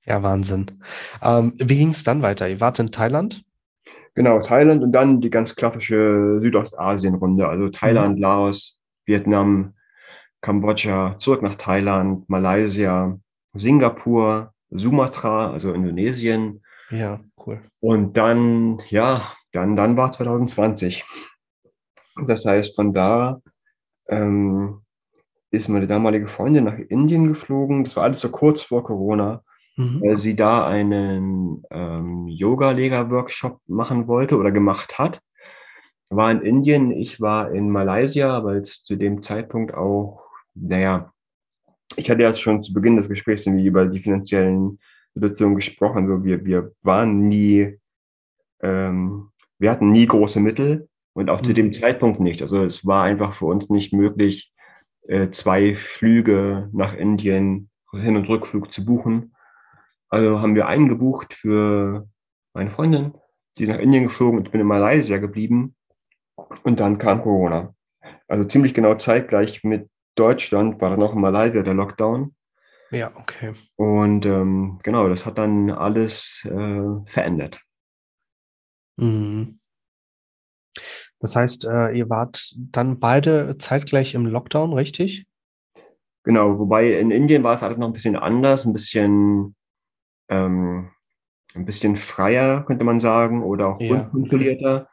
Ja, 0.06 0.22
Wahnsinn. 0.22 0.80
Ähm, 1.22 1.54
wie 1.58 1.78
ging 1.78 1.90
es 1.90 2.04
dann 2.04 2.22
weiter? 2.22 2.48
Ihr 2.48 2.60
wart 2.60 2.80
in 2.80 2.92
Thailand? 2.92 3.44
Genau, 4.16 4.40
Thailand 4.40 4.82
und 4.82 4.94
dann 4.94 5.20
die 5.20 5.30
ganz 5.30 5.56
klassische 5.56 6.40
Südostasien-Runde, 6.42 7.48
also 7.48 7.70
Thailand, 7.70 8.16
mhm. 8.16 8.22
Laos, 8.22 8.80
Vietnam, 9.06 9.74
Kambodscha, 10.42 11.18
zurück 11.20 11.42
nach 11.42 11.56
Thailand, 11.56 12.30
Malaysia, 12.30 13.20
Singapur, 13.54 14.54
Sumatra, 14.70 15.52
also 15.52 15.74
Indonesien. 15.74 16.64
Ja, 16.92 17.20
cool. 17.46 17.60
Und 17.82 18.16
dann, 18.16 18.82
ja, 18.90 19.34
dann, 19.52 19.76
dann 19.76 19.98
war 19.98 20.12
2020. 20.12 21.04
Das 22.28 22.46
heißt, 22.46 22.76
von 22.76 22.94
da 22.94 23.42
ähm, 24.08 24.82
ist 25.52 25.68
meine 25.68 25.88
damalige 25.88 26.28
Freundin 26.28 26.66
nach 26.66 26.78
Indien 26.78 27.28
geflogen. 27.28 27.84
Das 27.84 27.96
war 27.96 28.04
alles 28.04 28.22
so 28.22 28.30
kurz 28.30 28.62
vor 28.62 28.84
Corona, 28.84 29.44
mhm. 29.76 30.02
weil 30.02 30.18
sie 30.18 30.36
da 30.36 30.68
einen 30.68 31.64
ähm, 31.70 32.28
Yoga-Leger-Workshop 32.28 33.60
machen 33.68 34.08
wollte 34.08 34.38
oder 34.38 34.52
gemacht 34.52 34.98
hat. 34.98 35.22
War 36.10 36.32
in 36.32 36.42
Indien, 36.42 36.92
ich 36.92 37.20
war 37.20 37.52
in 37.52 37.70
Malaysia, 37.70 38.44
weil 38.44 38.58
es 38.58 38.84
zu 38.84 38.96
dem 38.96 39.24
Zeitpunkt 39.24 39.74
auch, 39.74 40.24
naja, 40.54 41.12
ich 41.96 42.10
hatte 42.10 42.22
ja 42.22 42.34
schon 42.36 42.64
zu 42.64 42.74
Beginn 42.74 42.98
des 42.98 43.10
Gesprächs 43.10 43.46
irgendwie 43.46 43.66
über 43.66 43.88
die 43.88 44.00
finanziellen 44.00 44.80
Situationen 45.14 45.56
gesprochen. 45.56 46.08
So, 46.08 46.24
wir, 46.24 46.46
wir 46.46 46.72
waren 46.82 47.28
nie, 47.28 47.80
ähm, 48.62 49.30
wir 49.60 49.72
hatten 49.72 49.92
nie 49.92 50.06
große 50.06 50.40
Mittel 50.40 50.88
und 51.14 51.30
auch 51.30 51.42
mhm. 51.42 51.46
zu 51.46 51.54
dem 51.54 51.74
Zeitpunkt 51.74 52.20
nicht. 52.20 52.42
Also 52.42 52.64
es 52.64 52.86
war 52.86 53.04
einfach 53.04 53.34
für 53.34 53.46
uns 53.46 53.70
nicht 53.70 53.94
möglich, 53.94 54.52
äh, 55.08 55.30
zwei 55.30 55.76
Flüge 55.76 56.70
nach 56.74 56.96
Indien, 56.96 57.70
Hin- 57.92 58.18
und 58.18 58.28
Rückflug 58.28 58.74
zu 58.74 58.84
buchen. 58.84 59.35
Also 60.10 60.42
haben 60.42 60.56
wir 60.56 60.68
einen 60.68 60.88
gebucht 60.88 61.34
für 61.34 62.08
meine 62.54 62.72
Freundin, 62.72 63.14
die 63.58 63.64
ist 63.64 63.70
nach 63.70 63.80
Indien 63.80 64.04
geflogen 64.04 64.40
und 64.40 64.46
ich 64.46 64.52
bin 64.52 64.62
in 64.62 64.68
Malaysia 64.68 65.18
geblieben. 65.18 65.76
Und 66.64 66.80
dann 66.80 66.98
kam 66.98 67.22
Corona. 67.22 67.74
Also 68.28 68.48
ziemlich 68.48 68.74
genau 68.74 68.96
zeitgleich 68.96 69.64
mit 69.64 69.90
Deutschland 70.16 70.82
war 70.82 70.90
dann 70.90 71.04
auch 71.04 71.14
in 71.14 71.22
Malaysia 71.22 71.64
der 71.64 71.74
Lockdown. 71.74 72.36
Ja, 72.92 73.12
okay. 73.16 73.54
Und 73.76 74.26
ähm, 74.26 74.80
genau, 74.84 75.10
das 75.10 75.26
hat 75.26 75.38
dann 75.38 75.70
alles 75.72 76.46
äh, 76.46 77.10
verändert. 77.10 77.60
Mhm. 78.98 79.60
Das 81.20 81.36
heißt, 81.36 81.66
äh, 81.66 81.92
ihr 81.92 82.10
wart 82.10 82.54
dann 82.56 83.00
beide 83.00 83.58
zeitgleich 83.58 84.14
im 84.14 84.26
Lockdown, 84.26 84.74
richtig? 84.74 85.26
Genau, 86.24 86.60
wobei 86.60 87.00
in 87.00 87.12
Indien 87.12 87.44
war 87.44 87.56
es 87.56 87.64
alles 87.64 87.78
noch 87.78 87.88
ein 87.88 87.94
bisschen 87.94 88.16
anders, 88.16 88.66
ein 88.66 88.74
bisschen, 88.74 89.56
ähm, 90.30 90.90
ein 91.54 91.66
bisschen 91.66 91.96
freier, 91.96 92.64
könnte 92.66 92.86
man 92.86 93.00
sagen, 93.00 93.44
oder 93.44 93.68
auch 93.70 93.82
ja, 93.82 94.02
unkontrollierter. 94.02 94.90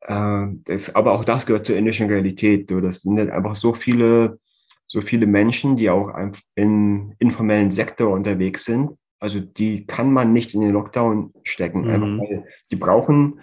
Äh, 0.00 0.46
das, 0.64 0.94
aber 0.94 1.12
auch 1.12 1.24
das 1.24 1.46
gehört 1.46 1.66
zur 1.66 1.76
indischen 1.76 2.08
Realität. 2.08 2.70
Du, 2.70 2.80
das 2.80 3.02
sind 3.02 3.18
halt 3.18 3.30
einfach 3.30 3.56
so 3.56 3.74
viele, 3.74 4.38
so 4.86 5.00
viele 5.02 5.26
Menschen, 5.26 5.76
die 5.76 5.90
auch 5.90 6.10
im 6.54 7.14
informellen 7.18 7.70
Sektor 7.70 8.12
unterwegs 8.12 8.64
sind. 8.64 8.90
Also 9.18 9.40
die 9.40 9.86
kann 9.86 10.12
man 10.12 10.32
nicht 10.32 10.54
in 10.54 10.62
den 10.62 10.72
Lockdown 10.72 11.34
stecken, 11.42 11.82
mhm. 11.82 11.90
einfach 11.90 12.18
weil 12.18 12.44
die 12.70 12.76
brauchen 12.76 13.40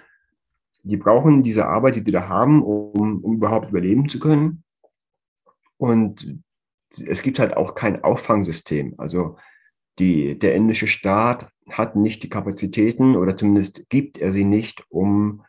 die 0.87 0.97
brauchen 0.97 1.43
diese 1.43 1.65
Arbeit, 1.65 1.95
die 1.97 2.03
die 2.03 2.11
da 2.11 2.27
haben, 2.27 2.63
um, 2.63 3.23
um 3.23 3.35
überhaupt 3.35 3.69
überleben 3.69 4.09
zu 4.09 4.19
können. 4.19 4.63
Und 5.77 6.39
es 7.05 7.21
gibt 7.21 7.39
halt 7.39 7.55
auch 7.55 7.75
kein 7.75 8.03
Auffangsystem. 8.03 8.95
Also 8.97 9.37
die, 9.99 10.37
der 10.37 10.55
indische 10.55 10.87
Staat 10.87 11.49
hat 11.69 11.95
nicht 11.95 12.23
die 12.23 12.29
Kapazitäten 12.29 13.15
oder 13.15 13.35
zumindest 13.35 13.89
gibt 13.89 14.17
er 14.17 14.31
sie 14.31 14.45
nicht, 14.45 14.83
um 14.89 15.43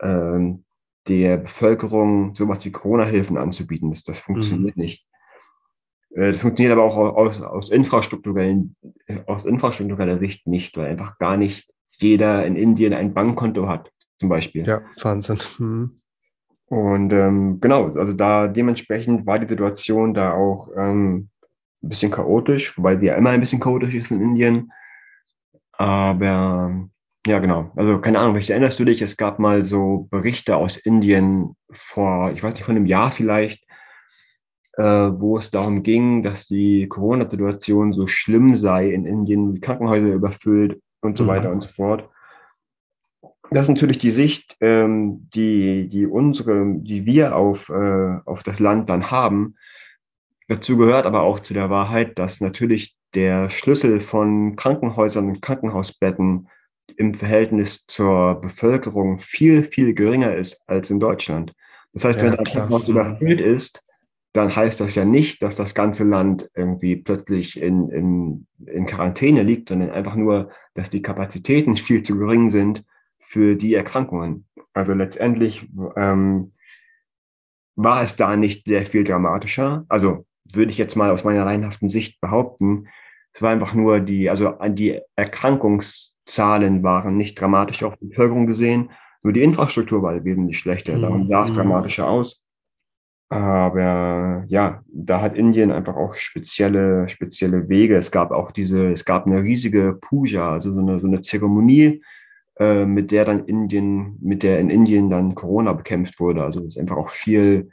ähm, 0.00 0.64
der 1.08 1.36
Bevölkerung 1.38 2.34
sowas 2.34 2.64
wie 2.64 2.70
Corona-Hilfen 2.70 3.36
anzubieten. 3.36 3.90
Das, 3.90 4.04
das 4.04 4.18
funktioniert 4.18 4.76
mhm. 4.76 4.82
nicht. 4.82 5.06
Äh, 6.14 6.32
das 6.32 6.42
funktioniert 6.42 6.72
aber 6.72 6.84
auch 6.84 6.96
aus, 6.96 7.40
aus, 7.40 7.70
infrastrukturellen, 7.70 8.76
aus 9.26 9.44
infrastruktureller 9.44 10.18
Sicht 10.18 10.46
nicht, 10.46 10.76
weil 10.76 10.90
einfach 10.90 11.18
gar 11.18 11.36
nicht 11.36 11.70
jeder 11.98 12.46
in 12.46 12.56
Indien 12.56 12.94
ein 12.94 13.14
Bankkonto 13.14 13.68
hat 13.68 13.90
zum 14.18 14.28
Beispiel. 14.28 14.66
Ja, 14.66 14.82
Wahnsinn. 15.00 15.38
Mhm. 15.58 15.98
Und 16.66 17.12
ähm, 17.12 17.60
genau, 17.60 17.92
also 17.96 18.14
da 18.14 18.48
dementsprechend 18.48 19.26
war 19.26 19.38
die 19.38 19.48
Situation 19.48 20.14
da 20.14 20.32
auch 20.32 20.70
ähm, 20.74 21.28
ein 21.82 21.88
bisschen 21.88 22.10
chaotisch, 22.10 22.76
wobei 22.76 22.96
die 22.96 23.06
ja 23.06 23.14
immer 23.14 23.30
ein 23.30 23.40
bisschen 23.40 23.60
chaotisch 23.60 23.94
ist 23.94 24.10
in 24.10 24.20
Indien. 24.20 24.72
Aber 25.72 26.88
ja, 27.26 27.38
genau. 27.38 27.72
Also 27.76 28.00
keine 28.00 28.18
Ahnung, 28.18 28.34
vielleicht 28.34 28.50
erinnerst 28.50 28.78
du 28.78 28.84
dich, 28.84 29.02
es 29.02 29.16
gab 29.16 29.38
mal 29.38 29.64
so 29.64 30.08
Berichte 30.10 30.56
aus 30.56 30.76
Indien 30.76 31.56
vor, 31.70 32.32
ich 32.32 32.42
weiß 32.42 32.54
nicht, 32.54 32.64
von 32.64 32.76
einem 32.76 32.86
Jahr 32.86 33.12
vielleicht, 33.12 33.64
äh, 34.76 34.82
wo 34.82 35.38
es 35.38 35.50
darum 35.50 35.82
ging, 35.82 36.22
dass 36.22 36.46
die 36.46 36.88
Corona-Situation 36.88 37.92
so 37.92 38.06
schlimm 38.06 38.56
sei 38.56 38.90
in 38.90 39.06
Indien, 39.06 39.60
Krankenhäuser 39.60 40.14
überfüllt 40.14 40.80
und 41.00 41.16
so 41.16 41.24
mhm. 41.24 41.28
weiter 41.28 41.50
und 41.50 41.62
so 41.62 41.68
fort 41.68 42.08
das 43.52 43.64
ist 43.64 43.68
natürlich 43.68 43.98
die 43.98 44.10
Sicht, 44.10 44.56
ähm, 44.60 45.28
die, 45.34 45.88
die 45.88 46.06
unsere, 46.06 46.74
die 46.76 47.04
wir 47.04 47.36
auf, 47.36 47.68
äh, 47.68 48.18
auf 48.24 48.42
das 48.42 48.60
Land 48.60 48.88
dann 48.88 49.10
haben. 49.10 49.56
Dazu 50.52 50.76
gehört 50.76 51.06
aber 51.06 51.22
auch 51.22 51.40
zu 51.40 51.54
der 51.54 51.70
Wahrheit, 51.70 52.18
dass 52.18 52.42
natürlich 52.42 52.94
der 53.14 53.48
Schlüssel 53.48 54.02
von 54.02 54.54
Krankenhäusern 54.54 55.26
und 55.28 55.40
Krankenhausbetten 55.40 56.46
im 56.98 57.14
Verhältnis 57.14 57.86
zur 57.86 58.38
Bevölkerung 58.38 59.18
viel, 59.18 59.64
viel 59.64 59.94
geringer 59.94 60.34
ist 60.34 60.62
als 60.68 60.90
in 60.90 61.00
Deutschland. 61.00 61.54
Das 61.94 62.04
heißt, 62.04 62.20
ja, 62.20 62.26
wenn 62.26 62.38
ein 62.38 62.44
Krankenhaus 62.44 62.86
überfüllt 62.86 63.40
ist, 63.40 63.82
dann 64.34 64.54
heißt 64.54 64.78
das 64.80 64.94
ja 64.94 65.06
nicht, 65.06 65.42
dass 65.42 65.56
das 65.56 65.74
ganze 65.74 66.04
Land 66.04 66.50
irgendwie 66.54 66.96
plötzlich 66.96 67.58
in, 67.58 67.88
in, 67.88 68.46
in 68.66 68.84
Quarantäne 68.84 69.44
liegt, 69.44 69.70
sondern 69.70 69.88
einfach 69.88 70.16
nur, 70.16 70.50
dass 70.74 70.90
die 70.90 71.00
Kapazitäten 71.00 71.78
viel 71.78 72.02
zu 72.02 72.18
gering 72.18 72.50
sind, 72.50 72.84
für 73.18 73.56
die 73.56 73.72
Erkrankungen. 73.72 74.46
Also 74.74 74.92
letztendlich 74.92 75.66
ähm, 75.96 76.52
war 77.74 78.02
es 78.02 78.16
da 78.16 78.36
nicht 78.36 78.66
sehr 78.66 78.84
viel 78.84 79.04
dramatischer. 79.04 79.86
Also 79.88 80.26
würde 80.54 80.70
ich 80.70 80.78
jetzt 80.78 80.96
mal 80.96 81.10
aus 81.10 81.24
meiner 81.24 81.44
laienhaften 81.44 81.88
Sicht 81.88 82.20
behaupten, 82.20 82.88
es 83.34 83.40
war 83.40 83.50
einfach 83.50 83.74
nur 83.74 84.00
die, 84.00 84.28
also 84.28 84.54
die 84.68 85.00
Erkrankungszahlen 85.16 86.82
waren 86.82 87.16
nicht 87.16 87.40
dramatisch 87.40 87.82
auf 87.82 87.96
die 87.96 88.06
Bevölkerung 88.06 88.46
gesehen, 88.46 88.90
nur 89.22 89.32
die 89.32 89.42
Infrastruktur 89.42 90.02
war 90.02 90.24
wesentlich 90.24 90.58
schlechter. 90.58 90.98
Darum 90.98 91.28
sah 91.28 91.44
es 91.44 91.52
mhm. 91.52 91.56
dramatischer 91.56 92.08
aus. 92.08 92.44
Aber 93.28 94.44
ja, 94.48 94.82
da 94.92 95.22
hat 95.22 95.36
Indien 95.36 95.70
einfach 95.70 95.96
auch 95.96 96.14
spezielle, 96.16 97.08
spezielle 97.08 97.68
Wege. 97.68 97.96
Es 97.96 98.10
gab 98.10 98.30
auch 98.30 98.50
diese, 98.50 98.92
es 98.92 99.06
gab 99.06 99.26
eine 99.26 99.42
riesige 99.42 99.96
Puja, 99.98 100.52
also 100.52 100.74
so 100.74 100.80
eine, 100.80 101.00
so 101.00 101.06
eine 101.06 101.22
Zeremonie, 101.22 102.02
äh, 102.58 102.84
mit 102.84 103.10
der 103.10 103.24
dann 103.24 103.46
Indien, 103.46 104.18
mit 104.20 104.42
der 104.42 104.60
in 104.60 104.68
Indien 104.68 105.08
dann 105.08 105.34
Corona 105.34 105.72
bekämpft 105.72 106.20
wurde. 106.20 106.44
Also 106.44 106.60
es 106.60 106.66
ist 106.66 106.78
einfach 106.78 106.98
auch 106.98 107.08
viel, 107.08 107.70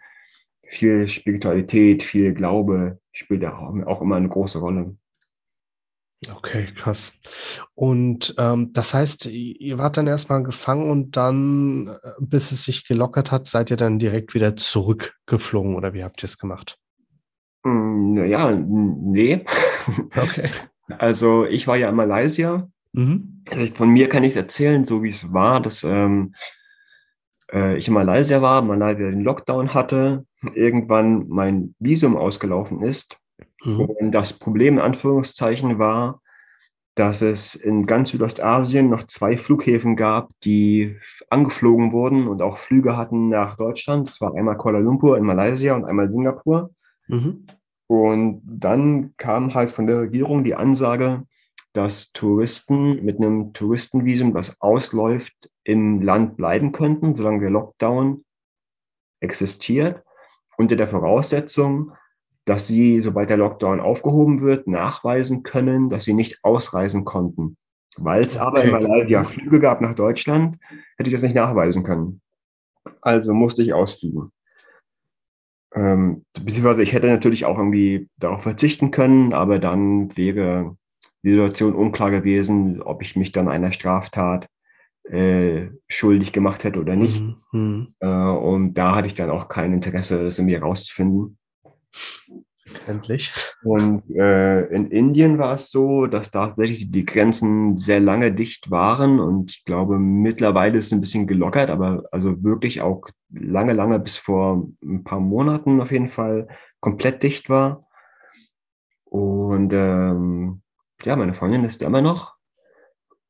viel 0.70 1.08
Spiritualität, 1.10 2.04
viel 2.04 2.34
Glaube 2.34 3.00
spielt 3.12 3.44
da 3.44 3.58
auch 3.58 4.02
immer 4.02 4.16
eine 4.16 4.30
große 4.30 4.60
Rolle. 4.60 4.96
Okay, 6.36 6.68
krass. 6.76 7.20
Und 7.76 8.36
ähm, 8.38 8.72
das 8.74 8.94
heißt, 8.94 9.28
ihr 9.28 9.78
wart 9.78 9.98
dann 9.98 10.08
erstmal 10.08 10.44
gefangen 10.44 10.90
und 10.90 11.16
dann, 11.16 11.88
äh, 11.88 12.12
bis 12.20 12.52
es 12.52 12.64
sich 12.64 12.86
gelockert 12.86 13.32
hat, 13.32 13.48
seid 13.48 13.72
ihr 13.72 13.78
dann 13.78 14.00
direkt 14.00 14.34
wieder 14.34 14.58
zurückgeflogen 14.58 15.76
oder 15.76 15.94
wie 15.94 16.04
habt 16.04 16.22
ihr 16.22 16.26
es 16.26 16.38
gemacht? 16.38 16.78
Hm, 17.66 18.14
naja, 18.16 18.52
nee. 18.52 19.46
Okay. 20.16 20.50
Also 20.98 21.46
ich 21.46 21.68
war 21.68 21.78
ja 21.78 21.90
in 21.90 21.96
Malaysia 21.96 22.70
Mhm. 22.94 23.44
Also 23.50 23.74
von 23.74 23.90
mir 23.90 24.10
kann 24.10 24.24
ich 24.24 24.36
erzählen, 24.36 24.86
so 24.86 25.04
wie 25.04 25.10
es 25.10 25.32
war, 25.32 25.62
dass 25.62 25.84
ähm, 25.84 26.34
äh, 27.52 27.78
ich 27.78 27.88
in 27.88 27.94
Malaysia 27.94 28.42
war, 28.42 28.62
Malaysia 28.62 29.10
den 29.10 29.22
Lockdown 29.22 29.74
hatte, 29.74 30.26
irgendwann 30.54 31.28
mein 31.28 31.76
Visum 31.80 32.16
ausgelaufen 32.16 32.82
ist. 32.84 33.18
Mhm. 33.64 33.82
Und 33.82 34.12
das 34.12 34.34
Problem 34.34 34.76
in 34.76 34.82
Anführungszeichen 34.82 35.80
war, 35.80 36.22
dass 36.96 37.22
es 37.22 37.56
in 37.56 37.86
ganz 37.86 38.12
Südostasien 38.12 38.90
noch 38.90 39.04
zwei 39.04 39.38
Flughäfen 39.38 39.96
gab, 39.96 40.32
die 40.44 40.98
angeflogen 41.30 41.94
wurden 41.94 42.28
und 42.28 42.42
auch 42.42 42.58
Flüge 42.58 42.98
hatten 42.98 43.30
nach 43.30 43.56
Deutschland. 43.56 44.10
Das 44.10 44.20
war 44.20 44.36
einmal 44.36 44.58
Kuala 44.58 44.80
Lumpur 44.80 45.18
in 45.18 45.24
Malaysia 45.24 45.76
und 45.76 45.86
einmal 45.86 46.12
Singapur. 46.12 46.72
Mhm. 47.08 47.48
Und 47.88 48.42
dann 48.46 49.14
kam 49.18 49.54
halt 49.54 49.72
von 49.72 49.88
der 49.88 50.02
Regierung 50.02 50.44
die 50.44 50.56
Ansage, 50.56 51.24
dass 51.74 52.12
Touristen 52.12 53.04
mit 53.04 53.18
einem 53.18 53.54
Touristenvisum, 53.54 54.34
das 54.34 54.60
ausläuft, 54.62 55.49
im 55.70 56.02
Land 56.02 56.36
bleiben 56.36 56.72
könnten, 56.72 57.16
solange 57.16 57.42
der 57.42 57.52
Lockdown 57.52 58.26
existiert, 59.20 60.04
unter 60.58 60.76
der 60.76 60.88
Voraussetzung, 60.88 61.92
dass 62.46 62.66
sie, 62.66 63.02
sobald 63.02 63.30
der 63.30 63.38
Lockdown 63.38 63.80
aufgehoben 63.80 64.42
wird, 64.42 64.68
nachweisen 64.68 65.44
können, 65.44 65.92
dass 65.92 66.06
sie 66.06 66.14
nicht 66.14 66.40
ausreisen 66.44 67.06
konnten. 67.06 67.56
Weil 67.98 68.24
es 68.24 68.36
okay. 68.36 68.46
aber 68.46 68.64
in 68.64 68.72
Malaysia 68.72 69.24
Flüge 69.24 69.60
gab 69.60 69.82
nach 69.82 69.94
Deutschland, 69.94 70.58
hätte 70.98 71.10
ich 71.10 71.14
das 71.14 71.22
nicht 71.22 71.36
nachweisen 71.36 71.84
können. 71.84 72.22
Also 73.02 73.36
musste 73.36 73.62
ich 73.62 73.74
ausfliegen. 73.74 74.32
Ähm, 75.76 76.26
beziehungsweise 76.34 76.82
ich 76.82 76.94
hätte 76.94 77.08
natürlich 77.08 77.46
auch 77.46 77.60
irgendwie 77.60 78.10
darauf 78.18 78.42
verzichten 78.42 78.90
können, 78.90 79.34
aber 79.34 79.60
dann 79.60 80.18
wäre 80.18 80.76
die 81.22 81.30
Situation 81.30 81.76
unklar 81.76 82.10
gewesen, 82.10 82.82
ob 82.82 83.04
ich 83.04 83.16
mich 83.16 83.32
dann 83.32 83.48
einer 83.48 83.72
Straftat 83.72 84.48
äh, 85.10 85.70
schuldig 85.88 86.32
gemacht 86.34 86.64
hätte 86.64 86.80
oder 86.80 86.96
nicht. 86.96 87.22
Mhm. 87.22 87.36
mhm. 87.52 87.88
Äh, 88.00 88.08
und 88.08 88.74
da 88.76 88.96
hatte 88.96 89.08
ich 89.08 89.16
dann 89.16 89.30
auch 89.30 89.50
kein 89.50 89.74
Interesse, 89.74 90.24
das 90.24 90.38
irgendwie 90.38 90.56
rauszufinden. 90.56 91.38
Endlich. 92.88 93.34
Und 93.64 94.04
äh, 94.16 94.66
in 94.68 94.92
Indien 94.92 95.40
war 95.40 95.56
es 95.56 95.72
so, 95.72 96.06
dass 96.06 96.30
tatsächlich 96.30 96.92
die 96.92 97.06
Grenzen 97.06 97.78
sehr 97.78 98.00
lange 98.00 98.32
dicht 98.32 98.70
waren 98.70 99.20
und 99.20 99.52
ich 99.52 99.66
glaube, 99.66 99.98
mittlerweile 99.98 100.78
ist 100.78 100.88
es 100.88 100.92
ein 100.92 101.02
bisschen 101.02 101.26
gelockert, 101.26 101.72
aber 101.72 102.04
also 102.12 102.44
wirklich 102.44 102.82
auch 102.82 103.10
lange, 103.32 103.74
lange 103.74 104.00
bis 104.00 104.18
vor 104.18 104.68
ein 104.84 105.04
paar 105.04 105.20
Monaten 105.20 105.82
auf 105.82 105.92
jeden 105.92 106.10
Fall 106.10 106.48
komplett 106.80 107.24
dicht 107.24 107.50
war. 107.50 107.88
Und 109.06 109.74
ähm, 109.74 110.62
ja, 111.04 111.16
meine 111.16 111.34
Freundin 111.34 111.66
ist 111.66 111.82
immer 111.82 112.02
noch 112.02 112.39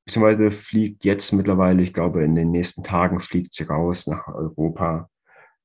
beziehungsweise 0.10 0.52
fliegt 0.52 1.06
jetzt 1.06 1.32
mittlerweile, 1.34 1.84
ich 1.84 1.94
glaube, 1.94 2.24
in 2.24 2.34
den 2.34 2.50
nächsten 2.50 2.84
Tagen 2.84 3.20
fliegt 3.20 3.54
sie 3.54 3.64
raus 3.64 4.08
nach 4.08 4.28
Europa. 4.28 5.08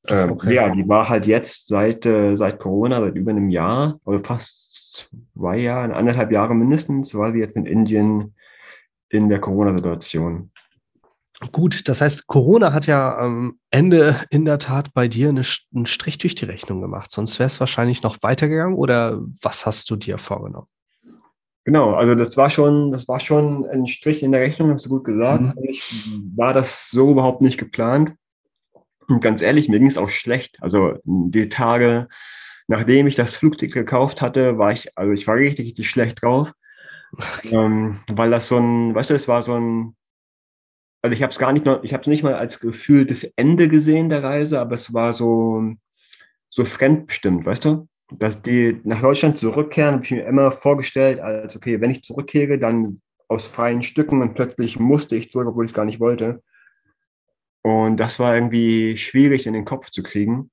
Ähm, 0.08 0.32
okay. 0.32 0.54
Ja, 0.54 0.68
die 0.68 0.86
war 0.86 1.08
halt 1.08 1.26
jetzt 1.26 1.68
seit, 1.68 2.04
äh, 2.04 2.36
seit 2.36 2.60
Corona, 2.60 3.00
seit 3.00 3.14
über 3.14 3.30
einem 3.30 3.48
Jahr 3.48 3.98
oder 4.04 4.22
fast 4.22 5.02
zwei 5.32 5.56
Jahren, 5.56 5.92
anderthalb 5.92 6.30
Jahre 6.30 6.54
mindestens, 6.54 7.14
war 7.14 7.32
sie 7.32 7.38
jetzt 7.38 7.56
in 7.56 7.64
Indien 7.64 8.34
in 9.08 9.30
der 9.30 9.40
Corona-Situation. 9.40 10.50
Gut, 11.50 11.88
das 11.88 12.02
heißt, 12.02 12.26
Corona 12.26 12.72
hat 12.74 12.86
ja 12.86 13.16
am 13.16 13.58
Ende 13.70 14.20
in 14.30 14.44
der 14.44 14.58
Tat 14.58 14.92
bei 14.92 15.08
dir 15.08 15.30
eine, 15.30 15.42
einen 15.74 15.86
Strich 15.86 16.18
durch 16.18 16.34
die 16.34 16.44
Rechnung 16.44 16.82
gemacht. 16.82 17.10
Sonst 17.10 17.38
wäre 17.38 17.46
es 17.46 17.60
wahrscheinlich 17.60 18.02
noch 18.02 18.22
weitergegangen 18.22 18.76
oder 18.76 19.20
was 19.42 19.64
hast 19.64 19.90
du 19.90 19.96
dir 19.96 20.18
vorgenommen? 20.18 20.68
Genau, 21.64 21.94
also 21.94 22.14
das 22.14 22.36
war 22.36 22.50
schon, 22.50 22.92
das 22.92 23.08
war 23.08 23.20
schon 23.20 23.66
ein 23.66 23.86
Strich 23.86 24.22
in 24.22 24.32
der 24.32 24.42
Rechnung, 24.42 24.70
hast 24.70 24.84
du 24.84 24.90
gut 24.90 25.04
gesagt. 25.04 25.42
Mhm. 25.42 25.54
Ich 25.62 25.82
war 26.36 26.52
das 26.52 26.90
so 26.90 27.10
überhaupt 27.10 27.40
nicht 27.40 27.58
geplant. 27.58 28.14
Und 29.08 29.22
ganz 29.22 29.40
ehrlich, 29.42 29.68
mir 29.68 29.78
ging 29.78 29.88
es 29.88 29.98
auch 29.98 30.10
schlecht. 30.10 30.58
Also 30.60 30.98
die 31.04 31.48
Tage, 31.48 32.08
nachdem 32.68 33.06
ich 33.06 33.16
das 33.16 33.36
Flugticket 33.36 33.74
gekauft 33.74 34.20
hatte, 34.20 34.58
war 34.58 34.72
ich, 34.72 34.96
also 34.96 35.12
ich 35.12 35.26
war 35.26 35.36
richtig, 35.36 35.66
richtig 35.66 35.88
schlecht 35.88 36.22
drauf. 36.22 36.52
Okay. 37.12 37.54
Ähm, 37.54 38.00
weil 38.08 38.30
das 38.30 38.48
so 38.48 38.58
ein, 38.58 38.94
weißt 38.94 39.10
du, 39.10 39.14
es 39.14 39.28
war 39.28 39.42
so 39.42 39.54
ein, 39.54 39.96
also 41.02 41.14
ich 41.14 41.22
habe 41.22 41.30
es 41.30 41.38
gar 41.38 41.52
nicht 41.52 41.64
noch, 41.64 41.82
ich 41.82 41.92
habe 41.92 42.02
es 42.02 42.06
nicht 42.06 42.22
mal 42.22 42.34
als 42.34 42.60
Gefühl 42.60 43.06
das 43.06 43.24
Ende 43.36 43.68
gesehen 43.68 44.08
der 44.08 44.22
Reise, 44.22 44.58
aber 44.60 44.74
es 44.74 44.92
war 44.92 45.14
so, 45.14 45.62
so 46.50 46.64
fremdbestimmt, 46.64 47.46
weißt 47.46 47.64
du? 47.66 47.88
Dass 48.12 48.42
die 48.42 48.80
nach 48.84 49.00
Deutschland 49.00 49.38
zurückkehren, 49.38 49.94
habe 49.94 50.04
ich 50.04 50.10
mir 50.10 50.26
immer 50.26 50.52
vorgestellt, 50.52 51.20
als 51.20 51.56
okay, 51.56 51.80
wenn 51.80 51.90
ich 51.90 52.02
zurückkehre, 52.02 52.58
dann 52.58 53.00
aus 53.28 53.46
freien 53.46 53.82
Stücken 53.82 54.22
und 54.22 54.34
plötzlich 54.34 54.78
musste 54.78 55.16
ich 55.16 55.30
zurück, 55.30 55.48
obwohl 55.48 55.64
ich 55.64 55.70
es 55.70 55.74
gar 55.74 55.86
nicht 55.86 56.00
wollte. 56.00 56.42
Und 57.62 57.96
das 57.96 58.18
war 58.18 58.34
irgendwie 58.34 58.96
schwierig 58.98 59.46
in 59.46 59.54
den 59.54 59.64
Kopf 59.64 59.90
zu 59.90 60.02
kriegen. 60.02 60.50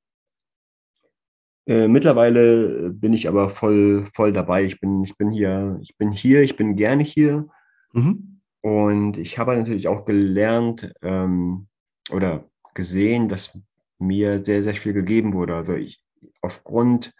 Äh, 1.68 1.88
mittlerweile 1.88 2.90
bin 2.90 3.14
ich 3.14 3.28
aber 3.28 3.50
voll, 3.50 4.08
voll 4.16 4.32
dabei. 4.32 4.64
Ich 4.64 4.80
bin, 4.80 5.04
ich 5.04 5.18
bin 5.18 5.30
hier, 5.30 5.78
ich 5.82 5.98
bin 5.98 6.12
hier, 6.12 6.42
ich 6.42 6.56
bin 6.56 6.76
gerne 6.76 7.04
hier. 7.04 7.48
Mhm. 7.92 8.42
Und 8.62 9.18
ich 9.18 9.38
habe 9.38 9.56
natürlich 9.56 9.88
auch 9.88 10.06
gelernt 10.06 10.94
ähm, 11.02 11.68
oder 12.12 12.46
gesehen, 12.74 13.28
dass 13.28 13.58
mir 14.00 14.44
sehr, 14.46 14.64
sehr 14.64 14.76
viel 14.76 14.94
gegeben 14.94 15.34
wurde. 15.34 15.56
Also 15.56 15.74
ich 15.74 16.02
aufgrund 16.42 17.14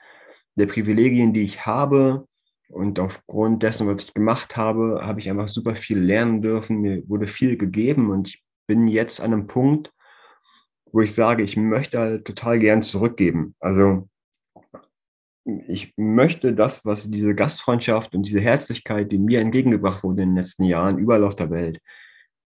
der 0.62 0.68
Privilegien, 0.68 1.34
die 1.34 1.42
ich 1.44 1.66
habe 1.66 2.28
und 2.70 3.00
aufgrund 3.00 3.64
dessen, 3.64 3.88
was 3.88 4.04
ich 4.04 4.14
gemacht 4.14 4.56
habe, 4.56 5.02
habe 5.04 5.20
ich 5.20 5.30
einfach 5.30 5.48
super 5.48 5.76
viel 5.76 6.00
lernen 6.00 6.42
dürfen. 6.42 6.78
Mir 6.78 7.04
wurde 7.10 7.28
viel 7.28 7.58
gegeben 7.58 8.12
und 8.12 8.30
ich 8.30 8.44
bin 8.68 8.88
jetzt 8.88 9.20
an 9.20 9.34
einem 9.34 9.48
Punkt, 9.48 9.92
wo 10.92 11.02
ich 11.02 11.14
sage, 11.14 11.44
ich 11.44 11.58
möchte 11.58 12.00
halt 12.00 12.26
total 12.26 12.60
gern 12.60 12.84
zurückgeben. 12.84 13.56
Also 13.60 14.08
ich 15.68 15.94
möchte 15.98 16.54
das, 16.54 16.86
was 16.86 17.10
diese 17.10 17.34
Gastfreundschaft 17.34 18.14
und 18.14 18.24
diese 18.24 18.40
Herzlichkeit, 18.40 19.12
die 19.12 19.18
mir 19.18 19.40
entgegengebracht 19.40 20.04
wurde 20.04 20.22
in 20.22 20.30
den 20.30 20.38
letzten 20.38 20.66
Jahren 20.66 21.00
überall 21.00 21.24
auf 21.24 21.36
der 21.36 21.50
Welt, 21.50 21.80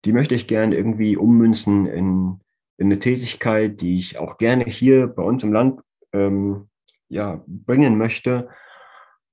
die 0.05 0.13
möchte 0.13 0.35
ich 0.35 0.47
gern 0.47 0.71
irgendwie 0.71 1.17
ummünzen 1.17 1.87
in, 1.87 2.39
in 2.77 2.87
eine 2.87 2.99
Tätigkeit, 2.99 3.81
die 3.81 3.97
ich 3.97 4.19
auch 4.19 4.37
gerne 4.37 4.65
hier 4.65 5.07
bei 5.07 5.23
uns 5.23 5.43
im 5.43 5.51
Land 5.51 5.81
ähm, 6.13 6.69
ja, 7.13 7.43
bringen 7.45 7.97
möchte, 7.97 8.49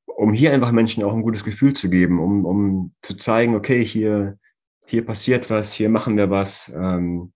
um 0.07 0.33
hier 0.33 0.53
einfach 0.53 0.71
Menschen 0.71 1.03
auch 1.03 1.15
ein 1.15 1.23
gutes 1.23 1.45
Gefühl 1.45 1.73
zu 1.73 1.89
geben, 1.89 2.21
um, 2.21 2.45
um 2.45 2.95
zu 3.03 3.15
zeigen, 3.17 3.55
okay, 3.55 3.85
hier, 3.85 4.39
hier 4.87 5.05
passiert 5.05 5.49
was, 5.51 5.73
hier 5.73 5.89
machen 5.89 6.17
wir 6.17 6.31
was. 6.31 6.71
Ähm, 6.75 7.33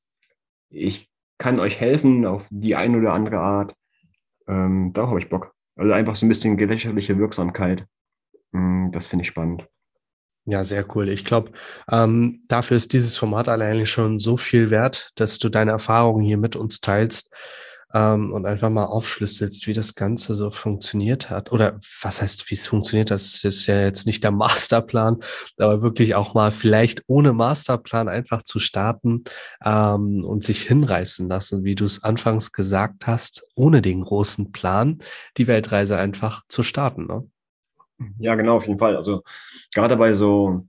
ich 0.68 1.08
kann 1.38 1.60
euch 1.60 1.80
helfen 1.80 2.26
auf 2.26 2.46
die 2.50 2.76
eine 2.76 2.98
oder 2.98 3.14
andere 3.14 3.38
Art. 3.38 3.74
Ähm, 4.46 4.92
da 4.92 5.08
habe 5.08 5.18
ich 5.18 5.30
Bock. 5.30 5.54
Also 5.76 5.92
einfach 5.92 6.14
so 6.14 6.26
ein 6.26 6.28
bisschen 6.28 6.56
gesellschaftliche 6.56 7.18
Wirksamkeit. 7.18 7.86
Mm, 8.52 8.90
das 8.90 9.06
finde 9.06 9.22
ich 9.22 9.28
spannend. 9.28 9.66
Ja, 10.46 10.62
sehr 10.62 10.84
cool. 10.94 11.08
Ich 11.08 11.24
glaube, 11.24 11.52
ähm, 11.90 12.38
dafür 12.48 12.76
ist 12.76 12.92
dieses 12.92 13.16
Format 13.16 13.48
alleine 13.48 13.86
schon 13.86 14.18
so 14.18 14.36
viel 14.36 14.70
wert, 14.70 15.10
dass 15.14 15.38
du 15.38 15.48
deine 15.48 15.70
Erfahrungen 15.70 16.22
hier 16.22 16.36
mit 16.36 16.54
uns 16.54 16.82
teilst 16.82 17.34
ähm, 17.94 18.32
und 18.32 18.44
einfach 18.44 18.68
mal 18.70 18.86
aufschlüsselst, 18.86 19.66
wie 19.68 19.72
das 19.72 19.94
Ganze 19.94 20.34
so 20.34 20.50
funktioniert 20.50 21.30
hat. 21.30 21.52
Oder 21.52 21.78
was 22.02 22.20
heißt, 22.20 22.50
wie 22.50 22.56
es 22.56 22.66
funktioniert 22.66 23.10
hat, 23.10 23.20
das 23.20 23.44
ist 23.44 23.66
ja 23.66 23.80
jetzt 23.82 24.06
nicht 24.06 24.24
der 24.24 24.30
Masterplan, 24.32 25.18
aber 25.58 25.80
wirklich 25.80 26.16
auch 26.16 26.34
mal 26.34 26.50
vielleicht 26.50 27.04
ohne 27.06 27.32
Masterplan 27.32 28.08
einfach 28.08 28.42
zu 28.42 28.58
starten 28.58 29.22
ähm, 29.64 30.24
und 30.24 30.42
sich 30.42 30.62
hinreißen 30.62 31.28
lassen, 31.28 31.62
wie 31.64 31.76
du 31.76 31.84
es 31.84 32.02
anfangs 32.02 32.52
gesagt 32.52 33.06
hast, 33.06 33.46
ohne 33.54 33.80
den 33.80 34.02
großen 34.02 34.50
Plan, 34.50 34.98
die 35.36 35.46
Weltreise 35.46 35.96
einfach 35.96 36.42
zu 36.48 36.64
starten. 36.64 37.06
Ne? 37.06 37.28
Ja, 38.18 38.34
genau, 38.34 38.56
auf 38.56 38.66
jeden 38.66 38.80
Fall. 38.80 38.96
Also 38.96 39.22
gerade 39.72 39.96
bei 39.96 40.14
so 40.14 40.66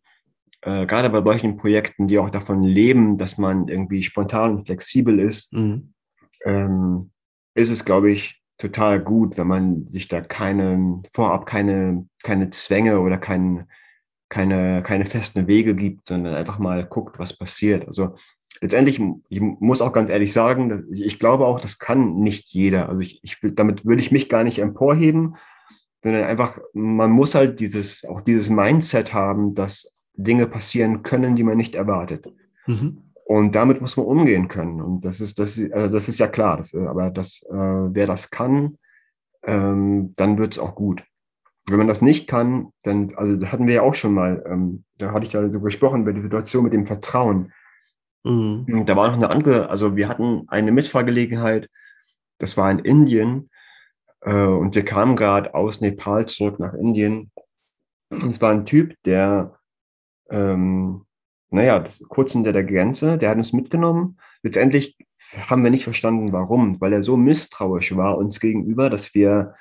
äh, 0.62 0.86
gerade 0.86 1.10
bei 1.10 1.24
solchen 1.24 1.58
Projekten, 1.58 2.08
die 2.08 2.20
auch 2.20 2.30
davon 2.30 2.62
leben, 2.62 3.18
dass 3.18 3.38
man 3.38 3.68
irgendwie 3.68 4.04
spontan 4.04 4.58
und 4.58 4.66
flexibel 4.66 5.20
ist, 5.20 5.54
mhm. 5.54 5.94
ähm, 6.44 7.12
ist 7.56 7.72
es, 7.72 7.86
glaube 7.86 8.12
ich, 8.12 8.42
total 8.58 9.00
gut, 9.02 9.38
wenn 9.38 9.48
man 9.48 9.88
sich 9.88 10.08
da 10.08 10.22
keine, 10.22 11.02
vorab 11.14 11.46
keine, 11.46 12.08
keine 12.24 12.52
Zwänge 12.52 13.00
oder 13.00 13.18
kein, 13.18 13.68
keine, 14.30 14.84
keine 14.84 15.06
festen 15.06 15.48
Wege 15.48 15.76
gibt, 15.76 16.10
sondern 16.10 16.36
einfach 16.36 16.60
mal 16.60 16.86
guckt, 16.86 17.20
was 17.20 17.38
passiert. 17.38 17.88
Also 17.88 18.16
letztendlich, 18.62 19.02
ich 19.30 19.42
muss 19.42 19.82
auch 19.82 19.94
ganz 19.94 20.10
ehrlich 20.10 20.32
sagen, 20.32 20.86
ich 20.94 21.20
glaube 21.20 21.46
auch, 21.46 21.60
das 21.60 21.80
kann 21.80 22.16
nicht 22.16 22.48
jeder. 22.50 22.90
Also 22.90 23.02
ich, 23.02 23.20
ich 23.24 23.38
damit 23.42 23.86
würde 23.86 24.02
ich 24.02 24.12
mich 24.12 24.30
gar 24.30 24.44
nicht 24.44 24.60
emporheben, 24.60 25.36
sondern 26.04 26.24
einfach, 26.24 26.60
man 26.74 27.12
muss 27.12 27.36
halt 27.36 27.60
dieses, 27.60 28.06
auch 28.06 28.22
dieses 28.22 28.50
Mindset 28.50 29.14
haben, 29.14 29.56
dass 29.56 29.96
Dinge 30.14 30.48
passieren 30.48 31.04
können, 31.04 31.36
die 31.36 31.44
man 31.44 31.58
nicht 31.58 31.76
erwartet. 31.76 32.28
Mhm. 32.68 33.05
Und 33.26 33.56
damit 33.56 33.82
muss 33.82 33.98
man 33.98 34.06
umgehen 34.06 34.48
können. 34.48 34.82
Und 34.82 35.04
das 35.04 35.20
ist, 35.20 35.40
das, 35.40 35.60
also 35.72 35.94
das 35.94 36.08
ist 36.08 36.20
ja 36.20 36.28
klar. 36.28 36.58
Das, 36.58 36.74
äh, 36.74 36.86
aber 36.86 37.10
das, 37.10 37.42
äh, 37.50 37.54
wer 37.54 38.06
das 38.06 38.30
kann, 38.30 38.78
ähm, 39.44 40.14
dann 40.16 40.38
wird 40.38 40.54
es 40.54 40.60
auch 40.60 40.76
gut. 40.76 41.04
Wenn 41.68 41.80
man 41.80 41.88
das 41.88 42.04
nicht 42.04 42.28
kann, 42.28 42.70
dann, 42.84 43.16
also 43.16 43.36
das 43.36 43.52
hatten 43.52 43.66
wir 43.66 43.74
ja 43.74 43.82
auch 43.82 43.96
schon 43.96 44.14
mal, 44.14 44.46
ähm, 44.48 44.84
da 45.00 45.12
hatte 45.12 45.26
ich 45.26 45.32
da 45.32 45.50
so 45.50 45.60
gesprochen 45.60 46.04
über 46.04 46.14
die 46.14 46.22
Situation 46.22 46.64
mit 46.64 46.74
dem 46.74 46.86
Vertrauen. 46.86 47.52
Mhm. 48.24 48.86
Da 48.86 48.96
war 48.96 49.08
noch 49.08 49.18
eine 49.18 49.32
andere, 49.32 49.70
also 49.70 49.96
wir 49.96 50.08
hatten 50.08 50.44
eine 50.48 50.72
Mitfahrgelegenheit, 50.72 51.68
das 52.38 52.58
war 52.58 52.70
in 52.70 52.80
Indien, 52.80 53.50
äh, 54.22 54.46
und 54.46 54.76
wir 54.76 54.86
kamen 54.86 55.16
gerade 55.16 55.56
aus 55.56 55.82
Nepal 55.82 56.28
zurück 56.28 56.60
nach 56.60 56.74
Indien. 56.74 57.32
Und 58.10 58.30
es 58.30 58.42
war 58.42 58.52
ein 58.52 58.68
Typ, 58.68 58.96
der 59.04 59.58
ähm, 60.30 61.05
naja, 61.50 61.84
kurz 62.10 62.34
hinter 62.34 62.54
der 62.54 62.64
Grenze, 62.64 63.18
der 63.18 63.30
hat 63.30 63.38
uns 63.38 63.54
mitgenommen. 63.54 64.18
Letztendlich 64.44 64.98
haben 65.50 65.64
wir 65.64 65.72
nicht 65.72 65.84
verstanden, 65.84 66.32
warum, 66.32 66.80
weil 66.82 66.94
er 66.94 67.04
so 67.04 67.18
misstrauisch 67.18 67.96
war 67.96 68.18
uns 68.18 68.40
gegenüber, 68.40 68.90
dass 68.90 69.14
wir 69.14 69.56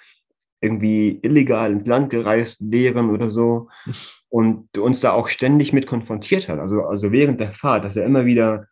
irgendwie 0.60 1.18
illegal 1.22 1.72
ins 1.72 1.86
Land 1.86 2.10
gereist 2.10 2.70
wären 2.70 3.10
oder 3.10 3.30
so 3.30 3.68
und 4.28 4.76
uns 4.78 5.00
da 5.00 5.12
auch 5.12 5.28
ständig 5.28 5.72
mit 5.72 5.86
konfrontiert 5.86 6.48
hat. 6.48 6.58
Also, 6.58 6.82
also 6.82 7.12
während 7.12 7.40
der 7.40 7.52
Fahrt, 7.52 7.84
dass 7.84 7.96
er 7.96 8.06
immer 8.06 8.24
wieder 8.24 8.66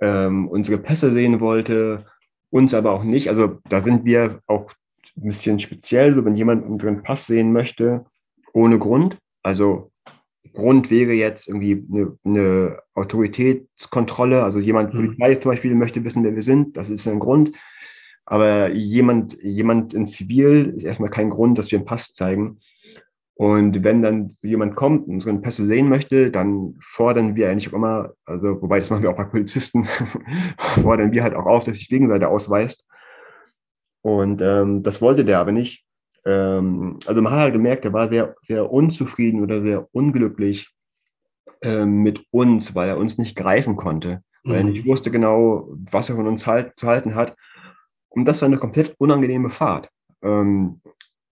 ähm, 0.00 0.48
unsere 0.48 0.78
Pässe 0.78 1.12
sehen 1.12 1.40
wollte, 1.40 2.06
uns 2.50 2.72
aber 2.72 2.92
auch 2.92 3.04
nicht. 3.04 3.28
Also 3.28 3.58
da 3.68 3.82
sind 3.82 4.04
wir 4.04 4.40
auch 4.46 4.72
ein 5.16 5.24
bisschen 5.24 5.58
speziell, 5.58 6.14
so 6.14 6.24
wenn 6.24 6.36
jemand 6.36 6.64
unseren 6.66 7.02
Pass 7.02 7.26
sehen 7.26 7.52
möchte, 7.52 8.04
ohne 8.52 8.78
Grund. 8.78 9.18
Also 9.42 9.90
Grund 10.52 10.90
wäre 10.90 11.12
jetzt 11.12 11.48
irgendwie 11.48 11.84
eine, 11.90 12.18
eine 12.24 12.78
Autoritätskontrolle. 12.94 14.42
Also 14.42 14.58
jemand, 14.58 14.94
mhm. 14.94 15.16
Polizei 15.16 15.34
zum 15.36 15.50
Beispiel, 15.50 15.74
möchte 15.74 16.04
wissen, 16.04 16.24
wer 16.24 16.34
wir 16.34 16.42
sind. 16.42 16.76
Das 16.76 16.90
ist 16.90 17.08
ein 17.08 17.20
Grund. 17.20 17.52
Aber 18.26 18.70
jemand, 18.70 19.36
jemand 19.42 19.94
in 19.94 20.06
Zivil 20.06 20.74
ist 20.76 20.84
erstmal 20.84 21.10
kein 21.10 21.30
Grund, 21.30 21.58
dass 21.58 21.70
wir 21.70 21.78
einen 21.78 21.86
Pass 21.86 22.14
zeigen. 22.14 22.60
Und 23.36 23.82
wenn 23.82 24.00
dann 24.00 24.36
jemand 24.42 24.76
kommt 24.76 25.08
und 25.08 25.20
so 25.20 25.28
einen 25.28 25.42
Pässe 25.42 25.66
sehen 25.66 25.88
möchte, 25.88 26.30
dann 26.30 26.76
fordern 26.80 27.34
wir 27.34 27.50
eigentlich 27.50 27.68
auch 27.68 27.76
immer, 27.76 28.12
also 28.24 28.62
wobei 28.62 28.78
das 28.78 28.90
machen 28.90 29.02
wir 29.02 29.10
auch 29.10 29.16
bei 29.16 29.24
Polizisten, 29.24 29.88
fordern 30.82 31.10
wir 31.10 31.24
halt 31.24 31.34
auch 31.34 31.46
auf, 31.46 31.64
dass 31.64 31.76
sich 31.76 31.88
Gegenseite 31.88 32.28
ausweist. 32.28 32.86
Und 34.02 34.40
ähm, 34.40 34.84
das 34.84 35.02
wollte 35.02 35.24
der 35.24 35.40
aber 35.40 35.50
nicht. 35.50 35.84
Ähm, 36.24 36.98
also 37.06 37.22
man 37.22 37.32
hat 37.32 37.40
halt 37.40 37.52
gemerkt, 37.52 37.84
er 37.84 37.92
war 37.92 38.08
sehr, 38.08 38.34
sehr 38.46 38.70
unzufrieden 38.70 39.42
oder 39.42 39.62
sehr 39.62 39.88
unglücklich 39.92 40.70
ähm, 41.62 42.02
mit 42.02 42.24
uns, 42.30 42.74
weil 42.74 42.88
er 42.88 42.98
uns 42.98 43.18
nicht 43.18 43.36
greifen 43.36 43.76
konnte, 43.76 44.22
weil 44.42 44.62
mhm. 44.62 44.68
er 44.68 44.72
nicht 44.72 44.86
wusste 44.86 45.10
genau, 45.10 45.68
was 45.90 46.08
er 46.08 46.16
von 46.16 46.26
uns 46.26 46.46
halt, 46.46 46.72
zu 46.76 46.86
halten 46.86 47.14
hat. 47.14 47.36
Und 48.08 48.26
das 48.26 48.40
war 48.40 48.46
eine 48.46 48.58
komplett 48.58 48.94
unangenehme 48.98 49.50
Fahrt. 49.50 49.90
Ähm, 50.22 50.80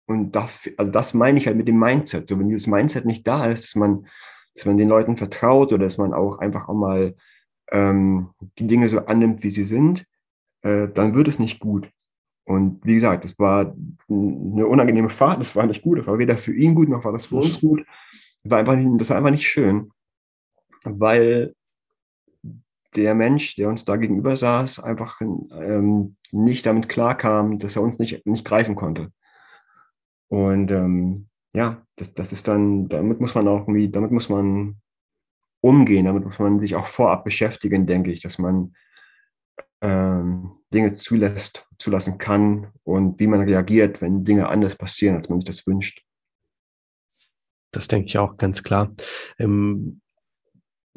und 0.06 0.32
das, 0.32 0.68
also 0.76 0.90
das 0.90 1.14
meine 1.14 1.38
ich 1.38 1.46
halt 1.46 1.56
mit 1.56 1.68
dem 1.68 1.78
Mindset. 1.78 2.28
So, 2.28 2.38
wenn 2.38 2.48
dieses 2.48 2.66
Mindset 2.66 3.04
nicht 3.06 3.26
da 3.26 3.46
ist, 3.46 3.64
dass 3.64 3.76
man, 3.76 4.06
dass 4.54 4.66
man 4.66 4.76
den 4.76 4.88
Leuten 4.88 5.16
vertraut 5.16 5.72
oder 5.72 5.84
dass 5.84 5.96
man 5.96 6.12
auch 6.12 6.38
einfach 6.38 6.68
auch 6.68 6.74
mal 6.74 7.14
ähm, 7.70 8.30
die 8.58 8.66
Dinge 8.66 8.88
so 8.88 8.98
annimmt, 9.06 9.42
wie 9.42 9.50
sie 9.50 9.64
sind, 9.64 10.04
äh, 10.62 10.88
dann 10.88 11.14
wird 11.14 11.28
es 11.28 11.38
nicht 11.38 11.60
gut. 11.60 11.88
Und 12.44 12.84
wie 12.84 12.94
gesagt, 12.94 13.24
das 13.24 13.38
war 13.38 13.74
eine 14.08 14.66
unangenehme 14.66 15.10
Fahrt, 15.10 15.40
das 15.40 15.54
war 15.54 15.66
nicht 15.66 15.82
gut, 15.82 15.98
das 15.98 16.06
war 16.06 16.18
weder 16.18 16.36
für 16.36 16.54
ihn 16.54 16.74
gut, 16.74 16.88
noch 16.88 17.04
war 17.04 17.12
das 17.12 17.26
für 17.26 17.36
uns 17.36 17.60
gut. 17.60 17.84
Das 18.42 18.50
war 18.50 18.58
einfach 18.58 18.76
nicht, 18.76 19.00
das 19.00 19.10
war 19.10 19.16
einfach 19.16 19.30
nicht 19.30 19.48
schön, 19.48 19.90
weil 20.82 21.54
der 22.96 23.14
Mensch, 23.14 23.56
der 23.56 23.68
uns 23.68 23.84
da 23.84 23.96
gegenüber 23.96 24.36
saß, 24.36 24.80
einfach 24.80 25.20
ähm, 25.20 26.16
nicht 26.30 26.66
damit 26.66 26.88
klarkam, 26.88 27.58
dass 27.58 27.76
er 27.76 27.82
uns 27.82 27.98
nicht, 27.98 28.26
nicht 28.26 28.44
greifen 28.44 28.74
konnte. 28.74 29.12
Und 30.28 30.70
ähm, 30.70 31.28
ja, 31.54 31.86
das, 31.96 32.12
das 32.14 32.32
ist 32.32 32.48
dann, 32.48 32.88
damit 32.88 33.20
muss 33.20 33.34
man 33.34 33.48
auch 33.48 33.60
irgendwie, 33.60 33.88
damit 33.88 34.10
muss 34.10 34.28
man 34.28 34.80
umgehen, 35.60 36.06
damit 36.06 36.24
muss 36.24 36.38
man 36.38 36.58
sich 36.58 36.74
auch 36.74 36.86
vorab 36.86 37.24
beschäftigen, 37.24 37.86
denke 37.86 38.10
ich, 38.10 38.20
dass 38.20 38.38
man 38.38 38.74
ähm, 39.80 40.52
Dinge 40.72 40.94
zulässt, 40.94 41.64
zulassen 41.78 42.18
kann 42.18 42.72
und 42.82 43.20
wie 43.20 43.26
man 43.26 43.42
reagiert, 43.42 44.00
wenn 44.00 44.24
Dinge 44.24 44.48
anders 44.48 44.76
passieren, 44.76 45.16
als 45.16 45.28
man 45.28 45.40
sich 45.40 45.46
das 45.46 45.66
wünscht. 45.66 46.02
Das 47.70 47.88
denke 47.88 48.08
ich 48.08 48.18
auch 48.18 48.36
ganz 48.36 48.62
klar. 48.62 48.94
Im 49.38 50.00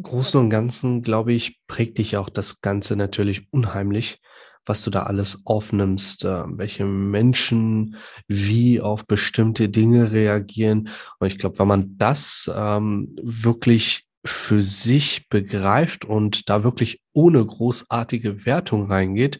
Großen 0.02 0.40
und 0.40 0.50
Ganzen, 0.50 1.04
glaube 1.04 1.34
ich, 1.34 1.62
prägt 1.68 1.98
dich 2.00 2.18
auch 2.18 2.30
das 2.30 2.62
Ganze 2.62 2.98
natürlich 2.98 3.48
unheimlich, 3.52 4.22
was 4.66 4.84
du 4.84 4.90
da 4.90 5.04
alles 5.04 5.44
aufnimmst, 5.46 6.26
äh, 6.26 6.44
welche 6.48 6.86
Menschen 6.86 7.96
wie 8.28 8.82
auf 8.82 9.06
bestimmte 9.06 9.70
Dinge 9.70 10.12
reagieren. 10.12 10.90
Und 11.20 11.28
ich 11.28 11.38
glaube, 11.38 11.60
wenn 11.60 11.68
man 11.68 11.98
das 11.98 12.52
ähm, 12.54 13.16
wirklich 13.22 14.05
für 14.26 14.64
sich 14.64 15.30
begreift 15.30 16.04
und 16.04 16.50
da 16.50 16.64
wirklich 16.64 17.02
ohne 17.14 17.46
großartige 17.46 18.46
Wertung 18.46 18.88
reingeht, 18.92 19.40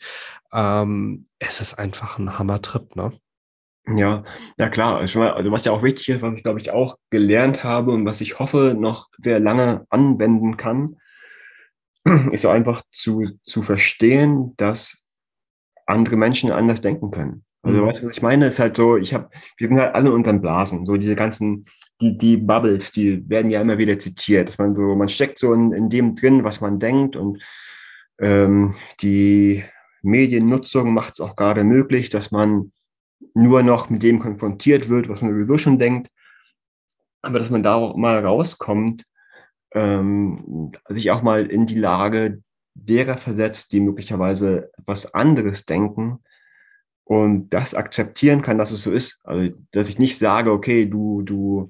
ähm, 0.54 1.28
es 1.40 1.60
ist 1.60 1.80
einfach 1.80 2.20
ein 2.20 2.38
Hammertrip, 2.38 2.96
ne? 2.96 3.12
Ja, 3.88 4.24
ja 4.58 4.70
klar. 4.70 4.98
Also, 4.98 5.20
was 5.20 5.66
ja 5.66 5.72
auch 5.72 5.84
wichtig 5.84 6.10
ist, 6.10 6.22
was 6.22 6.36
ich 6.36 6.44
glaube 6.44 6.60
ich 6.60 6.72
auch 6.72 6.98
gelernt 7.12 7.64
habe 7.64 7.92
und 7.92 8.06
was 8.06 8.22
ich 8.22 8.40
hoffe 8.40 8.76
noch 8.78 9.10
sehr 9.22 9.40
lange 9.40 9.86
anwenden 9.90 10.58
kann, 10.58 10.98
ist 12.32 12.42
so 12.42 12.50
einfach 12.50 12.82
zu, 12.92 13.28
zu 13.44 13.62
verstehen, 13.62 14.54
dass 14.58 15.04
andere 15.86 16.16
Menschen 16.16 16.52
anders 16.52 16.82
denken 16.82 17.12
können. 17.12 17.46
Also 17.62 17.82
mhm. 17.82 17.88
weißt 17.88 18.02
du, 18.02 18.08
was 18.08 18.18
ich 18.18 18.24
meine? 18.24 18.48
Ist 18.48 18.60
halt 18.60 18.78
so, 18.78 18.98
ich 18.98 19.14
habe, 19.14 19.30
wir 19.58 19.68
sind 19.68 19.80
halt 19.80 19.96
alle 19.96 20.12
unter 20.12 20.32
den 20.32 20.42
Blasen, 20.42 20.86
so 20.86 20.98
diese 20.98 21.16
ganzen 21.16 21.66
die, 22.02 22.18
die 22.18 22.38
Bubbles, 22.38 22.92
die 22.92 23.28
werden 23.30 23.52
ja 23.52 23.62
immer 23.62 23.78
wieder 23.78 23.98
zitiert, 24.00 24.50
dass 24.50 24.58
man 24.58 24.76
so, 24.76 24.96
man 24.96 25.10
steckt 25.10 25.40
so 25.40 25.54
in, 25.54 25.72
in 25.72 25.90
dem 25.90 26.16
drin, 26.16 26.44
was 26.44 26.62
man 26.62 26.80
denkt 26.80 27.16
und 27.16 27.42
ähm, 28.20 28.76
die 29.02 29.64
Mediennutzung 30.02 30.94
macht 30.94 31.16
es 31.16 31.22
auch 31.22 31.36
gerade 31.36 31.64
möglich, 31.64 32.10
dass 32.10 32.32
man 32.32 32.72
nur 33.34 33.64
noch 33.64 33.90
mit 33.90 34.04
dem 34.04 34.20
konfrontiert 34.20 34.90
wird, 34.90 35.10
was 35.10 35.22
man 35.22 35.32
sowieso 35.32 35.58
schon 35.58 35.80
denkt, 35.80 36.10
aber 37.22 37.40
dass 37.40 37.50
man 37.50 37.64
da 37.64 37.76
auch 37.76 37.96
mal 37.96 38.20
rauskommt, 38.20 39.04
ähm, 39.74 40.72
sich 40.90 41.12
auch 41.12 41.22
mal 41.22 41.46
in 41.46 41.66
die 41.66 41.80
Lage 41.80 42.42
derer 42.74 43.18
versetzt, 43.18 43.72
die 43.72 43.80
möglicherweise 43.80 44.70
etwas 44.78 45.14
anderes 45.14 45.66
denken 45.66 46.20
und 47.06 47.50
das 47.52 47.76
akzeptieren 47.76 48.42
kann, 48.42 48.58
dass 48.58 48.72
es 48.72 48.82
so 48.82 48.92
ist. 48.92 49.22
Also, 49.24 49.56
dass 49.72 49.88
ich 49.88 50.00
nicht 50.00 50.20
sage, 50.20 50.52
okay, 50.52 50.86
du, 50.86 51.22
du 51.22 51.70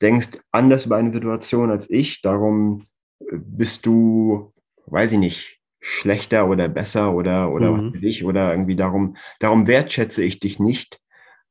denkst 0.00 0.38
anders 0.52 0.86
über 0.86 0.96
eine 0.96 1.12
Situation 1.12 1.70
als 1.70 1.90
ich, 1.90 2.22
darum 2.22 2.86
äh, 3.20 3.24
bist 3.32 3.84
du, 3.84 4.52
weiß 4.86 5.12
ich 5.12 5.18
nicht, 5.18 5.60
schlechter 5.80 6.48
oder 6.48 6.68
besser 6.68 7.12
oder, 7.12 7.52
oder 7.52 7.72
mhm. 7.72 7.94
was 7.94 8.02
ich, 8.02 8.24
oder 8.24 8.52
irgendwie 8.52 8.76
darum, 8.76 9.16
darum 9.40 9.66
wertschätze 9.66 10.22
ich 10.22 10.40
dich 10.40 10.60
nicht. 10.60 11.00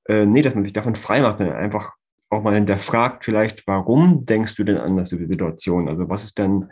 Äh, 0.08 0.26
nee, 0.26 0.42
dass 0.42 0.56
man 0.56 0.64
sich 0.64 0.74
davon 0.74 0.96
frei 0.96 1.22
macht, 1.22 1.38
sondern 1.38 1.58
einfach 1.58 1.94
auch 2.30 2.44
mal 2.44 2.56
hinterfragt, 2.56 3.26
vielleicht, 3.26 3.68
warum 3.68 4.26
denkst 4.26 4.56
du 4.56 4.64
denn 4.64 4.78
anders 4.78 5.12
über 5.12 5.24
die 5.24 5.32
Situation? 5.32 5.90
Also, 5.90 6.10
was 6.10 6.24
ist 6.24 6.38
denn, 6.38 6.72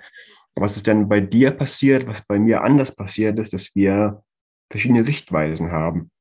was 0.56 0.78
ist 0.78 0.88
denn 0.88 1.10
bei 1.10 1.20
dir 1.20 1.52
passiert, 1.52 2.08
was 2.08 2.26
bei 2.26 2.40
mir 2.40 2.64
anders 2.64 2.94
passiert 2.96 3.40
ist, 3.40 3.54
dass 3.54 3.76
wir 3.76 4.24
verschiedene 4.70 5.04
Sichtweisen 5.04 5.72
haben? 5.72 6.12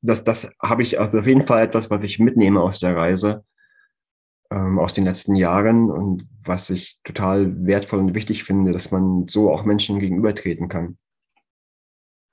Das, 0.00 0.24
das 0.24 0.50
habe 0.62 0.82
ich 0.82 1.00
also 1.00 1.18
auf 1.18 1.26
jeden 1.26 1.42
Fall 1.42 1.64
etwas, 1.64 1.90
was 1.90 2.02
ich 2.02 2.18
mitnehme 2.18 2.60
aus 2.60 2.78
der 2.78 2.96
Reise, 2.96 3.44
ähm, 4.50 4.78
aus 4.78 4.94
den 4.94 5.04
letzten 5.04 5.34
Jahren 5.34 5.90
und 5.90 6.28
was 6.42 6.70
ich 6.70 6.98
total 7.04 7.66
wertvoll 7.66 7.98
und 7.98 8.14
wichtig 8.14 8.44
finde, 8.44 8.72
dass 8.72 8.90
man 8.90 9.26
so 9.28 9.52
auch 9.52 9.64
Menschen 9.64 9.98
gegenübertreten 9.98 10.68
kann. 10.68 10.98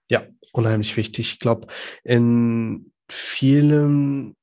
Ja, 0.09 0.24
unheimlich 0.53 0.95
wichtig. 0.97 1.34
Ich 1.34 1.39
glaube, 1.39 1.68
in 2.03 2.91
vielen, 3.09 4.36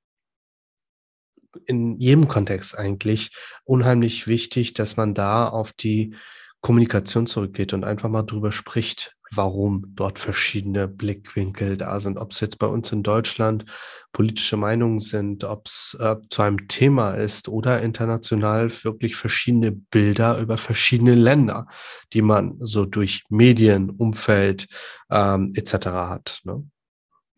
in 1.66 1.98
jedem 2.00 2.26
Kontext 2.26 2.76
eigentlich 2.76 3.30
unheimlich 3.64 4.26
wichtig, 4.26 4.74
dass 4.74 4.96
man 4.96 5.14
da 5.14 5.48
auf 5.48 5.72
die 5.72 6.16
Kommunikation 6.60 7.26
zurückgeht 7.26 7.72
und 7.72 7.84
einfach 7.84 8.08
mal 8.08 8.22
drüber 8.22 8.50
spricht, 8.50 9.16
warum 9.34 9.92
dort 9.94 10.18
verschiedene 10.18 10.88
Blickwinkel 10.88 11.76
da 11.76 12.00
sind. 12.00 12.18
Ob 12.18 12.32
es 12.32 12.40
jetzt 12.40 12.58
bei 12.58 12.66
uns 12.66 12.92
in 12.92 13.02
Deutschland 13.02 13.64
politische 14.12 14.56
Meinungen 14.56 15.00
sind, 15.00 15.44
ob 15.44 15.66
es 15.66 15.96
äh, 15.98 16.16
zu 16.28 16.42
einem 16.42 16.68
Thema 16.68 17.12
ist 17.14 17.48
oder 17.48 17.80
international 17.82 18.70
wirklich 18.84 19.16
verschiedene 19.16 19.72
Bilder 19.72 20.38
über 20.38 20.58
verschiedene 20.58 21.14
Länder, 21.14 21.66
die 22.12 22.22
man 22.22 22.56
so 22.58 22.84
durch 22.84 23.24
Medien, 23.30 23.90
Umfeld 23.90 24.68
ähm, 25.10 25.52
etc. 25.54 25.86
hat. 25.86 26.40
Ne? 26.44 26.64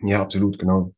Ja, 0.01 0.23
absolut, 0.23 0.59
genau. 0.59 0.93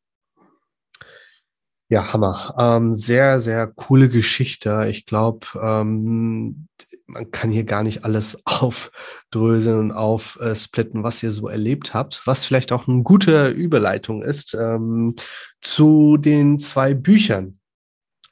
Ja, 1.89 2.13
Hammer. 2.13 2.55
Ähm, 2.59 2.93
sehr, 2.93 3.39
sehr 3.39 3.69
coole 3.69 4.09
Geschichte. 4.09 4.89
Ich 4.91 5.07
glaube, 5.07 5.47
ähm, 5.63 6.67
man 7.07 7.31
kann 7.31 7.51
hier 7.51 7.65
gar 7.65 7.83
nicht 7.83 8.05
alles 8.05 8.43
aufdröseln 8.45 9.79
und 9.79 9.93
aufsplitten, 9.93 11.03
was 11.03 11.23
ihr 11.23 11.31
so 11.31 11.49
erlebt 11.49 11.95
habt. 11.95 12.27
Was 12.27 12.45
vielleicht 12.45 12.73
auch 12.73 12.89
eine 12.89 13.03
gute 13.03 13.49
Überleitung 13.49 14.23
ist 14.23 14.55
ähm, 14.55 15.15
zu 15.61 16.17
den 16.17 16.59
zwei 16.59 16.95
Büchern, 16.95 17.59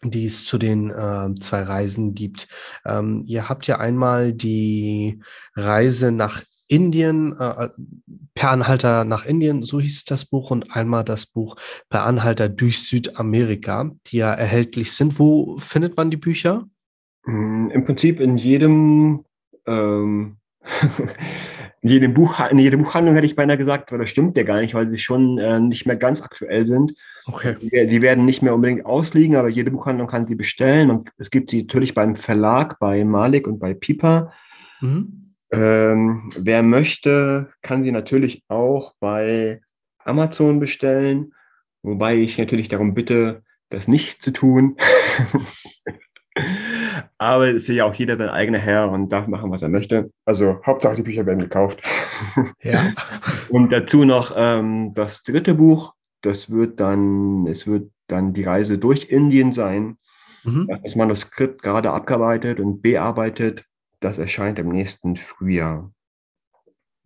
die 0.02 0.26
es 0.26 0.44
zu 0.44 0.58
den 0.58 0.90
äh, 0.90 1.34
zwei 1.40 1.62
Reisen 1.62 2.14
gibt. 2.14 2.48
Ähm, 2.84 3.22
ihr 3.26 3.48
habt 3.48 3.66
ja 3.66 3.78
einmal 3.78 4.32
die 4.32 5.20
Reise 5.54 6.12
nach 6.12 6.42
Indien, 6.66 7.38
äh, 7.38 7.68
Per 8.34 8.50
Anhalter 8.50 9.04
nach 9.04 9.24
Indien, 9.26 9.62
so 9.62 9.80
hieß 9.80 10.06
das 10.06 10.24
Buch, 10.24 10.50
und 10.50 10.74
einmal 10.74 11.04
das 11.04 11.26
Buch 11.26 11.56
Per 11.88 12.04
Anhalter 12.04 12.48
durch 12.48 12.82
Südamerika, 12.82 13.92
die 14.06 14.16
ja 14.16 14.32
erhältlich 14.32 14.92
sind. 14.92 15.18
Wo 15.18 15.56
findet 15.58 15.96
man 15.96 16.10
die 16.10 16.16
Bücher? 16.16 16.66
Hm, 17.24 17.70
Im 17.70 17.84
Prinzip 17.84 18.20
in 18.20 18.36
jedem, 18.36 19.24
ähm, 19.66 20.36
in 21.80 21.88
jedem 21.88 22.14
Buch, 22.14 22.38
in 22.50 22.58
jeder 22.58 22.76
Buchhandlung 22.76 23.14
hätte 23.14 23.26
ich 23.26 23.36
beinahe 23.36 23.58
gesagt, 23.58 23.90
aber 23.90 23.98
das 23.98 24.10
stimmt 24.10 24.36
ja 24.36 24.44
gar 24.44 24.60
nicht, 24.60 24.74
weil 24.74 24.90
sie 24.90 24.98
schon 24.98 25.38
äh, 25.38 25.60
nicht 25.60 25.86
mehr 25.86 25.96
ganz 25.96 26.22
aktuell 26.22 26.66
sind. 26.66 26.94
Okay. 27.26 27.56
Die, 27.60 27.86
die, 27.88 28.02
werden 28.02 28.24
nicht 28.26 28.42
mehr 28.42 28.54
unbedingt 28.54 28.84
ausliegen, 28.84 29.36
aber 29.36 29.48
jede 29.48 29.70
Buchhandlung 29.70 30.08
kann 30.08 30.26
sie 30.26 30.34
bestellen. 30.34 30.90
Und 30.90 31.10
es 31.16 31.30
gibt 31.30 31.50
sie 31.50 31.62
natürlich 31.62 31.94
beim 31.94 32.16
Verlag, 32.16 32.78
bei 32.78 33.04
Malik 33.04 33.46
und 33.46 33.58
bei 33.58 33.72
Piper. 33.72 34.32
Mhm. 34.80 35.34
Ähm, 35.52 36.30
wer 36.36 36.62
möchte, 36.62 37.52
kann 37.62 37.84
sie 37.84 37.92
natürlich 37.92 38.42
auch 38.48 38.94
bei 39.00 39.60
Amazon 39.98 40.60
bestellen, 40.60 41.32
wobei 41.82 42.16
ich 42.16 42.36
natürlich 42.38 42.68
darum 42.68 42.92
bitte, 42.92 43.42
das 43.70 43.88
nicht 43.88 44.22
zu 44.22 44.32
tun. 44.32 44.76
Aber 47.18 47.48
es 47.48 47.68
ist 47.68 47.76
ja 47.76 47.84
auch 47.84 47.94
jeder 47.94 48.16
sein 48.16 48.28
eigener 48.28 48.58
Herr 48.58 48.90
und 48.90 49.10
darf 49.10 49.26
machen, 49.26 49.50
was 49.50 49.62
er 49.62 49.68
möchte. 49.68 50.10
Also 50.24 50.60
Hauptsache 50.64 50.96
die 50.96 51.02
Bücher 51.02 51.26
werden 51.26 51.40
gekauft. 51.40 51.82
Ja. 52.62 52.92
und 53.48 53.70
dazu 53.70 54.04
noch 54.04 54.32
ähm, 54.36 54.92
das 54.94 55.22
dritte 55.22 55.54
Buch. 55.54 55.94
Das 56.20 56.50
wird 56.50 56.80
dann, 56.80 57.46
es 57.46 57.66
wird 57.66 57.90
dann 58.06 58.32
die 58.32 58.44
Reise 58.44 58.78
durch 58.78 59.10
Indien 59.10 59.52
sein. 59.52 59.98
Mhm. 60.44 60.68
Das 60.82 60.96
Manuskript 60.96 61.62
gerade 61.62 61.90
abgearbeitet 61.90 62.60
und 62.60 62.82
bearbeitet. 62.82 63.64
Das 64.00 64.18
erscheint 64.18 64.58
im 64.58 64.68
nächsten 64.68 65.16
Frühjahr. 65.16 65.90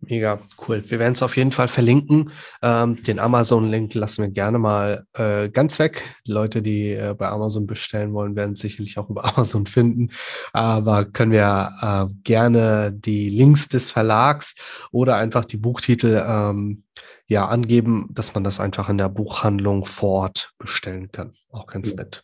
Mega 0.01 0.39
cool. 0.67 0.81
Wir 0.85 0.97
werden 0.97 1.13
es 1.13 1.21
auf 1.21 1.35
jeden 1.35 1.51
Fall 1.51 1.67
verlinken. 1.67 2.31
Ähm, 2.61 3.01
den 3.03 3.19
Amazon-Link 3.19 3.93
lassen 3.95 4.23
wir 4.23 4.29
gerne 4.29 4.57
mal 4.57 5.05
äh, 5.13 5.49
ganz 5.49 5.77
weg. 5.77 6.03
Die 6.25 6.31
Leute, 6.31 6.61
die 6.61 6.91
äh, 6.91 7.13
bei 7.17 7.27
Amazon 7.27 7.67
bestellen 7.67 8.13
wollen, 8.13 8.35
werden 8.37 8.53
es 8.53 8.59
sicherlich 8.59 8.97
auch 8.97 9.09
über 9.09 9.25
Amazon 9.35 9.65
finden. 9.65 10.09
Aber 10.53 11.03
können 11.03 11.33
wir 11.33 11.71
äh, 11.81 12.13
gerne 12.23 12.93
die 12.93 13.29
Links 13.29 13.67
des 13.67 13.91
Verlags 13.91 14.55
oder 14.91 15.17
einfach 15.17 15.43
die 15.43 15.57
Buchtitel 15.57 16.23
ähm, 16.25 16.83
ja 17.27 17.47
angeben, 17.47 18.07
dass 18.11 18.33
man 18.33 18.45
das 18.45 18.61
einfach 18.61 18.87
in 18.87 18.97
der 18.97 19.09
Buchhandlung 19.09 19.83
vor 19.83 20.21
Ort 20.21 20.53
bestellen 20.57 21.11
kann. 21.11 21.33
Auch 21.51 21.67
ganz 21.67 21.93
nett. 21.95 22.23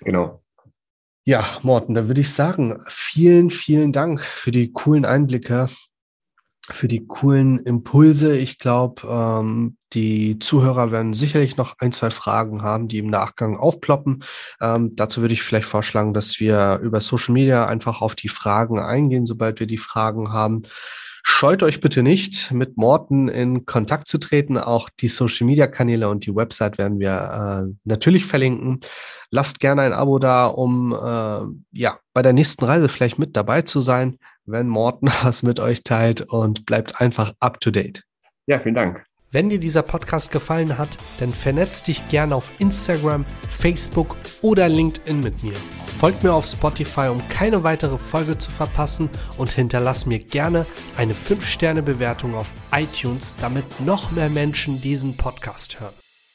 Genau. 0.00 0.42
Ja, 1.24 1.46
Morten, 1.62 1.94
dann 1.94 2.08
würde 2.08 2.20
ich 2.20 2.32
sagen, 2.32 2.82
vielen, 2.88 3.50
vielen 3.50 3.92
Dank 3.92 4.22
für 4.22 4.50
die 4.50 4.72
coolen 4.72 5.04
Einblicke 5.04 5.66
für 6.70 6.88
die 6.88 7.06
coolen 7.06 7.58
Impulse. 7.58 8.36
Ich 8.36 8.58
glaube, 8.58 9.02
ähm, 9.08 9.76
die 9.92 10.38
Zuhörer 10.38 10.90
werden 10.90 11.14
sicherlich 11.14 11.56
noch 11.56 11.76
ein, 11.78 11.92
zwei 11.92 12.10
Fragen 12.10 12.62
haben, 12.62 12.88
die 12.88 12.98
im 12.98 13.08
Nachgang 13.08 13.56
aufploppen. 13.56 14.22
Ähm, 14.60 14.94
dazu 14.94 15.20
würde 15.20 15.34
ich 15.34 15.42
vielleicht 15.42 15.68
vorschlagen, 15.68 16.12
dass 16.12 16.40
wir 16.40 16.80
über 16.82 17.00
Social 17.00 17.32
Media 17.32 17.66
einfach 17.66 18.02
auf 18.02 18.14
die 18.14 18.28
Fragen 18.28 18.78
eingehen, 18.78 19.26
sobald 19.26 19.60
wir 19.60 19.66
die 19.66 19.78
Fragen 19.78 20.32
haben. 20.32 20.62
Scheut 21.30 21.62
euch 21.62 21.80
bitte 21.80 22.02
nicht, 22.02 22.52
mit 22.52 22.76
Morten 22.76 23.28
in 23.28 23.66
Kontakt 23.66 24.08
zu 24.08 24.18
treten. 24.18 24.56
Auch 24.56 24.88
die 24.88 25.08
Social 25.08 25.46
Media 25.46 25.66
Kanäle 25.66 26.08
und 26.08 26.26
die 26.26 26.34
Website 26.34 26.78
werden 26.78 27.00
wir 27.00 27.66
äh, 27.68 27.74
natürlich 27.84 28.24
verlinken. 28.24 28.80
Lasst 29.30 29.60
gerne 29.60 29.82
ein 29.82 29.92
Abo 29.92 30.18
da, 30.18 30.46
um 30.46 30.92
äh, 30.92 31.78
ja 31.78 31.98
bei 32.14 32.22
der 32.22 32.32
nächsten 32.32 32.64
Reise 32.64 32.88
vielleicht 32.88 33.18
mit 33.18 33.36
dabei 33.36 33.62
zu 33.62 33.80
sein 33.80 34.18
wenn 34.48 34.68
Morten 34.68 35.08
was 35.22 35.42
mit 35.42 35.60
euch 35.60 35.82
teilt 35.82 36.22
und 36.22 36.66
bleibt 36.66 37.00
einfach 37.00 37.34
up 37.40 37.60
to 37.60 37.70
date. 37.70 38.04
Ja, 38.46 38.58
vielen 38.58 38.74
Dank. 38.74 39.04
Wenn 39.30 39.50
dir 39.50 39.60
dieser 39.60 39.82
Podcast 39.82 40.32
gefallen 40.32 40.78
hat, 40.78 40.96
dann 41.20 41.34
vernetz 41.34 41.82
dich 41.82 42.08
gerne 42.08 42.34
auf 42.34 42.50
Instagram, 42.58 43.26
Facebook 43.50 44.16
oder 44.40 44.70
LinkedIn 44.70 45.20
mit 45.20 45.42
mir. 45.42 45.52
Folgt 45.98 46.24
mir 46.24 46.32
auf 46.32 46.46
Spotify, 46.46 47.08
um 47.08 47.20
keine 47.28 47.62
weitere 47.62 47.98
Folge 47.98 48.38
zu 48.38 48.50
verpassen 48.50 49.10
und 49.36 49.50
hinterlass 49.50 50.06
mir 50.06 50.18
gerne 50.18 50.64
eine 50.96 51.12
5-Sterne-Bewertung 51.12 52.34
auf 52.36 52.52
iTunes, 52.72 53.34
damit 53.38 53.80
noch 53.80 54.12
mehr 54.12 54.30
Menschen 54.30 54.80
diesen 54.80 55.16
Podcast 55.18 55.78
hören. 55.78 56.07